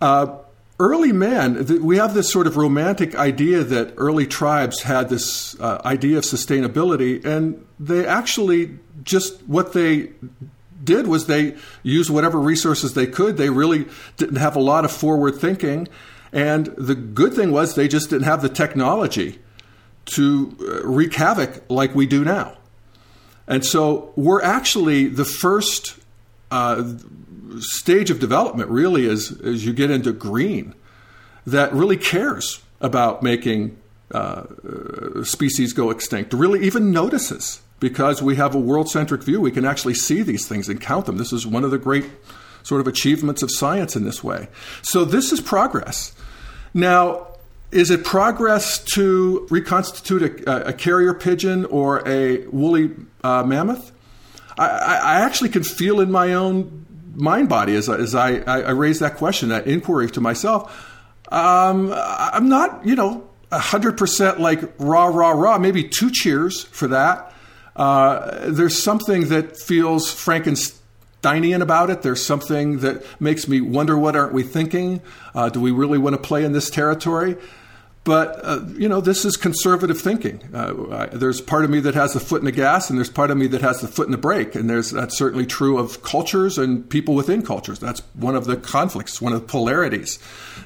uh, 0.00 0.38
early 0.80 1.12
man 1.12 1.64
we 1.84 1.98
have 1.98 2.14
this 2.14 2.32
sort 2.32 2.48
of 2.48 2.56
romantic 2.56 3.14
idea 3.14 3.62
that 3.62 3.94
early 3.96 4.26
tribes 4.26 4.82
had 4.82 5.08
this 5.08 5.58
uh, 5.60 5.80
idea 5.84 6.18
of 6.18 6.24
sustainability, 6.24 7.24
and 7.24 7.64
they 7.78 8.04
actually 8.04 8.78
just 9.04 9.40
what 9.42 9.72
they 9.74 10.10
did 10.82 11.06
was 11.06 11.26
they 11.26 11.56
used 11.84 12.10
whatever 12.10 12.40
resources 12.40 12.94
they 12.94 13.06
could. 13.06 13.36
They 13.36 13.50
really 13.50 13.86
didn't 14.16 14.36
have 14.36 14.56
a 14.56 14.60
lot 14.60 14.84
of 14.84 14.90
forward 14.90 15.36
thinking, 15.36 15.86
and 16.32 16.66
the 16.76 16.96
good 16.96 17.34
thing 17.34 17.52
was 17.52 17.76
they 17.76 17.88
just 17.88 18.10
didn't 18.10 18.24
have 18.24 18.42
the 18.42 18.48
technology 18.48 19.38
to 20.14 20.56
uh, 20.60 20.86
wreak 20.86 21.14
havoc 21.14 21.62
like 21.68 21.94
we 21.94 22.06
do 22.06 22.24
now. 22.24 22.56
And 23.46 23.64
so 23.64 24.12
we're 24.14 24.42
actually 24.42 25.06
the 25.06 25.24
first 25.24 25.98
uh, 26.50 26.94
stage 27.58 28.10
of 28.10 28.20
development, 28.20 28.70
really, 28.70 29.08
as, 29.08 29.38
as 29.42 29.64
you 29.64 29.72
get 29.72 29.90
into 29.90 30.12
green, 30.12 30.74
that 31.46 31.72
really 31.72 31.96
cares 31.96 32.62
about 32.80 33.22
making 33.22 33.78
uh, 34.12 34.44
species 35.22 35.72
go 35.72 35.90
extinct, 35.90 36.32
really 36.32 36.64
even 36.64 36.92
notices 36.92 37.60
because 37.80 38.22
we 38.22 38.36
have 38.36 38.54
a 38.54 38.58
world 38.58 38.90
centric 38.90 39.22
view. 39.22 39.40
We 39.40 39.50
can 39.50 39.64
actually 39.64 39.94
see 39.94 40.22
these 40.22 40.46
things 40.46 40.68
and 40.68 40.80
count 40.80 41.06
them. 41.06 41.16
This 41.16 41.32
is 41.32 41.46
one 41.46 41.64
of 41.64 41.70
the 41.70 41.78
great 41.78 42.06
sort 42.62 42.80
of 42.80 42.86
achievements 42.86 43.42
of 43.42 43.50
science 43.50 43.96
in 43.96 44.04
this 44.04 44.22
way. 44.22 44.48
So, 44.82 45.04
this 45.04 45.32
is 45.32 45.40
progress. 45.40 46.14
Now, 46.74 47.27
is 47.70 47.90
it 47.90 48.04
progress 48.04 48.78
to 48.78 49.46
reconstitute 49.50 50.46
a, 50.48 50.68
a 50.68 50.72
carrier 50.72 51.12
pigeon 51.14 51.64
or 51.66 52.06
a 52.08 52.46
woolly 52.46 52.90
uh, 53.22 53.42
mammoth? 53.42 53.92
I, 54.58 54.66
I, 54.66 55.20
actually 55.20 55.50
can 55.50 55.62
feel 55.62 56.00
in 56.00 56.10
my 56.10 56.34
own 56.34 56.86
mind 57.14 57.48
body 57.48 57.74
as, 57.74 57.88
as 57.88 58.14
I, 58.14 58.38
I, 58.38 58.70
raise 58.70 58.98
that 59.00 59.16
question, 59.16 59.50
that 59.50 59.66
inquiry 59.66 60.10
to 60.10 60.20
myself. 60.20 60.94
Um, 61.30 61.92
I'm 61.94 62.48
not, 62.48 62.84
you 62.84 62.96
know, 62.96 63.28
100% 63.52 64.38
like 64.38 64.60
rah, 64.78 65.06
rah, 65.06 65.30
rah, 65.30 65.58
maybe 65.58 65.84
two 65.84 66.10
cheers 66.10 66.64
for 66.64 66.88
that. 66.88 67.32
Uh, 67.76 68.50
there's 68.50 68.82
something 68.82 69.28
that 69.28 69.56
feels 69.56 70.10
Frankensteinian 71.22 71.62
about 71.62 71.90
it. 71.90 72.02
There's 72.02 72.24
something 72.24 72.78
that 72.80 73.04
makes 73.20 73.48
me 73.48 73.60
wonder 73.60 73.98
what 73.98 74.16
aren't 74.16 74.32
we 74.32 74.42
thinking? 74.42 75.00
Uh, 75.34 75.48
do 75.48 75.60
we 75.60 75.70
really 75.70 75.98
want 75.98 76.14
to 76.14 76.22
play 76.22 76.44
in 76.44 76.52
this 76.52 76.70
territory? 76.70 77.36
But, 78.04 78.40
uh, 78.42 78.60
you 78.76 78.88
know, 78.88 79.02
this 79.02 79.26
is 79.26 79.36
conservative 79.36 80.00
thinking. 80.00 80.40
Uh, 80.54 80.90
I, 80.90 81.06
there's 81.06 81.42
part 81.42 81.64
of 81.64 81.70
me 81.70 81.80
that 81.80 81.94
has 81.94 82.14
the 82.14 82.20
foot 82.20 82.40
in 82.40 82.46
the 82.46 82.52
gas, 82.52 82.88
and 82.88 82.98
there's 82.98 83.10
part 83.10 83.30
of 83.30 83.36
me 83.36 83.48
that 83.48 83.60
has 83.60 83.80
the 83.80 83.88
foot 83.88 84.06
in 84.06 84.12
the 84.12 84.18
brake. 84.18 84.54
And 84.54 84.70
there's, 84.70 84.92
that's 84.92 85.18
certainly 85.18 85.44
true 85.44 85.76
of 85.78 86.02
cultures 86.02 86.56
and 86.56 86.88
people 86.88 87.14
within 87.14 87.42
cultures. 87.42 87.78
That's 87.80 88.00
one 88.14 88.34
of 88.34 88.46
the 88.46 88.56
conflicts, 88.56 89.20
one 89.20 89.34
of 89.34 89.40
the 89.42 89.46
polarities 89.46 90.18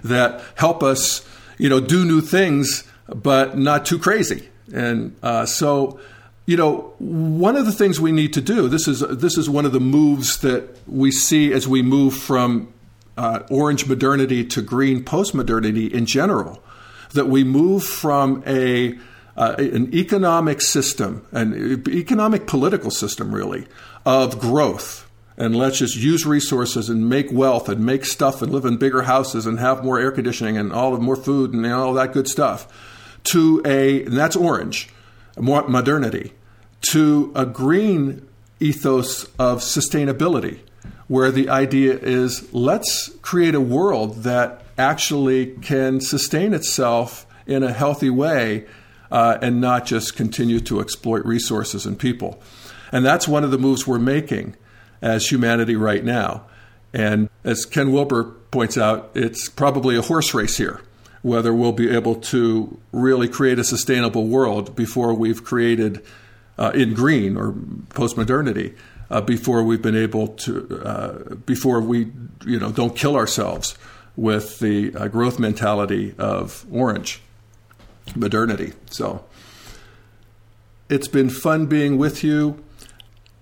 that 0.05 0.41
help 0.55 0.85
us, 0.85 1.27
you 1.59 1.69
know, 1.69 1.81
do 1.81 2.05
new 2.05 2.21
things, 2.21 2.85
but 3.09 3.59
not 3.59 3.87
too 3.87 3.99
crazy. 3.99 4.49
And 4.73 5.17
uh, 5.23 5.45
so, 5.47 5.99
you 6.47 6.57
know, 6.57 6.95
one 6.99 7.57
of 7.57 7.67
the 7.67 7.73
things 7.73 8.01
we 8.01 8.13
need 8.13 8.33
to 8.35 8.41
do, 8.41 8.69
this 8.69 8.89
is, 8.89 9.01
this 9.01 9.39
is 9.39 9.49
one 9.49 9.65
of 9.65 9.73
the 9.73 9.81
moves 9.81 10.39
that 10.39 10.77
we 10.89 11.11
see 11.11 11.53
as 11.53 11.69
we 11.69 11.83
move 11.83 12.15
from 12.15 12.73
uh, 13.17 13.41
orange 13.51 13.87
modernity 13.87 14.45
to 14.45 14.63
green 14.63 15.05
postmodernity 15.05 15.91
in 15.91 16.07
general 16.07 16.63
that 17.13 17.29
we 17.29 17.45
move 17.45 17.85
from 17.85 18.43
a 18.47 18.99
uh, 19.35 19.55
an 19.59 19.95
economic 19.95 20.61
system, 20.61 21.27
an 21.33 21.89
economic 21.89 22.47
political 22.47 22.91
system, 22.91 23.35
really, 23.35 23.67
of 24.05 24.39
growth. 24.39 25.09
And 25.39 25.57
let's 25.57 25.79
just 25.79 25.97
use 25.97 26.27
resources 26.27 26.91
and 26.91 27.09
make 27.09 27.33
wealth 27.33 27.71
and 27.71 27.85
make 27.85 28.05
stuff 28.05 28.43
and 28.43 28.53
live 28.53 28.67
in 28.67 28.77
bigger 28.77 29.03
houses 29.03 29.47
and 29.47 29.59
have 29.59 29.83
more 29.83 29.99
air 29.99 30.13
conditioning 30.13 30.59
and 30.59 30.71
all 30.71 30.93
of 30.93 31.01
more 31.01 31.17
food 31.17 31.55
and 31.55 31.67
all 31.67 31.95
that 31.95 32.13
good 32.13 32.29
stuff. 32.29 32.69
To 33.25 33.63
a, 33.65 34.05
and 34.05 34.17
that's 34.17 34.37
orange, 34.37 34.91
modernity, 35.37 36.33
to 36.91 37.33
a 37.35 37.47
green 37.47 38.27
ethos 38.61 39.25
of 39.39 39.61
sustainability, 39.61 40.61
where 41.09 41.31
the 41.31 41.49
idea 41.49 41.99
is 41.99 42.53
let's 42.53 43.11
create 43.23 43.55
a 43.55 43.61
world 43.61 44.23
that 44.23 44.65
actually 44.79 45.47
can 45.57 46.01
sustain 46.01 46.55
itself 46.55 47.27
in 47.47 47.63
a 47.63 47.73
healthy 47.73 48.11
way 48.11 48.67
uh, 49.11 49.39
and 49.43 49.61
not 49.61 49.85
just 49.85 50.17
continue 50.17 50.61
to 50.61 50.81
exploit 50.81 51.25
resources 51.25 51.85
and 51.85 51.99
people. 51.99 52.41
And 52.91 53.05
that's 53.05 53.29
one 53.29 53.45
of 53.45 53.51
the 53.51 53.59
moves 53.59 53.87
we're 53.87 53.99
making 53.99 54.57
as 55.01 55.31
humanity 55.31 55.77
right 55.77 56.05
now. 56.05 56.47
And 56.95 57.29
as 57.45 57.65
Ken 57.67 57.93
Wilber 57.93 58.25
points 58.51 58.77
out, 58.77 59.11
it's 59.15 59.49
probably 59.49 59.97
a 59.97 60.03
horse 60.03 60.35
race 60.35 60.57
here, 60.57 60.81
whether 61.23 61.55
we'll 61.55 61.73
be 61.73 61.91
able 61.91 62.17
to 62.17 62.81
really 62.93 63.29
create 63.29 63.59
a 63.59 63.65
sustainable 63.65 64.27
world 64.27 64.75
before 64.75 65.15
we've 65.15 65.45
created 65.45 66.05
uh, 66.59 66.73
in 66.75 66.95
green 66.95 67.37
or 67.37 67.53
postmodernity. 67.53 68.77
Uh, 69.11 69.21
before 69.21 69.63
we've 69.63 69.83
been 69.83 69.97
able 69.97 70.29
to, 70.29 70.83
uh, 70.85 71.35
before 71.35 71.83
we, 71.83 72.11
you 72.47 72.59
know, 72.59 72.73
don't 72.73 72.97
kill 72.97 73.15
ourselves 73.15 73.77
with 74.17 74.59
the 74.59 74.95
uh, 74.95 75.07
growth 75.09 75.39
mentality 75.39 76.15
of 76.19 76.65
orange 76.73 77.21
modernity. 78.17 78.73
So 78.91 79.23
it's 80.89 81.09
been 81.09 81.29
fun 81.29 81.67
being 81.67 81.99
with 81.99 82.25
you. 82.25 82.63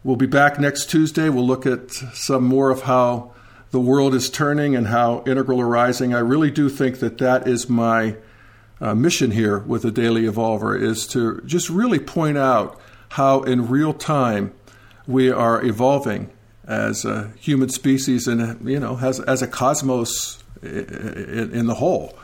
We'll 0.03 0.16
be 0.16 0.26
back 0.26 0.59
next 0.59 0.91
Tuesday. 0.91 1.28
We'll 1.28 1.47
look 1.47 1.66
at 1.66 1.91
some 1.91 2.45
more 2.45 2.70
of 2.70 2.83
how 2.83 3.33
the 3.71 3.81
world 3.81 4.14
is 4.14 4.29
turning 4.31 4.75
and 4.75 4.89
how 4.89 5.23
integral 5.27 5.61
arising. 5.61 6.14
I 6.14 6.18
really 6.18 6.51
do 6.51 6.68
think 6.68 6.99
that 6.99 7.18
that 7.18 7.47
is 7.47 7.68
my 7.68 8.16
uh, 8.81 8.95
mission 8.95 9.31
here 9.31 9.59
with 9.59 9.83
the 9.83 9.93
Daily 9.93 10.23
Evolver 10.23 10.81
is 10.81 11.07
to 11.09 11.41
just 11.45 11.71
really 11.71 11.99
point 11.99 12.39
out 12.39 12.81
how 13.11 13.43
in 13.43 13.68
real 13.68 13.93
time 13.93 14.53
we 15.07 15.31
are 15.31 15.64
evolving 15.64 16.31
as 16.66 17.05
a 17.05 17.33
human 17.39 17.68
species 17.68 18.29
and 18.29 18.68
you 18.68 18.79
know 18.79 18.99
as, 19.03 19.18
as 19.21 19.43
a 19.43 19.47
cosmos 19.47 20.43
in, 20.62 21.51
in 21.53 21.66
the 21.66 21.75
whole, 21.75 22.18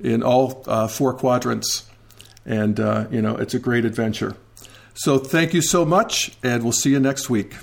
in 0.00 0.22
all 0.22 0.62
uh, 0.66 0.88
four 0.88 1.12
quadrants. 1.14 1.88
And, 2.46 2.80
uh, 2.80 3.06
you 3.10 3.22
know, 3.22 3.36
it's 3.36 3.54
a 3.54 3.58
great 3.58 3.84
adventure. 3.84 4.34
So 4.94 5.18
thank 5.18 5.54
you 5.54 5.62
so 5.62 5.84
much, 5.84 6.32
and 6.42 6.62
we'll 6.62 6.72
see 6.72 6.90
you 6.90 7.00
next 7.00 7.30
week. 7.30 7.54